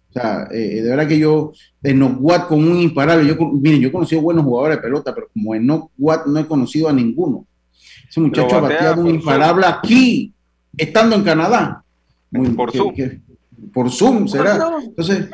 O 0.09 0.13
sea, 0.13 0.49
eh, 0.51 0.83
de 0.83 0.89
verdad 0.89 1.07
que 1.07 1.19
yo, 1.19 1.53
en 1.83 2.03
Watt 2.21 2.49
con 2.49 2.67
un 2.67 2.81
imparable, 2.81 3.27
yo, 3.27 3.37
miren, 3.53 3.81
yo 3.81 3.89
he 3.89 3.93
conocido 3.93 4.21
buenos 4.21 4.45
jugadores 4.45 4.79
de 4.79 4.83
pelota, 4.83 5.15
pero 5.15 5.29
como 5.33 5.55
en 5.55 5.69
Watt 5.99 6.27
no 6.27 6.39
he 6.39 6.47
conocido 6.47 6.89
a 6.89 6.93
ninguno. 6.93 7.47
Ese 8.09 8.21
muchacho 8.21 8.57
ha 8.57 8.61
bateado 8.61 9.03
un 9.03 9.11
imparable 9.11 9.67
aquí, 9.67 10.33
estando 10.77 11.15
en 11.15 11.23
Canadá. 11.23 11.85
por 12.57 12.73
Zoom. 12.73 12.95
por 13.73 13.91
Zoom, 13.91 14.27
será. 14.27 14.59
Entonces, 14.83 15.29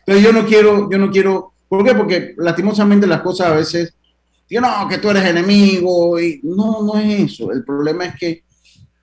entonces, 0.00 0.24
yo 0.24 0.32
no 0.32 0.46
quiero, 0.46 0.90
yo 0.90 0.98
no 0.98 1.10
quiero, 1.10 1.54
¿por 1.68 1.82
qué? 1.82 1.94
Porque 1.94 2.34
lastimosamente 2.36 3.06
las 3.06 3.22
cosas 3.22 3.48
a 3.48 3.54
veces, 3.54 3.94
digo, 4.50 4.62
no, 4.62 4.88
que 4.88 4.98
tú 4.98 5.08
eres 5.08 5.24
enemigo, 5.24 6.20
y 6.20 6.40
no, 6.42 6.82
no 6.82 6.98
es 6.98 7.32
eso. 7.32 7.52
El 7.52 7.64
problema 7.64 8.06
es 8.06 8.16
que 8.16 8.42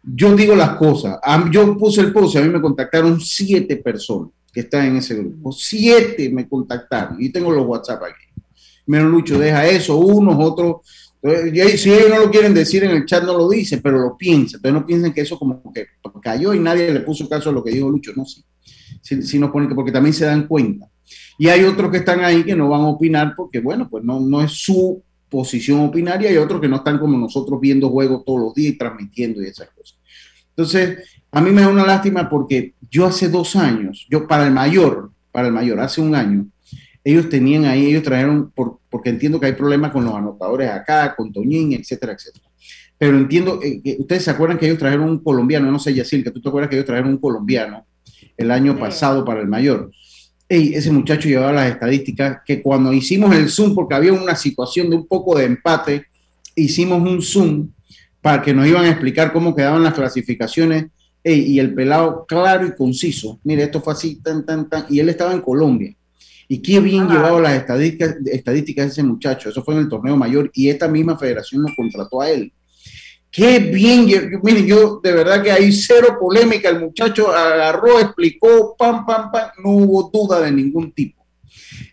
yo 0.03 0.35
digo 0.35 0.55
las 0.55 0.75
cosas. 0.77 1.19
Yo 1.51 1.77
puse 1.77 2.01
el 2.01 2.13
post 2.13 2.35
a 2.35 2.41
mí 2.41 2.49
me 2.49 2.61
contactaron 2.61 3.19
siete 3.19 3.77
personas 3.77 4.31
que 4.53 4.61
están 4.61 4.85
en 4.85 4.97
ese 4.97 5.15
grupo. 5.15 5.51
Siete 5.51 6.29
me 6.29 6.47
contactaron 6.47 7.17
y 7.19 7.29
tengo 7.29 7.51
los 7.51 7.65
WhatsApp 7.65 8.03
aquí. 8.03 8.43
Menos 8.85 9.11
Lucho, 9.11 9.37
deja 9.37 9.67
eso, 9.67 9.97
unos, 9.97 10.35
otros 10.39 10.77
si 11.75 11.91
ellos 11.91 12.09
no 12.09 12.19
lo 12.19 12.31
quieren 12.31 12.53
decir 12.53 12.83
en 12.83 12.91
el 12.91 13.05
chat, 13.05 13.23
no 13.23 13.37
lo 13.37 13.49
dicen, 13.49 13.81
pero 13.81 13.99
lo 13.99 14.15
piensan. 14.15 14.59
Entonces 14.59 14.73
no 14.73 14.85
piensen 14.85 15.13
que 15.13 15.21
eso 15.21 15.37
como 15.37 15.61
que 15.73 15.87
cayó 16.21 16.53
y 16.53 16.59
nadie 16.59 16.93
le 16.93 16.99
puso 17.01 17.27
caso 17.27 17.49
a 17.49 17.53
lo 17.53 17.63
que 17.63 17.71
dijo 17.71 17.89
Lucho. 17.89 18.11
No, 18.15 18.25
sí. 18.25 18.43
Si, 19.01 19.39
nos 19.39 19.51
ponen 19.51 19.69
que 19.69 19.75
porque 19.75 19.91
también 19.91 20.13
se 20.13 20.25
dan 20.25 20.47
cuenta. 20.47 20.89
Y 21.37 21.47
hay 21.47 21.63
otros 21.63 21.91
que 21.91 21.97
están 21.97 22.23
ahí 22.23 22.43
que 22.43 22.55
no 22.55 22.69
van 22.69 22.81
a 22.81 22.87
opinar 22.87 23.33
porque, 23.35 23.59
bueno, 23.59 23.89
pues 23.89 24.03
no, 24.03 24.19
no 24.19 24.41
es 24.41 24.51
su 24.51 25.01
posición 25.29 25.81
opinaria 25.81 26.31
y 26.31 26.37
otros 26.37 26.61
que 26.61 26.67
no 26.67 26.77
están 26.77 26.99
como 26.99 27.17
nosotros 27.17 27.59
viendo 27.59 27.89
juegos 27.89 28.23
todos 28.25 28.39
los 28.39 28.53
días 28.53 28.73
y 28.73 28.77
transmitiendo 28.77 29.41
y 29.41 29.47
esas 29.47 29.69
cosas. 29.69 29.97
Entonces, 30.49 30.99
a 31.31 31.41
mí 31.41 31.51
me 31.51 31.61
da 31.61 31.69
una 31.69 31.85
lástima 31.85 32.29
porque 32.29 32.73
yo 32.89 33.05
hace 33.05 33.29
dos 33.29 33.55
años, 33.55 34.07
yo 34.09 34.27
para 34.27 34.47
el 34.47 34.53
mayor, 34.53 35.11
para 35.31 35.47
el 35.47 35.53
mayor, 35.53 35.79
hace 35.79 36.01
un 36.01 36.15
año, 36.15 36.47
ellos 37.03 37.29
tenían 37.29 37.65
ahí, 37.65 37.85
ellos 37.85 38.03
trajeron, 38.03 38.51
por, 38.51 38.79
porque 38.89 39.09
entiendo 39.09 39.39
que 39.39 39.45
hay 39.45 39.53
problemas 39.53 39.91
con 39.91 40.03
los 40.03 40.13
anotadores 40.13 40.69
acá, 40.69 41.15
con 41.15 41.31
Toñín, 41.31 41.73
etcétera, 41.73 42.13
etcétera. 42.13 42.45
Pero 42.97 43.17
entiendo, 43.17 43.59
eh, 43.63 43.79
que 43.83 43.97
ustedes 43.99 44.23
se 44.23 44.31
acuerdan 44.31 44.57
que 44.57 44.65
ellos 44.65 44.79
trajeron 44.79 45.09
un 45.09 45.19
colombiano, 45.19 45.71
no 45.71 45.79
sé, 45.79 45.93
Yacil, 45.93 46.23
que 46.23 46.31
tú 46.31 46.41
te 46.41 46.49
acuerdas 46.49 46.69
que 46.69 46.75
ellos 46.75 46.85
trajeron 46.85 47.11
un 47.11 47.17
colombiano 47.17 47.85
el 48.35 48.51
año 48.51 48.77
pasado 48.77 49.23
para 49.23 49.41
el 49.41 49.47
mayor. 49.47 49.91
Ey, 50.49 50.73
ese 50.75 50.91
muchacho 50.91 51.27
llevaba 51.27 51.51
las 51.51 51.71
estadísticas 51.71 52.39
que 52.45 52.61
cuando 52.61 52.93
hicimos 52.93 53.35
el 53.35 53.49
Zoom, 53.49 53.75
porque 53.75 53.95
había 53.95 54.13
una 54.13 54.35
situación 54.35 54.89
de 54.89 54.95
un 54.95 55.05
poco 55.05 55.37
de 55.37 55.45
empate, 55.45 56.05
hicimos 56.55 57.01
un 57.01 57.21
Zoom 57.21 57.69
para 58.21 58.41
que 58.41 58.53
nos 58.53 58.65
iban 58.67 58.85
a 58.85 58.89
explicar 58.89 59.33
cómo 59.33 59.53
quedaban 59.53 59.83
las 59.83 59.93
clasificaciones 59.93 60.85
y 61.23 61.59
el 61.59 61.73
pelado 61.73 62.25
claro 62.25 62.65
y 62.65 62.75
conciso. 62.75 63.39
Mire, 63.43 63.63
esto 63.63 63.81
fue 63.81 63.93
así, 63.93 64.15
tan, 64.21 64.45
tan, 64.45 64.69
tan. 64.69 64.85
Y 64.89 64.99
él 64.99 65.09
estaba 65.09 65.33
en 65.33 65.41
Colombia. 65.41 65.93
Y 66.47 66.59
qué 66.59 66.79
bien 66.79 67.09
llevado 67.09 67.41
las 67.41 67.53
estadísticas, 67.53 68.15
estadísticas 68.25 68.85
de 68.85 68.91
ese 68.91 69.03
muchacho. 69.03 69.49
Eso 69.49 69.61
fue 69.63 69.73
en 69.73 69.81
el 69.81 69.89
torneo 69.89 70.15
mayor 70.15 70.49
y 70.53 70.69
esta 70.69 70.87
misma 70.87 71.17
federación 71.17 71.63
lo 71.63 71.69
contrató 71.75 72.21
a 72.21 72.29
él. 72.29 72.53
Qué 73.31 73.59
bien, 73.59 74.07
yo, 74.07 74.19
miren, 74.41 74.65
yo 74.65 74.99
de 75.03 75.11
verdad 75.11 75.43
que 75.43 75.51
hay 75.51 75.71
cero 75.71 76.17
polémica. 76.19 76.69
El 76.69 76.79
muchacho 76.79 77.31
agarró, 77.31 77.99
explicó, 77.99 78.75
pam, 78.77 79.05
pam, 79.05 79.31
pam, 79.31 79.49
no 79.63 79.71
hubo 79.71 80.09
duda 80.11 80.41
de 80.41 80.51
ningún 80.51 80.91
tipo. 80.91 81.17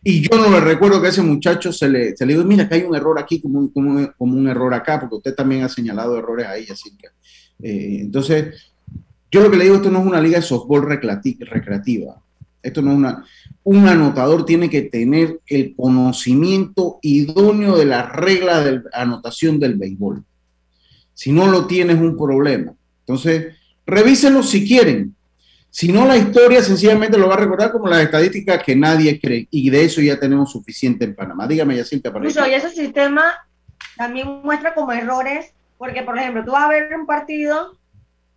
Y 0.02 0.20
yo 0.20 0.38
no 0.38 0.50
le 0.50 0.60
recuerdo 0.60 1.00
que 1.00 1.08
a 1.08 1.10
ese 1.10 1.22
muchacho 1.22 1.72
se 1.72 1.88
le, 1.88 2.16
se 2.16 2.26
mira, 2.26 2.68
que 2.68 2.76
hay 2.76 2.82
un 2.82 2.94
error 2.94 3.18
aquí 3.18 3.40
como, 3.40 3.70
un 3.74 4.48
error 4.48 4.72
acá, 4.74 5.00
porque 5.00 5.16
usted 5.16 5.34
también 5.34 5.64
ha 5.64 5.68
señalado 5.68 6.18
errores 6.18 6.46
ahí, 6.46 6.66
así 6.70 6.96
que. 6.96 7.08
Eh, 7.62 8.00
entonces, 8.02 8.72
yo 9.30 9.40
lo 9.40 9.50
que 9.50 9.56
le 9.56 9.64
digo, 9.64 9.76
esto 9.76 9.90
no 9.90 10.00
es 10.00 10.06
una 10.06 10.20
liga 10.20 10.38
de 10.38 10.46
softball 10.46 10.86
recreativa. 10.86 12.20
Esto 12.62 12.82
no 12.82 12.92
es 12.92 12.96
una... 12.96 13.24
Un 13.64 13.88
anotador 13.88 14.44
tiene 14.44 14.68
que 14.68 14.82
tener 14.82 15.40
el 15.46 15.74
conocimiento 15.74 16.98
idóneo 17.00 17.76
de 17.76 17.86
las 17.86 18.12
reglas 18.12 18.64
de 18.64 18.82
anotación 18.92 19.58
del 19.58 19.76
béisbol. 19.76 20.22
Si 21.14 21.32
no 21.32 21.46
lo 21.46 21.66
tienes, 21.66 21.98
un 21.98 22.16
problema. 22.16 22.72
Entonces, 23.00 23.54
revísenlo 23.86 24.42
si 24.42 24.66
quieren. 24.66 25.14
Si 25.70 25.90
no, 25.90 26.06
la 26.06 26.16
historia 26.16 26.62
sencillamente 26.62 27.18
lo 27.18 27.28
va 27.28 27.34
a 27.34 27.38
recordar 27.38 27.72
como 27.72 27.88
las 27.88 28.02
estadísticas 28.02 28.62
que 28.62 28.76
nadie 28.76 29.20
cree. 29.20 29.48
Y 29.50 29.70
de 29.70 29.84
eso 29.84 30.00
ya 30.00 30.18
tenemos 30.18 30.52
suficiente 30.52 31.04
en 31.04 31.14
Panamá. 31.14 31.46
Dígame, 31.46 31.76
Yacinta, 31.76 32.12
para 32.12 32.28
eso. 32.28 32.46
Y 32.46 32.54
ese 32.54 32.70
sistema 32.70 33.34
también 33.96 34.40
muestra 34.42 34.74
como 34.74 34.92
errores, 34.92 35.52
porque, 35.78 36.02
por 36.02 36.18
ejemplo, 36.18 36.44
tú 36.44 36.52
vas 36.52 36.64
a 36.64 36.68
ver 36.68 36.94
un 36.94 37.06
partido 37.06 37.78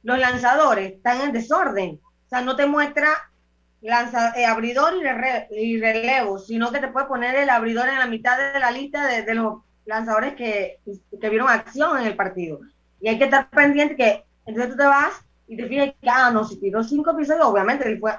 los 0.07 0.19
lanzadores 0.19 0.93
están 0.93 1.19
en 1.21 1.34
desorden. 1.34 1.99
O 2.25 2.30
sea, 2.30 2.39
no 2.39 2.55
te 2.55 2.65
muestra 2.65 3.09
lanza, 3.82 4.32
eh, 4.38 4.45
abridor 4.45 4.93
y, 5.51 5.80
relevo, 5.80 6.39
sino 6.39 6.71
que 6.71 6.80
te 6.80 6.88
puede 6.88 7.07
poner 7.07 7.36
el 7.36 7.49
abridor 7.49 7.89
en 7.89 7.99
la 7.99 8.07
mitad 8.07 8.38
de 8.53 8.59
la 8.59 8.71
lista 8.71 9.05
de, 9.05 9.36
los 9.36 9.63
lanzadores 9.88 10.35
que, 10.35 10.79
que, 11.19 11.29
vieron 11.29 11.49
acción 11.49 11.99
en 11.99 12.07
el 12.07 12.15
partido. 12.15 12.59
Y 12.99 13.09
hay 13.09 13.17
que 13.17 13.25
estar 13.25 13.49
pendiente 13.49 13.95
que 13.95 14.23
entonces 14.45 14.71
tú 14.71 14.77
te 14.77 14.85
vas 14.85 15.23
y 15.47 15.57
te 15.57 15.67
fijas 15.67 15.93
que, 16.01 16.09
ah, 16.09 16.29
no, 16.31 16.43
si 16.45 16.57
tiró 16.57 16.83
cinco 16.83 17.11
episodios, 17.11 17.45
obviamente 17.45 17.88
él 17.88 17.99
fue 17.99 18.13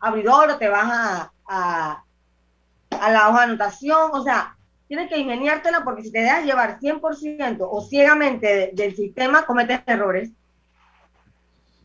abridor 0.00 0.58
te 0.58 0.68
vas 0.68 0.90
a, 0.90 1.32
a, 1.46 2.04
a 2.90 3.10
la 3.10 3.28
hoja 3.28 3.38
de 3.38 3.44
anotación. 3.44 4.10
O 4.12 4.22
sea, 4.22 4.56
tienes 4.88 5.08
que 5.08 5.18
ingeniártela 5.18 5.84
porque 5.84 6.02
si 6.02 6.12
te 6.12 6.20
dejas 6.20 6.44
llevar 6.44 6.78
100% 6.80 7.58
o 7.60 7.80
ciegamente 7.82 8.72
del 8.74 8.94
sistema, 8.96 9.46
cometes 9.46 9.80
errores 9.86 10.30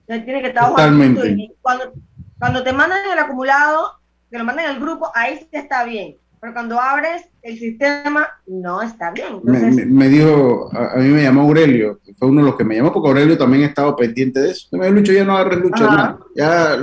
tiene 0.08 0.42
que 0.42 0.48
estar 0.48 0.70
Totalmente. 0.70 1.56
cuando, 1.62 1.94
cuando 2.40 2.64
te 2.64 2.72
mandan 2.72 3.00
el 3.12 3.20
acumulado, 3.20 4.00
que 4.30 4.38
lo 4.38 4.46
mandan 4.46 4.68
al 4.68 4.80
grupo, 4.80 5.12
ahí 5.14 5.38
sí 5.38 5.50
está 5.52 5.84
bien. 5.84 6.16
Pero 6.40 6.54
cuando 6.54 6.80
abres 6.80 7.24
el 7.42 7.58
sistema, 7.58 8.28
no 8.46 8.82
está 8.82 9.12
bien. 9.12 9.40
me, 9.44 10.08
dijo, 10.10 10.70
a, 10.72 10.98
mí 10.98 11.10
me 11.10 11.24
llamó 11.24 11.42
Aurelio, 11.42 12.00
fue 12.18 12.28
uno 12.28 12.42
de 12.42 12.48
los 12.48 12.56
que 12.56 12.64
me 12.64 12.76
llamó, 12.76 12.94
porque 12.94 13.10
Aurelio 13.10 13.38
también 13.38 13.64
estaba 13.64 13.96
pendiente 13.96 14.40
de 14.40 14.52
eso. 14.52 14.68
Me 14.74 14.86
dijo, 14.86 14.96
Lucho, 14.96 15.14
ya 15.14 15.26
no 15.26 15.36
agarres 15.36 15.60
Lucho, 15.60 15.90
no. 15.90 16.20
Ya, 16.36 16.78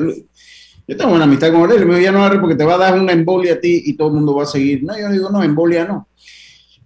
yo 0.86 0.96
tengo 0.96 1.14
una 1.14 1.24
amistad 1.24 1.52
con 1.52 1.62
Aurelio, 1.62 1.86
me 1.86 1.94
dijo, 1.94 2.04
ya 2.04 2.12
no 2.12 2.18
agarres 2.18 2.40
porque 2.40 2.56
te 2.56 2.64
va 2.64 2.74
a 2.74 2.78
dar 2.78 2.98
una 2.98 3.12
embolia 3.12 3.54
a 3.54 3.60
ti 3.60 3.82
y 3.86 3.96
todo 3.96 4.08
el 4.08 4.14
mundo 4.14 4.34
va 4.34 4.42
a 4.42 4.46
seguir. 4.46 4.82
No, 4.82 4.98
yo 4.98 5.08
digo, 5.10 5.30
no, 5.30 5.42
embolia 5.42 5.84
no. 5.84 6.08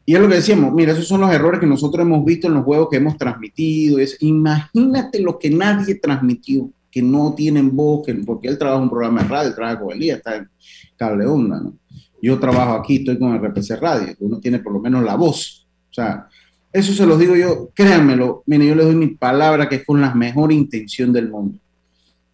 Y 0.05 0.15
es 0.15 0.21
lo 0.21 0.29
que 0.29 0.37
decíamos, 0.37 0.73
mira, 0.73 0.93
esos 0.93 1.07
son 1.07 1.21
los 1.21 1.31
errores 1.31 1.61
que 1.61 1.67
nosotros 1.67 2.05
hemos 2.05 2.25
visto 2.25 2.47
en 2.47 2.55
los 2.55 2.65
juegos 2.65 2.89
que 2.91 2.97
hemos 2.97 3.19
transmitido. 3.19 3.99
Es, 3.99 4.17
imagínate 4.21 5.21
lo 5.21 5.39
que 5.39 5.51
nadie 5.51 5.97
transmitió, 5.97 6.71
que 6.91 7.03
no 7.03 7.35
tienen 7.35 7.77
voz, 7.77 8.07
que, 8.07 8.15
porque 8.15 8.49
él 8.49 8.57
trabaja 8.57 8.79
en 8.79 8.85
un 8.85 8.91
programa 8.91 9.23
de 9.23 9.29
radio, 9.29 9.55
trabaja 9.55 9.81
con 9.81 9.93
Elías, 9.93 10.19
está 10.19 10.37
en 10.37 10.49
Cable 10.97 11.27
Onda, 11.27 11.61
¿no? 11.61 11.75
Yo 12.21 12.39
trabajo 12.39 12.73
aquí, 12.73 12.97
estoy 12.97 13.19
con 13.19 13.37
RPC 13.37 13.81
Radio, 13.81 14.15
uno 14.21 14.39
tiene 14.39 14.59
por 14.59 14.73
lo 14.73 14.81
menos 14.81 15.05
la 15.05 15.15
voz. 15.15 15.67
O 15.91 15.95
sea, 15.95 16.27
eso 16.73 16.93
se 16.93 17.07
los 17.07 17.19
digo 17.19 17.37
yo, 17.37 17.71
créanmelo, 17.75 18.43
mire, 18.47 18.67
yo 18.67 18.75
les 18.75 18.87
doy 18.87 18.95
mi 18.95 19.09
palabra 19.09 19.69
que 19.69 19.77
es 19.77 19.85
con 19.85 20.01
la 20.01 20.15
mejor 20.15 20.53
intención 20.53 21.13
del 21.13 21.31
mundo 21.31 21.59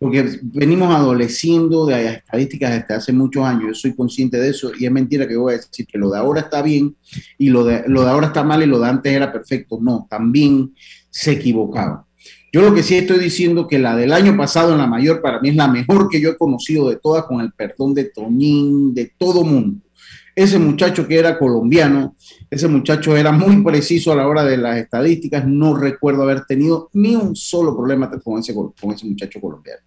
porque 0.04 0.38
venimos 0.42 0.94
adoleciendo 0.94 1.86
de 1.86 2.14
estadísticas 2.14 2.72
desde 2.72 2.94
hace 2.94 3.12
muchos 3.12 3.42
años, 3.42 3.68
yo 3.68 3.74
soy 3.74 3.96
consciente 3.96 4.38
de 4.38 4.50
eso 4.50 4.70
y 4.78 4.84
es 4.84 4.92
mentira 4.92 5.26
que 5.26 5.34
voy 5.34 5.54
a 5.54 5.56
decir 5.56 5.86
que 5.86 5.96
lo 5.96 6.10
de 6.10 6.18
ahora 6.18 6.42
está 6.42 6.60
bien 6.60 6.94
y 7.38 7.48
lo 7.48 7.64
de, 7.64 7.84
lo 7.86 8.02
de 8.02 8.10
ahora 8.10 8.26
está 8.26 8.42
mal 8.42 8.62
y 8.62 8.66
lo 8.66 8.78
de 8.80 8.86
antes 8.86 9.10
era 9.10 9.32
perfecto, 9.32 9.78
no, 9.80 10.06
también 10.10 10.74
se 11.08 11.32
equivocaba. 11.32 12.04
Yo 12.54 12.62
lo 12.62 12.72
que 12.72 12.84
sí 12.84 12.94
estoy 12.94 13.18
diciendo 13.18 13.66
que 13.66 13.80
la 13.80 13.96
del 13.96 14.12
año 14.12 14.36
pasado 14.36 14.70
en 14.70 14.78
la 14.78 14.86
mayor 14.86 15.20
para 15.20 15.40
mí 15.40 15.48
es 15.48 15.56
la 15.56 15.66
mejor 15.66 16.08
que 16.08 16.20
yo 16.20 16.30
he 16.30 16.36
conocido 16.36 16.88
de 16.88 16.94
todas 16.94 17.24
con 17.24 17.40
el 17.40 17.50
perdón 17.52 17.94
de 17.94 18.04
Toñín, 18.04 18.94
de 18.94 19.10
todo 19.18 19.42
mundo. 19.42 19.80
Ese 20.36 20.60
muchacho 20.60 21.08
que 21.08 21.18
era 21.18 21.36
colombiano, 21.36 22.14
ese 22.48 22.68
muchacho 22.68 23.16
era 23.16 23.32
muy 23.32 23.60
preciso 23.64 24.12
a 24.12 24.14
la 24.14 24.28
hora 24.28 24.44
de 24.44 24.56
las 24.56 24.78
estadísticas, 24.78 25.44
no 25.44 25.76
recuerdo 25.76 26.22
haber 26.22 26.44
tenido 26.44 26.90
ni 26.92 27.16
un 27.16 27.34
solo 27.34 27.76
problema 27.76 28.08
con 28.22 28.38
ese, 28.38 28.54
con 28.54 28.92
ese 28.92 29.04
muchacho 29.04 29.40
colombiano 29.40 29.82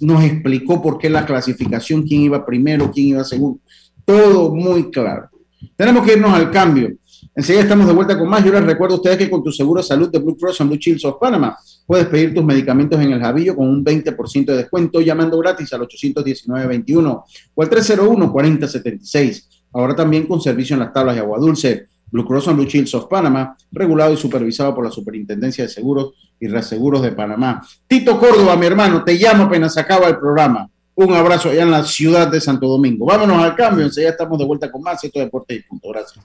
nos 0.00 0.24
explicó 0.24 0.82
por 0.82 0.98
qué 0.98 1.08
la 1.08 1.24
clasificación, 1.24 2.02
quién 2.02 2.22
iba 2.22 2.44
primero, 2.44 2.90
quién 2.90 3.08
iba 3.08 3.22
segundo. 3.22 3.60
Todo 4.04 4.52
muy 4.52 4.90
claro. 4.90 5.28
Tenemos 5.76 6.04
que 6.04 6.14
irnos 6.14 6.32
al 6.32 6.50
cambio. 6.50 6.96
Enseguida 7.34 7.62
estamos 7.62 7.86
de 7.86 7.92
vuelta 7.92 8.18
con 8.18 8.28
más. 8.28 8.44
Yo 8.44 8.50
les 8.52 8.64
recuerdo 8.64 8.94
a 8.94 8.96
ustedes 8.96 9.18
que 9.18 9.30
con 9.30 9.44
tu 9.44 9.52
seguro 9.52 9.80
de 9.80 9.86
salud 9.86 10.10
de 10.10 10.18
Blue 10.18 10.36
Cross 10.36 10.62
and 10.62 10.70
Blue 10.70 10.78
Shields 10.80 11.04
of 11.04 11.16
Panama 11.20 11.56
puedes 11.90 12.06
pedir 12.06 12.32
tus 12.32 12.44
medicamentos 12.44 13.00
en 13.00 13.10
el 13.10 13.20
Javillo 13.20 13.56
con 13.56 13.68
un 13.68 13.84
20% 13.84 14.44
de 14.44 14.58
descuento 14.58 15.00
llamando 15.00 15.36
gratis 15.38 15.72
al 15.72 15.80
819-21 15.80 17.24
o 17.52 17.62
al 17.62 17.68
301-4076. 17.68 19.64
Ahora 19.72 19.96
también 19.96 20.28
con 20.28 20.40
servicio 20.40 20.74
en 20.74 20.80
las 20.80 20.92
tablas 20.92 21.16
de 21.16 21.20
agua 21.20 21.40
dulce. 21.40 21.88
Blue 22.06 22.24
Cross 22.24 22.46
and 22.46 22.58
Blue 22.58 22.68
Shields 22.68 22.94
of 22.94 23.08
Panama, 23.08 23.56
regulado 23.72 24.12
y 24.12 24.16
supervisado 24.16 24.72
por 24.72 24.84
la 24.84 24.92
Superintendencia 24.92 25.64
de 25.64 25.70
Seguros 25.70 26.12
y 26.38 26.46
Reaseguros 26.46 27.02
de 27.02 27.10
Panamá. 27.10 27.60
Tito 27.88 28.20
Córdoba, 28.20 28.54
mi 28.54 28.66
hermano, 28.66 29.02
te 29.02 29.14
llamo 29.14 29.44
apenas 29.44 29.76
acaba 29.76 30.06
el 30.06 30.16
programa. 30.16 30.70
Un 30.94 31.12
abrazo 31.12 31.48
allá 31.48 31.64
en 31.64 31.72
la 31.72 31.82
ciudad 31.82 32.28
de 32.28 32.40
Santo 32.40 32.68
Domingo. 32.68 33.04
Vámonos 33.04 33.42
al 33.42 33.56
cambio, 33.56 33.84
enseguida 33.84 34.10
estamos 34.10 34.38
de 34.38 34.44
vuelta 34.44 34.70
con 34.70 34.80
más. 34.80 35.02
Esto 35.02 35.18
es 35.18 35.24
Deporte 35.24 35.56
y 35.56 35.62
Punto. 35.64 35.88
Gracias. 35.88 36.24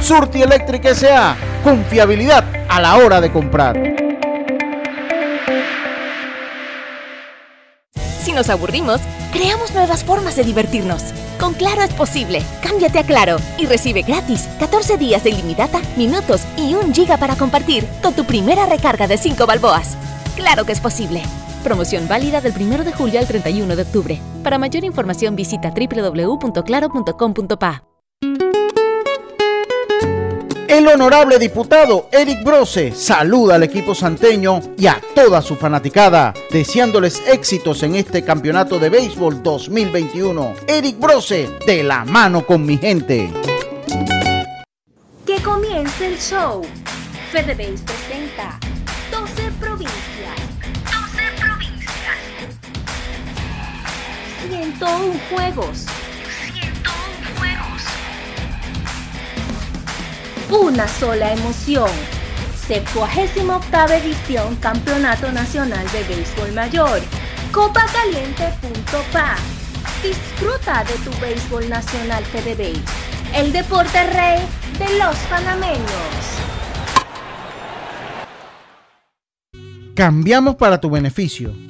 Surti 0.00 0.42
Electric 0.42 0.84
S.A. 0.86 1.36
Confiabilidad 1.62 2.44
a 2.68 2.80
la 2.80 2.96
hora 2.96 3.20
de 3.20 3.30
comprar. 3.30 3.78
Si 8.20 8.32
nos 8.32 8.48
aburrimos, 8.48 9.00
creamos 9.32 9.72
nuevas 9.74 10.04
formas 10.04 10.36
de 10.36 10.44
divertirnos. 10.44 11.12
Con 11.38 11.54
Claro 11.54 11.82
es 11.82 11.92
posible. 11.94 12.42
Cámbiate 12.62 12.98
a 12.98 13.04
Claro 13.04 13.36
y 13.58 13.66
recibe 13.66 14.02
gratis 14.02 14.48
14 14.58 14.96
días 14.96 15.24
de 15.24 15.30
ilimitada, 15.30 15.80
minutos 15.96 16.42
y 16.56 16.74
un 16.74 16.94
giga 16.94 17.16
para 17.16 17.36
compartir 17.36 17.86
con 18.02 18.14
tu 18.14 18.24
primera 18.24 18.66
recarga 18.66 19.06
de 19.06 19.18
5 19.18 19.46
balboas. 19.46 19.96
Claro 20.36 20.64
que 20.64 20.72
es 20.72 20.80
posible. 20.80 21.22
Promoción 21.62 22.08
válida 22.08 22.40
del 22.40 22.54
1 22.56 22.84
de 22.84 22.92
julio 22.92 23.20
al 23.20 23.26
31 23.26 23.76
de 23.76 23.82
octubre. 23.82 24.18
Para 24.42 24.58
mayor 24.58 24.84
información 24.84 25.36
visita 25.36 25.70
www.claro.com.pa. 25.70 27.89
El 30.70 30.86
honorable 30.86 31.40
diputado 31.40 32.08
Eric 32.12 32.44
Brose 32.44 32.92
saluda 32.92 33.56
al 33.56 33.64
equipo 33.64 33.92
santeño 33.92 34.60
y 34.78 34.86
a 34.86 35.00
toda 35.16 35.42
su 35.42 35.56
fanaticada, 35.56 36.32
deseándoles 36.48 37.20
éxitos 37.26 37.82
en 37.82 37.96
este 37.96 38.22
campeonato 38.22 38.78
de 38.78 38.88
béisbol 38.88 39.42
2021. 39.42 40.54
Eric 40.68 40.96
Brose, 41.00 41.50
de 41.66 41.82
la 41.82 42.04
mano 42.04 42.46
con 42.46 42.64
mi 42.64 42.78
gente. 42.78 43.32
Que 45.26 45.42
comience 45.42 46.06
el 46.06 46.16
show. 46.20 46.62
FedeBase 47.32 47.82
presenta 47.84 48.60
12 49.10 49.50
provincias. 49.58 50.36
12 50.84 51.22
provincias. 51.40 52.16
101 54.48 55.20
juegos. 55.30 55.99
Una 60.50 60.88
sola 60.88 61.32
emoción. 61.32 61.90
78 62.66 63.94
edición 63.94 64.56
Campeonato 64.56 65.30
Nacional 65.30 65.86
de 65.92 66.02
Béisbol 66.02 66.52
Mayor. 66.52 67.00
Copacaliente.pa. 67.52 69.36
Disfruta 70.02 70.82
de 70.82 70.94
tu 71.04 71.20
béisbol 71.20 71.68
nacional 71.68 72.24
FedeBase. 72.24 72.82
El 73.32 73.52
deporte 73.52 74.04
rey 74.08 74.40
de 74.76 74.98
los 74.98 75.16
panameños. 75.30 76.40
Cambiamos 79.94 80.56
para 80.56 80.80
tu 80.80 80.90
beneficio. 80.90 81.69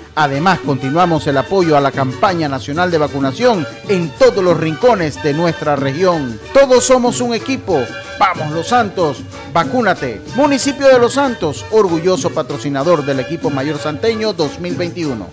Además, 0.15 0.59
continuamos 0.59 1.25
el 1.27 1.37
apoyo 1.37 1.77
a 1.77 1.81
la 1.81 1.91
campaña 1.91 2.49
nacional 2.49 2.91
de 2.91 2.97
vacunación 2.97 3.65
en 3.87 4.09
todos 4.11 4.43
los 4.43 4.57
rincones 4.59 5.21
de 5.23 5.33
nuestra 5.33 5.75
región. 5.75 6.39
Todos 6.53 6.83
somos 6.83 7.21
un 7.21 7.33
equipo. 7.33 7.81
Vamos 8.19 8.51
Los 8.51 8.67
Santos, 8.67 9.23
vacúnate. 9.53 10.21
Municipio 10.35 10.87
de 10.87 10.99
Los 10.99 11.13
Santos, 11.13 11.65
orgulloso 11.71 12.29
patrocinador 12.29 13.05
del 13.05 13.19
equipo 13.19 13.49
mayor 13.49 13.77
santeño 13.77 14.33
2021. 14.33 15.27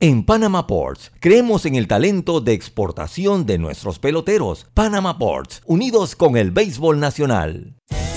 En 0.00 0.24
Panama 0.24 0.68
Ports, 0.68 1.10
creemos 1.18 1.66
en 1.66 1.74
el 1.74 1.88
talento 1.88 2.40
de 2.40 2.52
exportación 2.52 3.46
de 3.46 3.58
nuestros 3.58 3.98
peloteros. 3.98 4.66
Panama 4.72 5.18
Ports, 5.18 5.60
unidos 5.66 6.14
con 6.14 6.36
el 6.36 6.52
béisbol 6.52 7.00
nacional. 7.00 7.74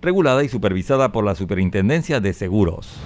regulada 0.00 0.44
y 0.44 0.48
supervisada 0.48 1.12
por 1.12 1.24
la 1.24 1.34
Superintendencia 1.34 2.20
de 2.20 2.32
Seguros. 2.32 2.96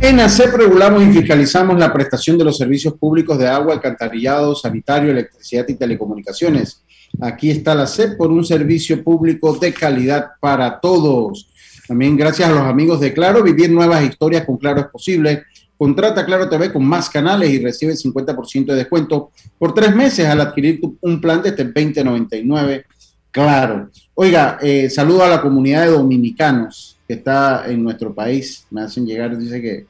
En 0.00 0.20
ACEP 0.20 0.54
regulamos 0.54 1.02
y 1.02 1.12
fiscalizamos 1.12 1.78
la 1.78 1.92
prestación 1.92 2.38
de 2.38 2.44
los 2.44 2.56
servicios 2.56 2.94
públicos 2.94 3.38
de 3.38 3.46
agua, 3.46 3.74
alcantarillado, 3.74 4.54
sanitario, 4.54 5.10
electricidad 5.10 5.66
y 5.68 5.74
telecomunicaciones. 5.74 6.82
Aquí 7.20 7.50
está 7.50 7.74
la 7.74 7.82
ACEP 7.82 8.16
por 8.16 8.30
un 8.30 8.44
servicio 8.44 9.02
público 9.02 9.54
de 9.58 9.72
calidad 9.74 10.30
para 10.40 10.80
todos. 10.80 11.50
También 11.88 12.18
gracias 12.18 12.50
a 12.50 12.52
los 12.52 12.60
amigos 12.60 13.00
de 13.00 13.14
Claro, 13.14 13.42
vivir 13.42 13.70
nuevas 13.70 14.04
historias 14.04 14.44
con 14.44 14.58
Claro 14.58 14.80
es 14.80 14.86
posible. 14.88 15.44
Contrata 15.78 16.26
Claro 16.26 16.46
TV 16.46 16.70
con 16.70 16.84
más 16.84 17.08
canales 17.08 17.48
y 17.48 17.60
recibe 17.60 17.94
50% 17.94 18.66
de 18.66 18.74
descuento 18.74 19.30
por 19.58 19.72
tres 19.72 19.96
meses 19.96 20.26
al 20.26 20.42
adquirir 20.42 20.80
un 21.00 21.18
plan 21.18 21.40
desde 21.40 21.64
2099. 21.64 22.84
Claro. 23.30 23.88
Oiga, 24.14 24.58
eh, 24.60 24.90
saludo 24.90 25.24
a 25.24 25.28
la 25.28 25.40
comunidad 25.40 25.84
de 25.84 25.92
dominicanos 25.92 26.98
que 27.08 27.14
está 27.14 27.64
en 27.66 27.82
nuestro 27.82 28.12
país. 28.12 28.66
Me 28.70 28.82
hacen 28.82 29.06
llegar, 29.06 29.38
dice 29.38 29.62
que 29.62 29.86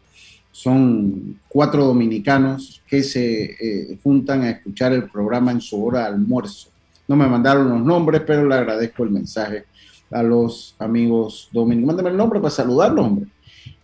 son 0.52 1.40
cuatro 1.48 1.84
dominicanos 1.84 2.80
que 2.86 3.02
se 3.02 3.56
eh, 3.60 3.98
juntan 4.04 4.42
a 4.42 4.50
escuchar 4.50 4.92
el 4.92 5.10
programa 5.10 5.50
en 5.50 5.60
su 5.60 5.84
hora 5.84 6.02
de 6.02 6.06
almuerzo. 6.06 6.68
No 7.08 7.16
me 7.16 7.26
mandaron 7.26 7.68
los 7.68 7.82
nombres, 7.82 8.22
pero 8.24 8.46
le 8.46 8.54
agradezco 8.54 9.02
el 9.02 9.10
mensaje 9.10 9.64
a 10.10 10.22
los 10.22 10.74
amigos 10.78 11.48
dominicanos. 11.52 11.86
Mándame 11.88 12.10
el 12.10 12.16
nombre 12.16 12.40
para 12.40 12.50
saludarlos, 12.50 13.06
hombre. 13.06 13.26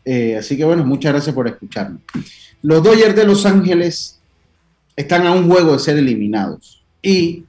Eh, 0.05 0.37
así 0.37 0.57
que 0.57 0.64
bueno, 0.64 0.85
muchas 0.85 1.12
gracias 1.12 1.35
por 1.35 1.49
escucharme. 1.49 1.99
Los 2.62 2.83
Dodgers 2.83 3.16
de 3.16 3.25
Los 3.25 3.47
Ángeles 3.47 4.20
están 4.97 5.27
a 5.27 5.33
un 5.33 5.49
juego 5.49 5.72
de 5.72 5.79
ser 5.79 5.97
eliminados. 5.99 6.85
Y 7.03 7.45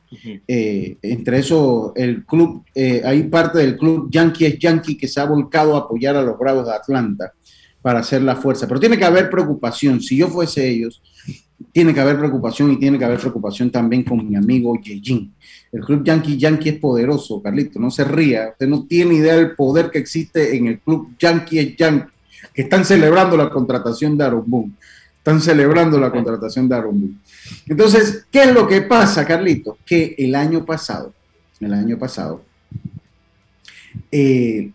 eh, 0.47 0.97
entre 1.01 1.39
eso, 1.39 1.93
el 1.95 2.25
club, 2.25 2.63
eh, 2.73 3.01
hay 3.05 3.23
parte 3.23 3.59
del 3.59 3.77
club 3.77 4.09
Yankee 4.11 4.45
es 4.45 4.59
Yankee 4.59 4.97
que 4.97 5.07
se 5.07 5.21
ha 5.21 5.25
volcado 5.25 5.75
a 5.75 5.79
apoyar 5.79 6.15
a 6.17 6.21
los 6.21 6.37
Bravos 6.37 6.65
de 6.65 6.73
Atlanta 6.73 7.33
para 7.81 7.99
hacer 7.99 8.21
la 8.21 8.35
fuerza. 8.35 8.67
Pero 8.67 8.79
tiene 8.79 8.97
que 8.97 9.05
haber 9.05 9.29
preocupación. 9.29 10.01
Si 10.01 10.17
yo 10.17 10.27
fuese 10.27 10.67
ellos, 10.67 11.01
tiene 11.71 11.93
que 11.93 11.99
haber 11.99 12.17
preocupación 12.17 12.71
y 12.71 12.79
tiene 12.79 12.97
que 12.97 13.05
haber 13.05 13.19
preocupación 13.19 13.71
también 13.71 14.03
con 14.03 14.27
mi 14.27 14.35
amigo 14.35 14.75
Yejin. 14.81 15.33
El 15.75 15.81
club 15.81 16.05
Yankee 16.05 16.37
Yankee 16.37 16.69
es 16.69 16.79
poderoso, 16.79 17.41
Carlito, 17.41 17.81
no 17.81 17.91
se 17.91 18.05
ría. 18.05 18.51
Usted 18.51 18.65
no 18.65 18.85
tiene 18.85 19.15
idea 19.15 19.35
del 19.35 19.55
poder 19.55 19.91
que 19.91 19.99
existe 19.99 20.55
en 20.55 20.67
el 20.67 20.79
club 20.79 21.13
Yankee 21.19 21.75
Yankee, 21.77 22.13
que 22.53 22.61
están 22.61 22.85
celebrando 22.85 23.35
la 23.35 23.49
contratación 23.49 24.17
de 24.17 24.23
Aaron 24.23 24.45
Boone. 24.47 24.71
Están 25.17 25.41
celebrando 25.41 25.99
la 25.99 26.11
contratación 26.11 26.69
de 26.69 26.75
Aaron 26.75 27.01
Boone. 27.01 27.15
Entonces, 27.67 28.25
¿qué 28.31 28.43
es 28.43 28.53
lo 28.53 28.65
que 28.65 28.83
pasa, 28.83 29.25
Carlito? 29.25 29.77
Que 29.85 30.15
el 30.17 30.33
año 30.35 30.63
pasado, 30.63 31.13
el 31.59 31.73
año 31.73 31.99
pasado, 31.99 32.41
eh, 34.09 34.71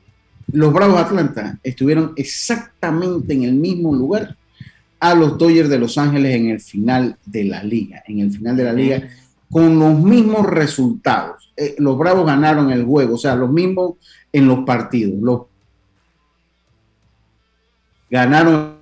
los 0.52 0.70
Bravos 0.70 1.00
Atlanta 1.00 1.58
estuvieron 1.62 2.12
exactamente 2.14 3.32
en 3.32 3.44
el 3.44 3.54
mismo 3.54 3.94
lugar 3.94 4.36
a 4.98 5.14
los 5.14 5.38
Dodgers 5.38 5.70
de 5.70 5.78
Los 5.78 5.96
Ángeles 5.96 6.34
en 6.34 6.50
el 6.50 6.60
final 6.60 7.16
de 7.24 7.44
la 7.44 7.62
liga. 7.64 8.02
En 8.06 8.18
el 8.18 8.30
final 8.30 8.54
de 8.54 8.64
la 8.64 8.72
liga, 8.74 9.08
con 9.50 9.78
los 9.78 9.98
mismos 9.98 10.46
resultados. 10.46 11.52
Eh, 11.56 11.74
los 11.78 11.98
Bravos 11.98 12.26
ganaron 12.26 12.70
el 12.70 12.84
juego, 12.84 13.14
o 13.14 13.18
sea, 13.18 13.34
los 13.34 13.50
mismos 13.50 13.94
en 14.32 14.46
los 14.46 14.60
partidos. 14.64 15.20
Los 15.20 15.42
ganaron 18.10 18.78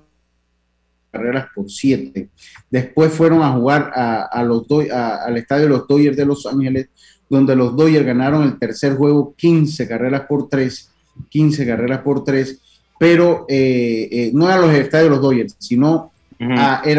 carreras 1.11 1.47
por 1.55 1.69
siete. 1.69 2.29
Después 2.69 3.11
fueron 3.11 3.41
a 3.41 3.51
jugar 3.51 3.91
a, 3.93 4.43
los 4.43 4.65
al 4.91 5.37
estadio 5.37 5.63
de 5.63 5.69
los 5.69 5.87
Dodgers 5.87 6.17
de 6.17 6.25
Los 6.25 6.45
Ángeles, 6.45 6.89
donde 7.29 7.55
los 7.55 7.75
Dodgers 7.75 8.05
ganaron 8.05 8.43
el 8.43 8.59
tercer 8.59 8.95
juego 8.95 9.33
15 9.35 9.87
carreras 9.87 10.21
por 10.27 10.49
tres, 10.49 10.91
15 11.29 11.65
carreras 11.65 12.01
por 12.01 12.23
tres 12.23 12.61
pero 12.99 13.45
eh, 13.47 14.09
eh, 14.11 14.31
no 14.33 14.45
eran 14.45 14.61
los 14.61 14.73
estadios 14.73 15.09
de 15.09 15.15
los 15.15 15.21
Dodgers, 15.21 15.55
sino 15.57 16.11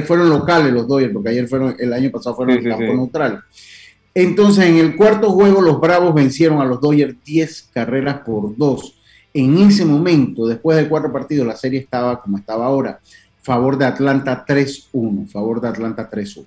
fueron 0.06 0.28
locales 0.28 0.72
los 0.72 0.86
Dodgers, 0.86 1.12
porque 1.12 1.30
ayer 1.30 1.48
fueron, 1.48 1.74
el 1.78 1.92
año 1.92 2.10
pasado 2.10 2.36
fueron 2.36 2.58
el 2.58 2.68
campo 2.68 2.94
neutral. 2.94 3.42
Entonces, 4.14 4.64
en 4.64 4.76
el 4.76 4.96
cuarto 4.96 5.30
juego, 5.30 5.60
los 5.60 5.80
Bravos 5.80 6.14
vencieron 6.14 6.60
a 6.60 6.64
los 6.64 6.80
Dodgers 6.80 7.16
10 7.24 7.70
carreras 7.72 8.20
por 8.20 8.56
2. 8.56 8.94
En 9.32 9.58
ese 9.58 9.84
momento, 9.84 10.46
después 10.46 10.76
de 10.76 10.88
cuatro 10.88 11.12
partidos, 11.12 11.46
la 11.46 11.56
serie 11.56 11.80
estaba 11.80 12.20
como 12.20 12.36
estaba 12.36 12.66
ahora, 12.66 13.00
favor 13.42 13.78
de 13.78 13.86
Atlanta 13.86 14.44
3-1, 14.46 15.28
favor 15.28 15.60
de 15.60 15.68
Atlanta 15.68 16.10
3-1. 16.10 16.44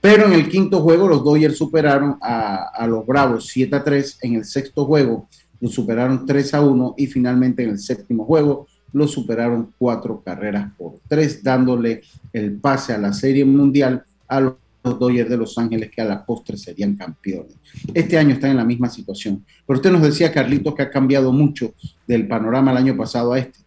Pero 0.00 0.26
en 0.26 0.32
el 0.32 0.48
quinto 0.48 0.80
juego, 0.80 1.06
los 1.08 1.22
Dodgers 1.22 1.56
superaron 1.56 2.16
a, 2.22 2.70
a 2.74 2.86
los 2.86 3.06
Bravos 3.06 3.54
7-3. 3.54 4.18
En 4.22 4.34
el 4.36 4.44
sexto 4.44 4.86
juego, 4.86 5.28
los 5.60 5.72
superaron 5.72 6.26
3-1. 6.26 6.94
Y 6.96 7.06
finalmente, 7.06 7.64
en 7.64 7.70
el 7.70 7.78
séptimo 7.78 8.24
juego, 8.24 8.66
lo 8.94 9.06
superaron 9.06 9.74
cuatro 9.76 10.22
carreras 10.24 10.72
por 10.78 10.94
tres, 11.08 11.42
dándole 11.42 12.02
el 12.32 12.52
pase 12.52 12.92
a 12.94 12.98
la 12.98 13.12
Serie 13.12 13.44
Mundial 13.44 14.02
a 14.28 14.40
los 14.40 14.54
Dodgers 14.82 15.28
de 15.28 15.36
Los 15.36 15.58
Ángeles, 15.58 15.90
que 15.90 16.00
a 16.00 16.04
la 16.04 16.24
postre 16.24 16.56
serían 16.56 16.96
campeones. 16.96 17.56
Este 17.92 18.16
año 18.16 18.34
están 18.34 18.52
en 18.52 18.58
la 18.58 18.64
misma 18.64 18.88
situación. 18.88 19.44
Pero 19.66 19.78
usted 19.78 19.90
nos 19.90 20.02
decía, 20.02 20.32
Carlitos, 20.32 20.74
que 20.74 20.82
ha 20.82 20.90
cambiado 20.90 21.32
mucho 21.32 21.74
del 22.06 22.28
panorama 22.28 22.70
el 22.70 22.78
año 22.78 22.96
pasado 22.96 23.32
a 23.32 23.38
este. 23.38 23.58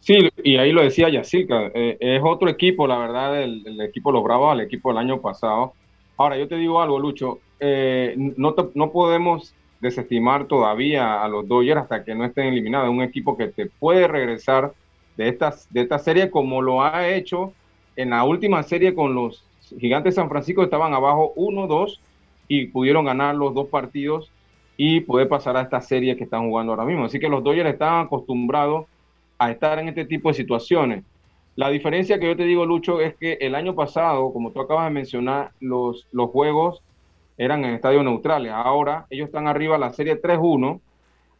Sí, 0.00 0.16
y 0.42 0.56
ahí 0.56 0.72
lo 0.72 0.82
decía 0.82 1.08
Yacirca, 1.08 1.70
eh, 1.74 1.96
es 2.00 2.22
otro 2.24 2.48
equipo, 2.48 2.86
la 2.86 2.98
verdad, 2.98 3.42
el, 3.42 3.80
equipo 3.80 4.12
Los 4.12 4.22
Bravos 4.22 4.52
al 4.52 4.60
equipo 4.60 4.90
del 4.90 4.98
año 4.98 5.20
pasado. 5.20 5.72
Ahora, 6.16 6.38
yo 6.38 6.46
te 6.46 6.56
digo 6.56 6.80
algo, 6.80 6.98
Lucho, 6.98 7.40
eh, 7.60 8.14
no, 8.16 8.54
no 8.74 8.92
podemos 8.92 9.54
desestimar 9.80 10.46
todavía 10.46 11.22
a 11.22 11.28
los 11.28 11.46
Dodgers 11.46 11.82
hasta 11.82 12.04
que 12.04 12.14
no 12.14 12.24
estén 12.24 12.46
eliminados. 12.46 12.90
Un 12.90 13.02
equipo 13.02 13.36
que 13.36 13.48
te 13.48 13.66
puede 13.66 14.08
regresar 14.08 14.72
de, 15.16 15.28
estas, 15.28 15.72
de 15.72 15.82
esta 15.82 15.98
serie 15.98 16.30
como 16.30 16.62
lo 16.62 16.82
ha 16.82 17.08
hecho 17.08 17.52
en 17.96 18.10
la 18.10 18.24
última 18.24 18.62
serie 18.62 18.94
con 18.94 19.14
los 19.14 19.44
Gigantes 19.78 20.14
de 20.14 20.20
San 20.20 20.28
Francisco. 20.28 20.62
Estaban 20.62 20.94
abajo 20.94 21.34
1-2 21.36 22.00
y 22.48 22.66
pudieron 22.66 23.04
ganar 23.04 23.34
los 23.34 23.54
dos 23.54 23.68
partidos 23.68 24.30
y 24.76 25.00
poder 25.00 25.28
pasar 25.28 25.56
a 25.56 25.62
esta 25.62 25.80
serie 25.80 26.16
que 26.16 26.24
están 26.24 26.48
jugando 26.48 26.72
ahora 26.72 26.84
mismo. 26.84 27.04
Así 27.04 27.18
que 27.18 27.28
los 27.28 27.42
Dodgers 27.42 27.70
están 27.70 28.06
acostumbrados 28.06 28.86
a 29.38 29.50
estar 29.50 29.78
en 29.78 29.88
este 29.88 30.04
tipo 30.04 30.28
de 30.28 30.34
situaciones. 30.34 31.04
La 31.56 31.70
diferencia 31.70 32.20
que 32.20 32.26
yo 32.26 32.36
te 32.36 32.44
digo, 32.44 32.64
Lucho, 32.64 33.00
es 33.00 33.16
que 33.16 33.38
el 33.40 33.56
año 33.56 33.74
pasado, 33.74 34.32
como 34.32 34.52
tú 34.52 34.60
acabas 34.60 34.86
de 34.86 34.90
mencionar, 34.90 35.50
los, 35.60 36.06
los 36.12 36.30
juegos 36.30 36.82
eran 37.38 37.64
en 37.64 37.74
estadios 37.74 38.04
neutrales. 38.04 38.52
Ahora 38.52 39.06
ellos 39.08 39.26
están 39.26 39.46
arriba 39.46 39.78
la 39.78 39.92
serie 39.92 40.20
3-1, 40.20 40.80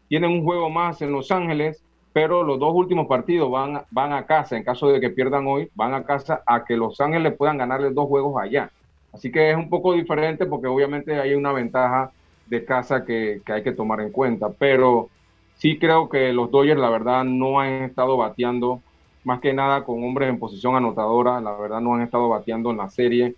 tienen 0.09 0.31
un 0.31 0.45
juego 0.45 0.71
más 0.71 1.03
en 1.03 1.13
Los 1.13 1.31
Ángeles, 1.31 1.83
pero 2.13 2.43
los 2.45 2.59
dos 2.59 2.73
últimos 2.75 3.07
partidos 3.07 3.51
van, 3.51 3.83
van 3.91 4.13
a 4.13 4.25
casa, 4.25 4.57
en 4.57 4.65
caso 4.65 4.89
de 4.89 5.01
que 5.01 5.11
pierdan 5.11 5.47
hoy, 5.47 5.69
van 5.75 5.93
a 5.93 6.05
casa 6.05 6.43
a 6.47 6.65
que 6.65 6.77
Los 6.77 7.01
Ángeles 7.01 7.35
puedan 7.37 7.59
ganarles 7.59 7.95
dos 7.95 8.07
juegos 8.07 8.41
allá. 8.41 8.71
Así 9.13 9.31
que 9.31 9.51
es 9.51 9.57
un 9.57 9.69
poco 9.69 9.93
diferente 9.93 10.47
porque 10.47 10.69
obviamente 10.69 11.19
hay 11.21 11.35
una 11.35 11.53
ventaja 11.53 12.13
de 12.47 12.65
casa 12.65 13.05
que, 13.05 13.43
que 13.45 13.53
hay 13.53 13.63
que 13.63 13.73
tomar 13.73 14.01
en 14.01 14.11
cuenta, 14.11 14.51
pero 14.51 15.11
sí 15.57 15.79
creo 15.79 16.09
que 16.09 16.33
los 16.33 16.51
Dodgers 16.51 16.81
la 16.81 16.89
verdad 16.89 17.25
no 17.25 17.61
han 17.61 17.83
estado 17.83 18.17
bateando 18.17 18.81
más 19.25 19.41
que 19.41 19.53
nada 19.53 19.85
con 19.85 20.03
hombres 20.05 20.29
en 20.29 20.39
posición 20.39 20.77
anotadora, 20.77 21.41
la 21.41 21.53
verdad 21.57 21.81
no 21.81 21.95
han 21.95 22.03
estado 22.03 22.29
bateando 22.29 22.71
en 22.71 22.79
la 22.79 22.89
serie 22.89 23.35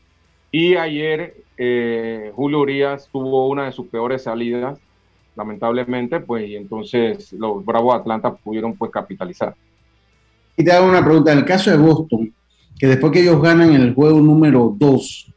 y 0.51 0.75
ayer 0.75 1.35
eh, 1.57 2.33
Julio 2.35 2.61
Urias 2.61 3.09
tuvo 3.13 3.49
una 3.49 3.67
de 3.67 3.73
sus 3.73 3.87
peores 3.87 4.23
salidas, 4.23 4.79
lamentablemente, 5.37 6.21
pues, 6.21 6.49
y 6.49 6.57
entonces 6.57 7.33
los 7.35 7.65
Bravos 7.65 7.95
de 7.95 8.01
Atlanta 8.01 8.35
pudieron 8.35 8.75
pues 8.77 8.91
capitalizar. 8.91 9.55
Y 10.57 10.65
te 10.65 10.73
hago 10.73 10.89
una 10.89 11.05
pregunta, 11.05 11.33
en 11.33 11.39
el 11.39 11.45
caso 11.45 11.71
de 11.71 11.77
Boston, 11.77 12.33
que 12.79 12.87
después 12.87 13.13
que 13.13 13.21
ellos 13.21 13.41
ganan 13.41 13.73
el 13.73 13.95
juego 13.95 14.21
número 14.21 14.75
2, 14.79 15.33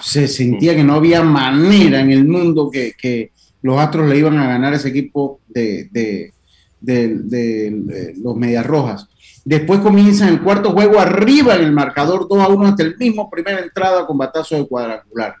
se 0.00 0.26
sentía 0.26 0.74
que 0.74 0.82
no 0.82 0.94
había 0.94 1.22
manera 1.22 2.00
en 2.00 2.10
el 2.10 2.26
mundo 2.26 2.70
que, 2.70 3.30
los 3.62 3.78
Astros 3.78 4.08
le 4.08 4.18
iban 4.18 4.38
a 4.38 4.46
ganar 4.46 4.74
ese 4.74 4.90
equipo 4.90 5.40
de, 5.48 5.88
de, 5.90 6.32
de, 6.80 7.08
de 7.08 8.14
los 8.22 8.36
Medias 8.36 8.64
Rojas. 8.64 9.08
Después 9.46 9.78
comienza 9.78 10.28
el 10.28 10.42
cuarto 10.42 10.72
juego 10.72 10.98
arriba 10.98 11.54
en 11.54 11.62
el 11.62 11.70
marcador 11.70 12.26
2 12.28 12.36
a 12.40 12.48
1 12.48 12.66
hasta 12.66 12.82
el 12.82 12.96
mismo 12.96 13.30
primera 13.30 13.60
entrada 13.60 14.04
con 14.04 14.18
batazo 14.18 14.56
de 14.56 14.66
cuadrangular. 14.66 15.36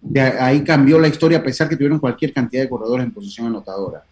De 0.00 0.20
ahí 0.20 0.62
cambió 0.62 1.00
la 1.00 1.08
historia 1.08 1.38
a 1.38 1.42
pesar 1.42 1.68
que 1.68 1.74
tuvieron 1.74 1.98
cualquier 1.98 2.32
cantidad 2.32 2.62
de 2.62 2.68
corredores 2.68 3.04
en 3.04 3.12
posición 3.12 3.48
anotadora. 3.48 4.04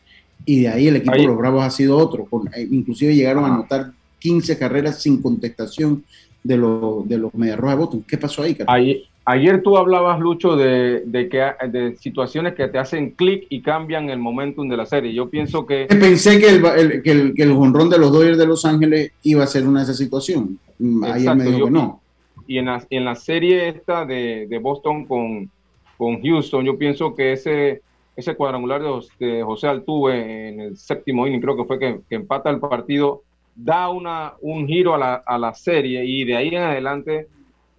Y 0.44 0.62
de 0.62 0.68
ahí 0.68 0.88
el 0.88 0.96
equipo 0.96 1.14
de 1.14 1.26
los 1.26 1.38
Bravos 1.38 1.62
ha 1.62 1.70
sido 1.70 1.96
otro. 1.96 2.24
Con, 2.24 2.48
eh, 2.48 2.66
inclusive 2.68 3.14
llegaron 3.14 3.44
a 3.44 3.54
anotar 3.54 3.92
15 4.18 4.58
carreras 4.58 5.00
sin 5.00 5.22
contestación 5.22 6.02
de, 6.42 6.56
los 6.56 7.08
de 7.08 7.18
los 7.18 7.32
Mediarrojas 7.32 7.76
de 7.76 7.80
Boston. 7.80 8.04
¿Qué 8.08 8.18
pasó 8.18 8.42
ahí? 8.42 8.58
Ayer, 8.66 9.02
ayer 9.28 9.62
tú 9.62 9.76
hablabas, 9.76 10.18
Lucho, 10.18 10.56
de, 10.56 11.02
de, 11.04 11.28
que, 11.28 11.44
de 11.68 11.96
situaciones 11.96 12.54
que 12.54 12.66
te 12.68 12.78
hacen 12.78 13.10
clic 13.10 13.46
y 13.50 13.60
cambian 13.60 14.08
el 14.08 14.18
momentum 14.18 14.68
de 14.68 14.76
la 14.76 14.86
serie. 14.86 15.12
Yo 15.12 15.28
pienso 15.28 15.66
que... 15.66 15.86
Pensé 15.86 16.38
que 16.38 16.48
el, 16.48 16.64
el, 16.64 17.02
que 17.02 17.10
el, 17.10 17.34
que 17.34 17.42
el 17.42 17.52
jonrón 17.52 17.90
de 17.90 17.98
los 17.98 18.10
Dodgers 18.10 18.38
de 18.38 18.46
Los 18.46 18.64
Ángeles 18.64 19.12
iba 19.22 19.44
a 19.44 19.46
ser 19.46 19.66
una 19.68 19.80
de 19.80 19.84
esas 19.84 19.98
situaciones. 19.98 20.56
Ayer 21.02 21.36
me 21.36 21.44
dijo 21.44 21.66
que 21.66 21.70
no. 21.70 22.00
Y 22.46 22.56
en 22.56 22.66
la, 22.66 22.82
en 22.88 23.04
la 23.04 23.14
serie 23.14 23.68
esta 23.68 24.06
de, 24.06 24.46
de 24.48 24.58
Boston 24.58 25.04
con, 25.04 25.50
con 25.98 26.22
Houston, 26.22 26.64
yo 26.64 26.78
pienso 26.78 27.14
que 27.14 27.32
ese 27.32 27.82
ese 28.16 28.34
cuadrangular 28.34 28.82
de, 29.20 29.42
José 29.44 29.68
Altuve 29.68 30.48
en 30.48 30.60
el 30.60 30.76
séptimo 30.76 31.24
inning, 31.28 31.40
creo 31.40 31.56
que 31.56 31.64
fue 31.64 31.78
que, 31.78 32.00
que 32.08 32.16
empata 32.16 32.50
el 32.50 32.58
partido, 32.58 33.22
da 33.54 33.88
una, 33.90 34.32
un 34.40 34.66
giro 34.66 34.92
a 34.92 34.98
la, 34.98 35.14
a 35.14 35.38
la, 35.38 35.54
serie 35.54 36.04
y 36.04 36.24
de 36.24 36.36
ahí 36.36 36.48
en 36.48 36.62
adelante 36.62 37.28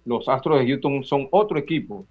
los 0.04 0.28
Astros 0.28 0.58
de 0.60 0.66
Houston 0.66 1.04
son 1.04 1.28
otro 1.30 1.58
equipo. 1.58 2.04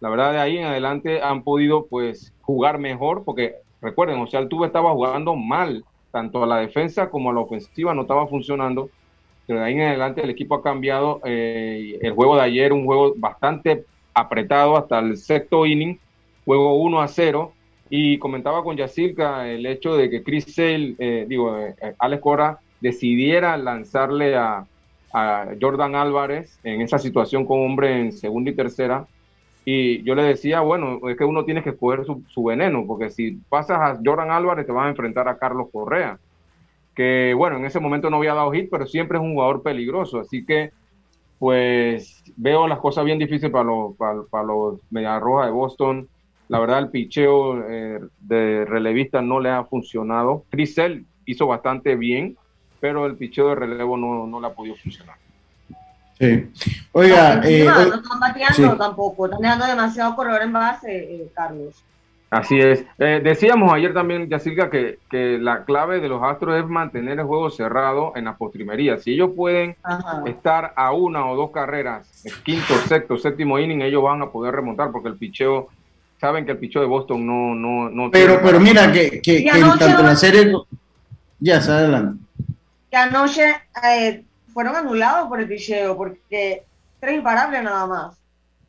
La 0.00 0.08
verdad, 0.08 0.32
de 0.32 0.40
ahí 0.40 0.58
en 0.58 0.64
adelante 0.64 1.22
han 1.22 1.42
podido 1.42 1.86
pues 1.86 2.32
jugar 2.42 2.78
mejor 2.78 3.24
porque 3.24 3.56
recuerden, 3.80 4.18
José 4.18 4.36
Altuve 4.36 4.66
estaba 4.66 4.92
jugando 4.92 5.36
mal, 5.36 5.84
tanto 6.10 6.42
a 6.42 6.46
la 6.46 6.58
defensa 6.58 7.10
como 7.10 7.30
a 7.30 7.32
la 7.32 7.40
ofensiva 7.40 7.94
no 7.94 8.02
estaba 8.02 8.26
funcionando. 8.26 8.90
Pero 9.46 9.60
de 9.60 9.66
ahí 9.66 9.74
en 9.74 9.82
adelante 9.82 10.22
el 10.22 10.30
equipo 10.30 10.56
ha 10.56 10.62
cambiado. 10.62 11.20
Eh, 11.24 11.98
el 12.00 12.12
juego 12.12 12.36
de 12.36 12.42
ayer, 12.42 12.72
un 12.72 12.84
juego 12.84 13.14
bastante 13.16 13.84
apretado 14.14 14.76
hasta 14.76 14.98
el 14.98 15.16
sexto 15.16 15.66
inning, 15.66 15.98
juego 16.44 16.74
1 16.74 17.00
a 17.00 17.08
0 17.08 17.52
y 17.88 18.18
comentaba 18.18 18.64
con 18.64 18.76
Yacirca 18.76 19.48
el 19.48 19.66
hecho 19.66 19.96
de 19.96 20.08
que 20.08 20.22
Chris 20.22 20.46
Sale, 20.54 20.94
eh, 20.98 21.26
digo, 21.28 21.58
eh, 21.58 21.74
Alex 21.98 22.22
Cora 22.22 22.58
decidiera 22.80 23.56
lanzarle 23.56 24.34
a, 24.34 24.66
Jordan 25.60 25.94
Álvarez 25.94 26.58
en 26.64 26.80
esa 26.80 26.98
situación 26.98 27.44
con 27.44 27.60
hombre 27.60 28.00
en 28.00 28.12
segunda 28.12 28.50
y 28.50 28.54
tercera. 28.54 29.06
Y 29.64 30.02
yo 30.02 30.14
le 30.14 30.24
decía, 30.24 30.60
bueno, 30.60 31.00
es 31.08 31.16
que 31.16 31.24
uno 31.24 31.44
tiene 31.44 31.62
que 31.62 31.70
escoger 31.70 32.04
su, 32.04 32.44
veneno, 32.44 32.84
porque 32.86 33.10
si 33.10 33.32
pasas 33.48 33.78
a 33.78 34.00
Jordan 34.04 34.30
Álvarez 34.30 34.66
te 34.66 34.72
vas 34.72 34.86
a 34.86 34.90
enfrentar 34.90 35.28
a 35.28 35.38
Carlos 35.38 35.68
Correa, 35.72 36.18
que 36.96 37.32
bueno, 37.36 37.56
en 37.58 37.64
ese 37.64 37.78
momento 37.78 38.10
no 38.10 38.16
había 38.16 38.34
dado 38.34 38.50
hit, 38.52 38.68
pero 38.70 38.86
siempre 38.86 39.18
es 39.18 39.24
un 39.24 39.34
jugador 39.34 39.62
peligroso. 39.62 40.18
Así 40.18 40.44
que, 40.44 40.72
pues, 41.38 42.24
veo 42.36 42.66
las 42.66 42.80
cosas 42.80 43.04
bien 43.04 43.18
difíciles 43.18 43.52
para 43.52 43.64
los, 43.64 43.96
para, 43.96 44.22
para 44.30 44.44
los 44.44 44.80
Mediarrojas 44.90 45.46
de 45.46 45.52
Boston 45.52 46.08
la 46.52 46.58
verdad, 46.58 46.80
el 46.80 46.90
picheo 46.90 47.66
eh, 47.66 47.98
de 48.20 48.66
relevista 48.66 49.22
no 49.22 49.40
le 49.40 49.48
ha 49.48 49.64
funcionado. 49.64 50.44
Crisel 50.50 51.06
hizo 51.24 51.46
bastante 51.46 51.96
bien, 51.96 52.36
pero 52.82 53.06
el 53.06 53.14
picheo 53.14 53.50
de 53.50 53.54
relevo 53.54 53.96
no, 53.96 54.26
no 54.26 54.40
le 54.40 54.48
ha 54.48 54.50
podido 54.50 54.74
funcionar. 54.74 55.14
Sí. 56.18 56.50
Oiga, 56.90 57.36
no, 57.36 57.44
eh, 57.44 57.64
no 57.64 57.94
están 57.94 58.18
bateando 58.20 58.76
tampoco, 58.76 59.26
están 59.26 59.40
dejando 59.40 59.66
demasiado 59.66 60.16
corredor 60.16 60.42
en 60.42 60.52
base, 60.52 60.92
eh, 60.92 61.28
Carlos. 61.32 61.80
Así 62.28 62.58
es. 62.58 62.84
Eh, 62.98 63.20
decíamos 63.22 63.72
ayer 63.72 63.94
también, 63.94 64.28
Yacirca, 64.28 64.68
que, 64.68 64.98
que 65.08 65.38
la 65.38 65.64
clave 65.64 66.00
de 66.00 66.08
los 66.08 66.20
Astros 66.24 66.58
es 66.58 66.66
mantener 66.66 67.20
el 67.20 67.24
juego 67.24 67.50
cerrado 67.50 68.14
en 68.16 68.24
la 68.24 68.36
postrimería. 68.36 68.98
Si 68.98 69.12
ellos 69.12 69.30
pueden 69.36 69.76
estar 70.26 70.72
a 70.74 70.92
una 70.92 71.24
o 71.26 71.36
dos 71.36 71.52
carreras, 71.52 72.24
el 72.24 72.34
quinto, 72.42 72.74
sexto, 72.88 73.16
séptimo 73.16 73.60
inning, 73.60 73.82
ellos 73.82 74.02
van 74.02 74.22
a 74.22 74.30
poder 74.30 74.56
remontar 74.56 74.90
porque 74.90 75.08
el 75.08 75.16
picheo 75.16 75.68
saben 76.20 76.44
que 76.44 76.52
el 76.52 76.58
picho 76.58 76.80
de 76.80 76.86
Boston 76.86 77.24
no... 77.24 77.54
no, 77.54 77.90
no 77.90 78.10
pero, 78.10 78.40
pero 78.42 78.58
mira 78.58 78.90
que, 78.90 79.20
que, 79.22 79.44
que 79.44 79.48
en 79.48 79.78
tanto 79.78 80.02
la 80.02 80.16
serie... 80.16 80.52
Ya, 81.38 81.60
se 81.60 81.70
adelante. 81.70 82.24
Que 82.92 82.98
anoche 82.98 83.54
eh, 83.82 84.22
fueron 84.52 84.76
anulados 84.76 85.26
por 85.26 85.40
el 85.40 85.48
picheo, 85.48 85.96
porque 85.96 86.62
tres 87.00 87.16
imparables 87.16 87.62
nada 87.62 87.86
más. 87.86 88.16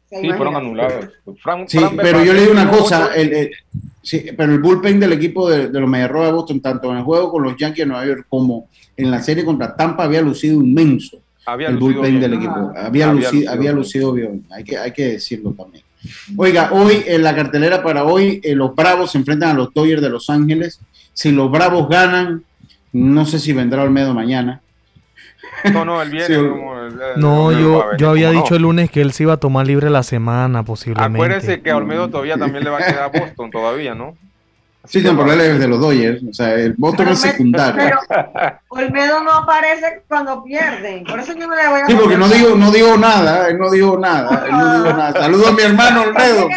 Sí, 0.10 0.32
fueron 0.32 0.56
anulados. 0.56 1.10
sí, 1.68 1.80
pero 1.98 2.24
yo 2.24 2.32
le 2.32 2.42
digo 2.42 2.54
una 2.54 2.72
cosa, 2.72 3.14
el, 3.16 3.52
sí, 4.02 4.28
pero 4.38 4.54
el 4.54 4.62
bullpen 4.62 4.98
del 4.98 5.12
equipo 5.12 5.50
de, 5.50 5.68
de 5.68 5.80
los 5.82 5.90
Mediarrojas 5.90 6.28
de 6.28 6.34
Boston, 6.34 6.62
tanto 6.62 6.90
en 6.92 7.00
el 7.00 7.04
juego 7.04 7.32
con 7.32 7.44
los 7.44 7.58
Yankees 7.58 7.80
de 7.80 7.86
Nueva 7.88 8.06
York 8.06 8.26
como 8.30 8.70
en 8.96 9.12
la 9.12 9.22
serie 9.22 9.44
contra 9.44 9.76
Tampa, 9.76 10.06
había 10.06 10.22
lucido 10.22 10.56
inmenso. 10.56 11.18
Había 11.46 11.68
el 11.68 11.78
bullpen 11.78 12.22
del 12.22 12.36
equipo. 12.36 12.72
había, 12.78 13.10
había, 13.10 13.14
lucido, 13.14 13.52
había 13.52 13.72
lucido 13.74 14.14
bien, 14.14 14.46
hay 14.52 14.64
que, 14.64 14.78
hay 14.78 14.94
que 14.94 15.06
decirlo 15.10 15.52
también. 15.52 15.84
Oiga, 16.38 16.72
hoy 16.72 17.04
en 17.06 17.24
la 17.24 17.36
cartelera 17.36 17.84
para 17.84 18.06
hoy, 18.06 18.40
eh, 18.42 18.56
los 18.56 18.74
Bravos 18.74 19.12
se 19.12 19.18
enfrentan 19.18 19.52
a 19.52 19.54
los 19.54 19.74
Dodgers 19.74 20.02
de 20.02 20.10
Los 20.10 20.30
Ángeles. 20.30 20.80
Si 21.14 21.32
los 21.32 21.52
Bravos 21.52 21.88
ganan, 21.90 22.44
no 22.94 23.26
sé 23.26 23.40
si 23.40 23.54
vendrá 23.54 23.84
Olmedo 23.84 24.14
mañana. 24.14 24.62
No, 25.72 25.86
no, 25.86 26.02
el 26.02 26.10
viernes. 26.10 26.40
no, 27.18 27.52
yo, 27.52 27.96
yo 27.98 28.10
había 28.10 28.32
dicho 28.32 28.56
el 28.56 28.64
lunes 28.64 28.90
que 28.90 29.02
él 29.02 29.14
se 29.14 29.24
iba 29.24 29.34
a 29.34 29.38
tomar 29.38 29.68
libre 29.68 29.90
la 29.90 30.04
semana, 30.04 30.64
posiblemente. 30.64 31.18
Acuérdese 31.18 31.62
que 31.62 31.72
a 31.72 31.78
Olmedo 31.78 32.10
todavía 32.10 32.38
también 32.38 32.64
le 32.64 32.70
va 32.70 32.78
a 32.78 32.86
quedar 32.86 33.04
a 33.04 33.08
Boston, 33.08 33.52
todavía, 33.52 33.96
¿no? 33.96 34.16
Sí, 34.86 35.02
no, 35.02 35.16
pero 35.16 35.32
él 35.32 35.40
es 35.40 35.60
de 35.60 35.68
los 35.70 35.80
Dodgers, 35.80 36.22
o 36.30 36.34
sea, 36.34 36.56
el 36.56 36.74
Boston 36.74 37.08
es 37.08 37.20
secundario. 37.20 37.98
Pero 38.10 38.60
Olmedo 38.68 39.24
no 39.24 39.32
aparece 39.32 40.04
cuando 40.10 40.44
pierden, 40.44 41.06
por 41.06 41.20
eso 41.22 41.34
yo 41.34 41.48
no 41.48 41.56
le 41.56 41.68
voy 41.70 41.82
a 41.82 41.86
Sí, 41.86 41.96
porque 41.96 42.18
no 42.18 42.28
digo, 42.28 42.56
no 42.58 42.70
digo 42.70 42.98
nada, 42.98 43.48
él 43.48 43.58
no 43.58 43.72
digo 43.72 43.98
nada, 43.98 44.44
él 44.46 44.52
no 44.52 44.74
digo 44.76 44.98
nada. 44.98 45.14
Saludos 45.22 45.48
a 45.48 45.52
mi 45.54 45.62
hermano 45.64 46.02
Olmedo. 46.02 46.50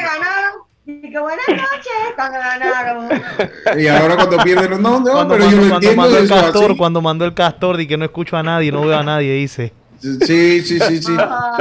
Y 0.88 1.00
que 1.10 1.18
buenas 1.18 1.46
noches 1.48 2.14
cuando 2.14 2.38
ganaron. 2.38 3.08
Y 3.78 3.88
ahora 3.88 4.14
cuando 4.16 4.36
pierden, 4.38 4.80
no, 4.82 5.00
no, 5.00 5.04
cuando 5.04 5.34
pero 5.34 5.44
mandó, 5.44 5.50
yo 5.50 5.56
lo 5.56 5.68
cuando 5.68 5.74
entiendo. 5.74 6.02
mandó 6.02 6.18
el 6.18 6.24
eso 6.24 6.34
castor, 6.34 6.70
así. 6.70 6.78
cuando 6.78 7.02
mandó 7.02 7.24
el 7.24 7.34
castor 7.34 7.80
y 7.80 7.86
que 7.88 7.96
no 7.96 8.04
escucho 8.04 8.36
a 8.36 8.42
nadie, 8.42 8.70
no 8.70 8.82
veo 8.82 8.96
a 8.96 9.02
nadie, 9.02 9.32
dice. 9.34 9.72
Sí, 10.00 10.60
sí, 10.62 10.78
sí, 10.78 11.02
sí. 11.02 11.12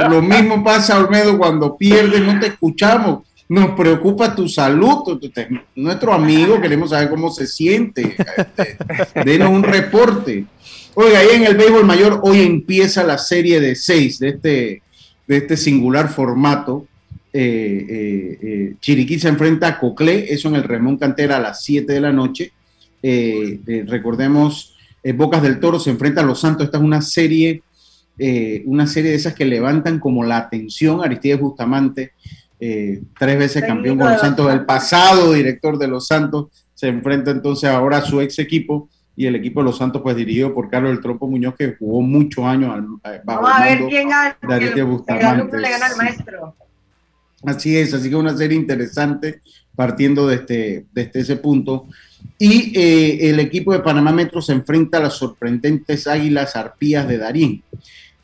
Lo 0.08 0.22
mismo 0.22 0.62
pasa, 0.62 0.98
Olmedo, 0.98 1.36
cuando 1.38 1.76
pierdes, 1.76 2.20
no 2.20 2.38
te 2.38 2.48
escuchamos. 2.48 3.24
Nos 3.48 3.70
preocupa 3.70 4.34
tu 4.34 4.48
salud, 4.48 5.20
nuestro 5.74 6.12
amigo, 6.12 6.60
queremos 6.60 6.90
saber 6.90 7.08
cómo 7.10 7.30
se 7.30 7.46
siente. 7.46 8.16
Este, 8.36 9.24
Denos 9.24 9.50
un 9.50 9.62
reporte. 9.62 10.44
Oiga, 10.94 11.18
ahí 11.20 11.28
en 11.34 11.44
el 11.44 11.56
béisbol 11.56 11.84
mayor, 11.84 12.20
hoy 12.22 12.42
empieza 12.42 13.02
la 13.04 13.18
serie 13.18 13.60
de 13.60 13.74
seis 13.76 14.18
de 14.18 14.28
este, 14.30 14.82
de 15.26 15.36
este 15.36 15.56
singular 15.56 16.08
formato. 16.08 16.86
Eh, 17.38 17.86
eh, 17.86 18.38
eh, 18.40 18.74
Chiriquí 18.80 19.18
se 19.18 19.28
enfrenta 19.28 19.68
a 19.68 19.78
Coclé, 19.78 20.32
eso 20.32 20.48
en 20.48 20.54
el 20.54 20.62
Ramón 20.64 20.96
Cantera 20.96 21.36
a 21.36 21.40
las 21.40 21.62
7 21.62 21.92
de 21.92 22.00
la 22.00 22.10
noche. 22.10 22.52
Recordemos, 23.02 24.74
Bocas 25.14 25.42
del 25.42 25.60
Toro 25.60 25.78
se 25.78 25.90
enfrenta 25.90 26.22
a 26.22 26.24
Los 26.24 26.40
Santos. 26.40 26.64
Esta 26.64 26.78
es 26.78 26.82
una 26.82 27.02
serie, 27.02 27.62
eh, 28.18 28.62
una 28.64 28.86
serie 28.86 29.10
de 29.10 29.18
esas 29.18 29.34
que 29.34 29.44
levantan 29.44 30.00
como 30.00 30.24
la 30.24 30.38
atención. 30.38 31.04
Aristides 31.04 31.38
Bustamante, 31.38 32.12
eh, 32.58 33.02
tres 33.18 33.38
veces 33.38 33.62
campeón 33.64 33.98
con 33.98 34.10
los 34.10 34.20
Santos, 34.20 34.50
el 34.50 34.64
pasado 34.64 35.34
director 35.34 35.76
de 35.76 35.88
Los 35.88 36.06
Santos, 36.06 36.46
se 36.72 36.88
enfrenta 36.88 37.32
entonces 37.32 37.68
ahora 37.68 37.98
a 37.98 38.02
su 38.02 38.22
ex 38.22 38.38
equipo 38.38 38.88
y 39.14 39.26
el 39.26 39.36
equipo 39.36 39.60
de 39.60 39.64
Los 39.64 39.76
Santos, 39.76 40.00
pues 40.00 40.16
dirigido 40.16 40.54
por 40.54 40.70
Carlos 40.70 40.92
El 40.92 41.00
Trompo 41.00 41.26
Muñoz, 41.26 41.54
que 41.54 41.76
jugó 41.78 42.00
muchos 42.00 42.46
años 42.46 42.74
al, 42.74 42.86
bajo 43.24 43.42
Vamos 43.42 43.60
a 43.60 43.64
ver 43.64 43.84
quién 43.90 44.08
gana. 44.08 44.38
de 44.40 44.54
Aristides 44.54 44.86
El 45.06 45.60
le 45.60 45.70
gana 45.70 45.86
al 45.86 45.96
maestro. 45.98 46.56
Así 47.44 47.76
es, 47.76 47.92
así 47.94 48.08
que 48.08 48.16
una 48.16 48.36
serie 48.36 48.56
interesante 48.56 49.42
partiendo 49.74 50.26
de 50.26 50.36
este, 50.36 50.86
desde 50.92 51.20
ese 51.20 51.36
punto. 51.36 51.86
Y 52.38 52.76
eh, 52.78 53.30
el 53.30 53.38
equipo 53.40 53.72
de 53.72 53.80
Panamá 53.80 54.10
Metro 54.10 54.40
se 54.40 54.52
enfrenta 54.52 54.98
a 54.98 55.02
las 55.02 55.14
sorprendentes 55.14 56.06
Águilas 56.06 56.56
Arpías 56.56 57.06
de 57.06 57.18
Darín. 57.18 57.62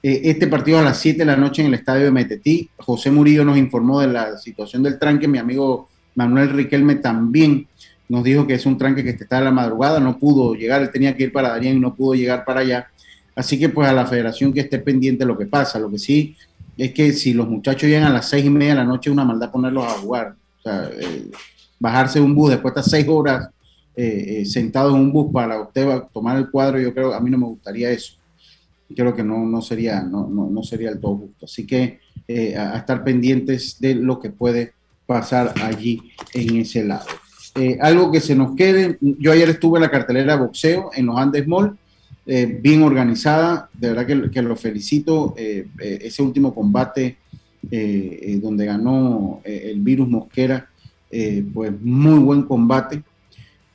Eh, 0.03 0.23
este 0.25 0.49
partido 0.49 0.79
a 0.79 0.83
las 0.83 0.99
7 0.99 1.19
de 1.19 1.25
la 1.25 1.37
noche 1.37 1.63
en 1.63 1.69
el 1.69 1.75
estadio 1.75 2.05
de 2.05 2.11
Metetí. 2.11 2.69
José 2.77 3.11
Murillo 3.11 3.45
nos 3.45 3.59
informó 3.59 4.01
de 4.01 4.09
la 4.09 4.39
situación 4.39 4.83
del 4.83 4.99
tranque. 4.99 5.29
Mi 5.29 5.39
amigo 5.39 5.89
Manuel 6.15 6.51
Riquelme 6.51 6.97
también 6.97 7.69
nos 8.09 8.25
dijo 8.25 8.47
que 8.47 8.55
es 8.55 8.67
un 8.67 8.77
tranque 8.77 9.05
que 9.05 9.11
está 9.11 9.39
en 9.39 9.45
la 9.45 9.53
madrugada. 9.53 10.01
No 10.01 10.19
pudo 10.19 10.55
llegar, 10.55 10.83
él 10.83 10.91
tenía 10.91 11.17
que 11.17 11.25
ir 11.25 11.33
para 11.33 11.51
Darín 11.51 11.77
y 11.77 11.81
no 11.81 11.95
pudo 11.95 12.15
llegar 12.15 12.45
para 12.45 12.61
allá. 12.61 12.89
Así 13.35 13.59
que 13.59 13.69
pues 13.69 13.89
a 13.89 13.93
la 13.93 14.07
federación 14.07 14.53
que 14.53 14.61
esté 14.61 14.79
pendiente 14.79 15.21
de 15.21 15.29
lo 15.29 15.39
que 15.39 15.47
pasa. 15.47 15.79
Lo 15.79 15.91
que 15.91 15.99
sí 15.99 16.35
es 16.77 16.93
que 16.93 17.13
si 17.13 17.35
los 17.35 17.49
muchachos 17.49 17.89
llegan 17.89 18.05
a 18.05 18.13
las 18.13 18.29
seis 18.29 18.45
y 18.45 18.51
media 18.51 18.71
de 18.71 18.81
la 18.81 18.85
noche, 18.85 19.11
es 19.11 19.13
una 19.13 19.25
maldad 19.25 19.51
ponerlos 19.51 19.85
a 19.85 19.99
jugar. 19.99 20.35
O 20.59 20.63
sea, 20.63 20.91
eh, 20.99 21.31
bajarse 21.79 22.19
de 22.19 22.25
un 22.25 22.35
bus 22.35 22.51
después 22.51 22.75
de 22.75 22.83
seis 22.83 23.07
horas 23.09 23.49
eh, 23.95 24.41
eh, 24.41 24.45
sentado 24.47 24.91
en 24.91 25.03
un 25.03 25.13
bus 25.13 25.33
para 25.33 25.61
usted 25.61 26.03
tomar 26.13 26.39
el 26.39 26.51
cuadro, 26.51 26.81
yo 26.81 26.95
creo, 26.95 27.13
a 27.13 27.21
mí 27.21 27.31
no 27.31 27.39
me 27.39 27.47
gustaría 27.47 27.91
eso. 27.91 28.15
Creo 28.95 29.15
que 29.15 29.23
no, 29.23 29.45
no, 29.47 29.63
sería, 29.63 30.03
no, 30.03 30.29
no, 30.29 30.49
no 30.51 30.63
sería 30.63 30.91
el 30.91 31.01
todo 31.01 31.17
justo. 31.17 31.47
Así 31.47 31.67
que 31.67 32.01
eh, 32.29 32.57
a, 32.57 32.77
estar 32.77 33.03
pendientes 33.05 33.81
de 33.81 33.95
lo 33.95 34.21
que 34.21 34.31
puede 34.31 34.73
pasar 35.07 35.53
allí 35.63 36.01
en 36.33 36.57
ese 36.57 36.85
lado. 36.85 37.07
Eh, 37.55 37.79
algo 37.81 38.11
que 38.11 38.21
se 38.21 38.35
nos 38.35 38.55
quede, 38.55 38.97
yo 39.01 39.33
ayer 39.33 39.51
estuve 39.51 39.79
en 39.79 39.83
la 39.83 39.91
cartelera 39.91 40.37
boxeo 40.37 40.91
en 40.95 41.07
los 41.07 41.19
Andes 41.19 41.47
Mall 41.47 41.77
eh, 42.25 42.47
bien 42.47 42.83
organizada, 42.83 43.69
de 43.73 43.89
verdad 43.89 44.07
que, 44.07 44.31
que 44.31 44.43
lo 44.43 44.55
felicito. 44.57 45.35
Eh, 45.37 45.67
eh, 45.81 45.99
ese 46.03 46.23
último 46.23 46.55
combate 46.55 47.19
donde 47.63 48.67
ganó 48.67 49.41
el 49.45 49.81
virus 49.81 50.09
Mosquera, 50.09 50.69
pues 51.55 51.73
muy 51.81 52.19
buen 52.19 52.43
combate. 52.43 53.05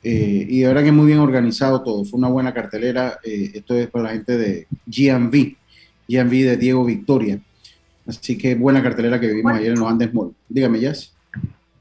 y 0.02 0.60
de 0.60 0.66
verdad 0.68 0.84
que 0.84 0.92
muy 0.92 1.06
bien 1.06 1.20
organizado 1.20 1.82
todo. 1.82 2.04
Fue 2.04 2.18
una 2.18 2.28
buena 2.28 2.52
cartelera. 2.52 3.18
esto 3.24 3.74
es 3.74 3.88
para 3.88 4.04
la 4.04 4.10
gente 4.10 4.36
de 4.36 4.66
GMV, 4.84 5.56
GMV 6.06 6.30
de 6.30 6.56
Diego 6.58 6.84
Victoria. 6.84 7.40
Así 8.06 8.36
que 8.36 8.54
buena 8.54 8.82
cartelera 8.82 9.18
que 9.18 9.28
vivimos 9.28 9.54
ayer 9.54 9.72
en 9.72 9.80
los 9.80 9.90
Andes 9.90 10.12
Mall. 10.12 10.34
Dígame, 10.46 10.80
Jess. 10.80 11.14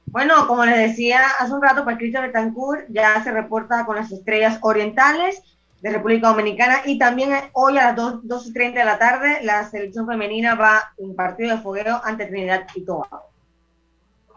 Bueno, 0.05 0.47
como 0.47 0.65
les 0.65 0.78
decía 0.78 1.20
hace 1.39 1.53
un 1.53 1.61
rato, 1.61 1.84
pues 1.84 1.97
Cristian 1.97 2.24
Betancourt 2.24 2.86
ya 2.88 3.22
se 3.22 3.34
reporta 3.34 3.86
con 3.86 3.97
las 3.97 4.09
estrellas 4.13 4.59
orientales 4.61 5.41
de 5.82 5.91
República 5.91 6.30
Dominicana 6.30 6.78
y 6.86 6.97
también 6.97 7.30
hoy 7.53 7.78
a 7.78 7.93
las 7.93 8.21
2, 8.23 8.47
y 8.47 8.53
30 8.53 8.80
de 8.80 8.86
la 8.86 8.97
tarde 8.97 9.39
la 9.43 9.69
selección 9.69 10.07
femenina 10.07 10.55
va 10.55 10.91
un 10.97 11.15
partido 11.15 11.55
de 11.55 11.61
fogueo 11.61 12.01
ante 12.03 12.25
Trinidad 12.25 12.65
y 12.75 12.82
Tobago. 12.82 13.32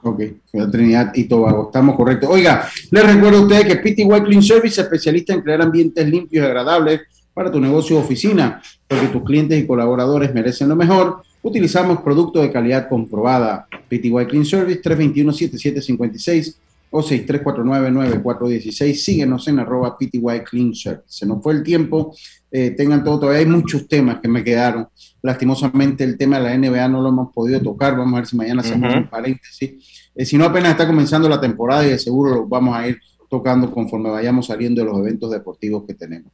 Ok, 0.02 0.22
Trinidad 0.70 1.12
y 1.14 1.24
Tobago, 1.24 1.66
estamos 1.66 1.96
correctos. 1.96 2.30
Oiga, 2.30 2.68
les 2.90 3.14
recuerdo 3.14 3.38
a 3.38 3.42
ustedes 3.42 3.66
que 3.66 3.76
PTY 3.76 4.22
Clean 4.24 4.42
Service, 4.42 4.80
especialista 4.80 5.34
en 5.34 5.42
crear 5.42 5.60
ambientes 5.60 6.06
limpios 6.06 6.42
y 6.42 6.46
agradables 6.46 7.00
para 7.34 7.50
tu 7.50 7.60
negocio 7.60 7.96
o 7.96 8.00
oficina, 8.00 8.62
porque 8.88 9.08
tus 9.08 9.22
clientes 9.22 9.58
y 9.58 9.66
colaboradores 9.66 10.32
merecen 10.32 10.68
lo 10.68 10.76
mejor. 10.76 11.22
Utilizamos 11.42 12.00
productos 12.00 12.42
de 12.42 12.50
calidad 12.50 12.88
comprobada. 12.88 13.66
PTY 13.88 14.26
Clean 14.26 14.44
Service 14.44 14.82
321-7756 14.82 16.56
o 16.90 17.02
6349-9416. 17.02 18.94
Síguenos 18.94 19.48
en 19.48 19.60
arroba 19.60 19.96
PTY 19.96 20.44
Clean. 20.44 20.74
Se 20.74 21.26
nos 21.26 21.42
fue 21.42 21.54
el 21.54 21.62
tiempo, 21.62 22.14
eh, 22.50 22.70
tengan 22.72 23.04
todo, 23.04 23.20
todavía 23.20 23.40
hay 23.40 23.46
muchos 23.46 23.88
temas 23.88 24.20
que 24.20 24.28
me 24.28 24.44
quedaron. 24.44 24.88
Lastimosamente 25.22 26.04
el 26.04 26.18
tema 26.18 26.38
de 26.38 26.44
la 26.44 26.56
NBA 26.56 26.88
no 26.88 27.00
lo 27.00 27.08
hemos 27.10 27.32
podido 27.32 27.60
tocar, 27.60 27.96
vamos 27.96 28.14
a 28.14 28.16
ver 28.16 28.26
si 28.26 28.36
mañana 28.36 28.60
hacemos 28.62 28.94
un 28.94 29.08
paréntesis. 29.08 30.10
Eh, 30.14 30.24
si 30.24 30.36
no, 30.36 30.44
apenas 30.44 30.72
está 30.72 30.86
comenzando 30.86 31.28
la 31.28 31.40
temporada 31.40 31.86
y 31.86 31.90
de 31.90 31.98
seguro 31.98 32.34
lo 32.34 32.46
vamos 32.46 32.76
a 32.76 32.88
ir 32.88 32.98
tocando 33.28 33.70
conforme 33.70 34.10
vayamos 34.10 34.46
saliendo 34.46 34.80
de 34.80 34.88
los 34.88 34.98
eventos 34.98 35.30
deportivos 35.30 35.84
que 35.86 35.94
tenemos. 35.94 36.32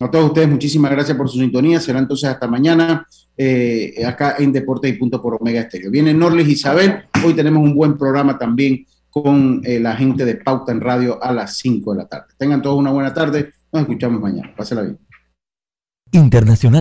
A 0.00 0.10
todos 0.10 0.26
ustedes, 0.26 0.48
muchísimas 0.48 0.90
gracias 0.90 1.14
por 1.16 1.28
su 1.28 1.38
sintonía. 1.38 1.78
Será 1.78 1.98
entonces 1.98 2.30
hasta 2.30 2.46
mañana 2.46 3.06
eh, 3.36 4.02
acá 4.06 4.36
en 4.38 4.50
Deporte 4.50 4.88
y 4.88 4.94
Punto 4.94 5.20
por 5.20 5.36
Omega 5.38 5.60
Estéreo. 5.60 5.90
Viene 5.90 6.14
Norles 6.14 6.48
Isabel. 6.48 7.02
Hoy 7.22 7.34
tenemos 7.34 7.62
un 7.62 7.74
buen 7.74 7.98
programa 7.98 8.38
también 8.38 8.86
con 9.22 9.60
eh, 9.64 9.80
la 9.80 9.96
gente 9.96 10.24
de 10.24 10.36
Pauta 10.36 10.72
en 10.72 10.80
Radio 10.80 11.22
a 11.22 11.32
las 11.32 11.56
5 11.58 11.92
de 11.92 11.98
la 11.98 12.08
tarde. 12.08 12.34
Tengan 12.36 12.62
todos 12.62 12.78
una 12.78 12.90
buena 12.90 13.12
tarde. 13.12 13.52
Nos 13.72 13.82
escuchamos 13.82 14.20
mañana. 14.20 14.54
Pásela 14.56 14.82
bien. 14.82 14.98
Internacional. 16.12 16.76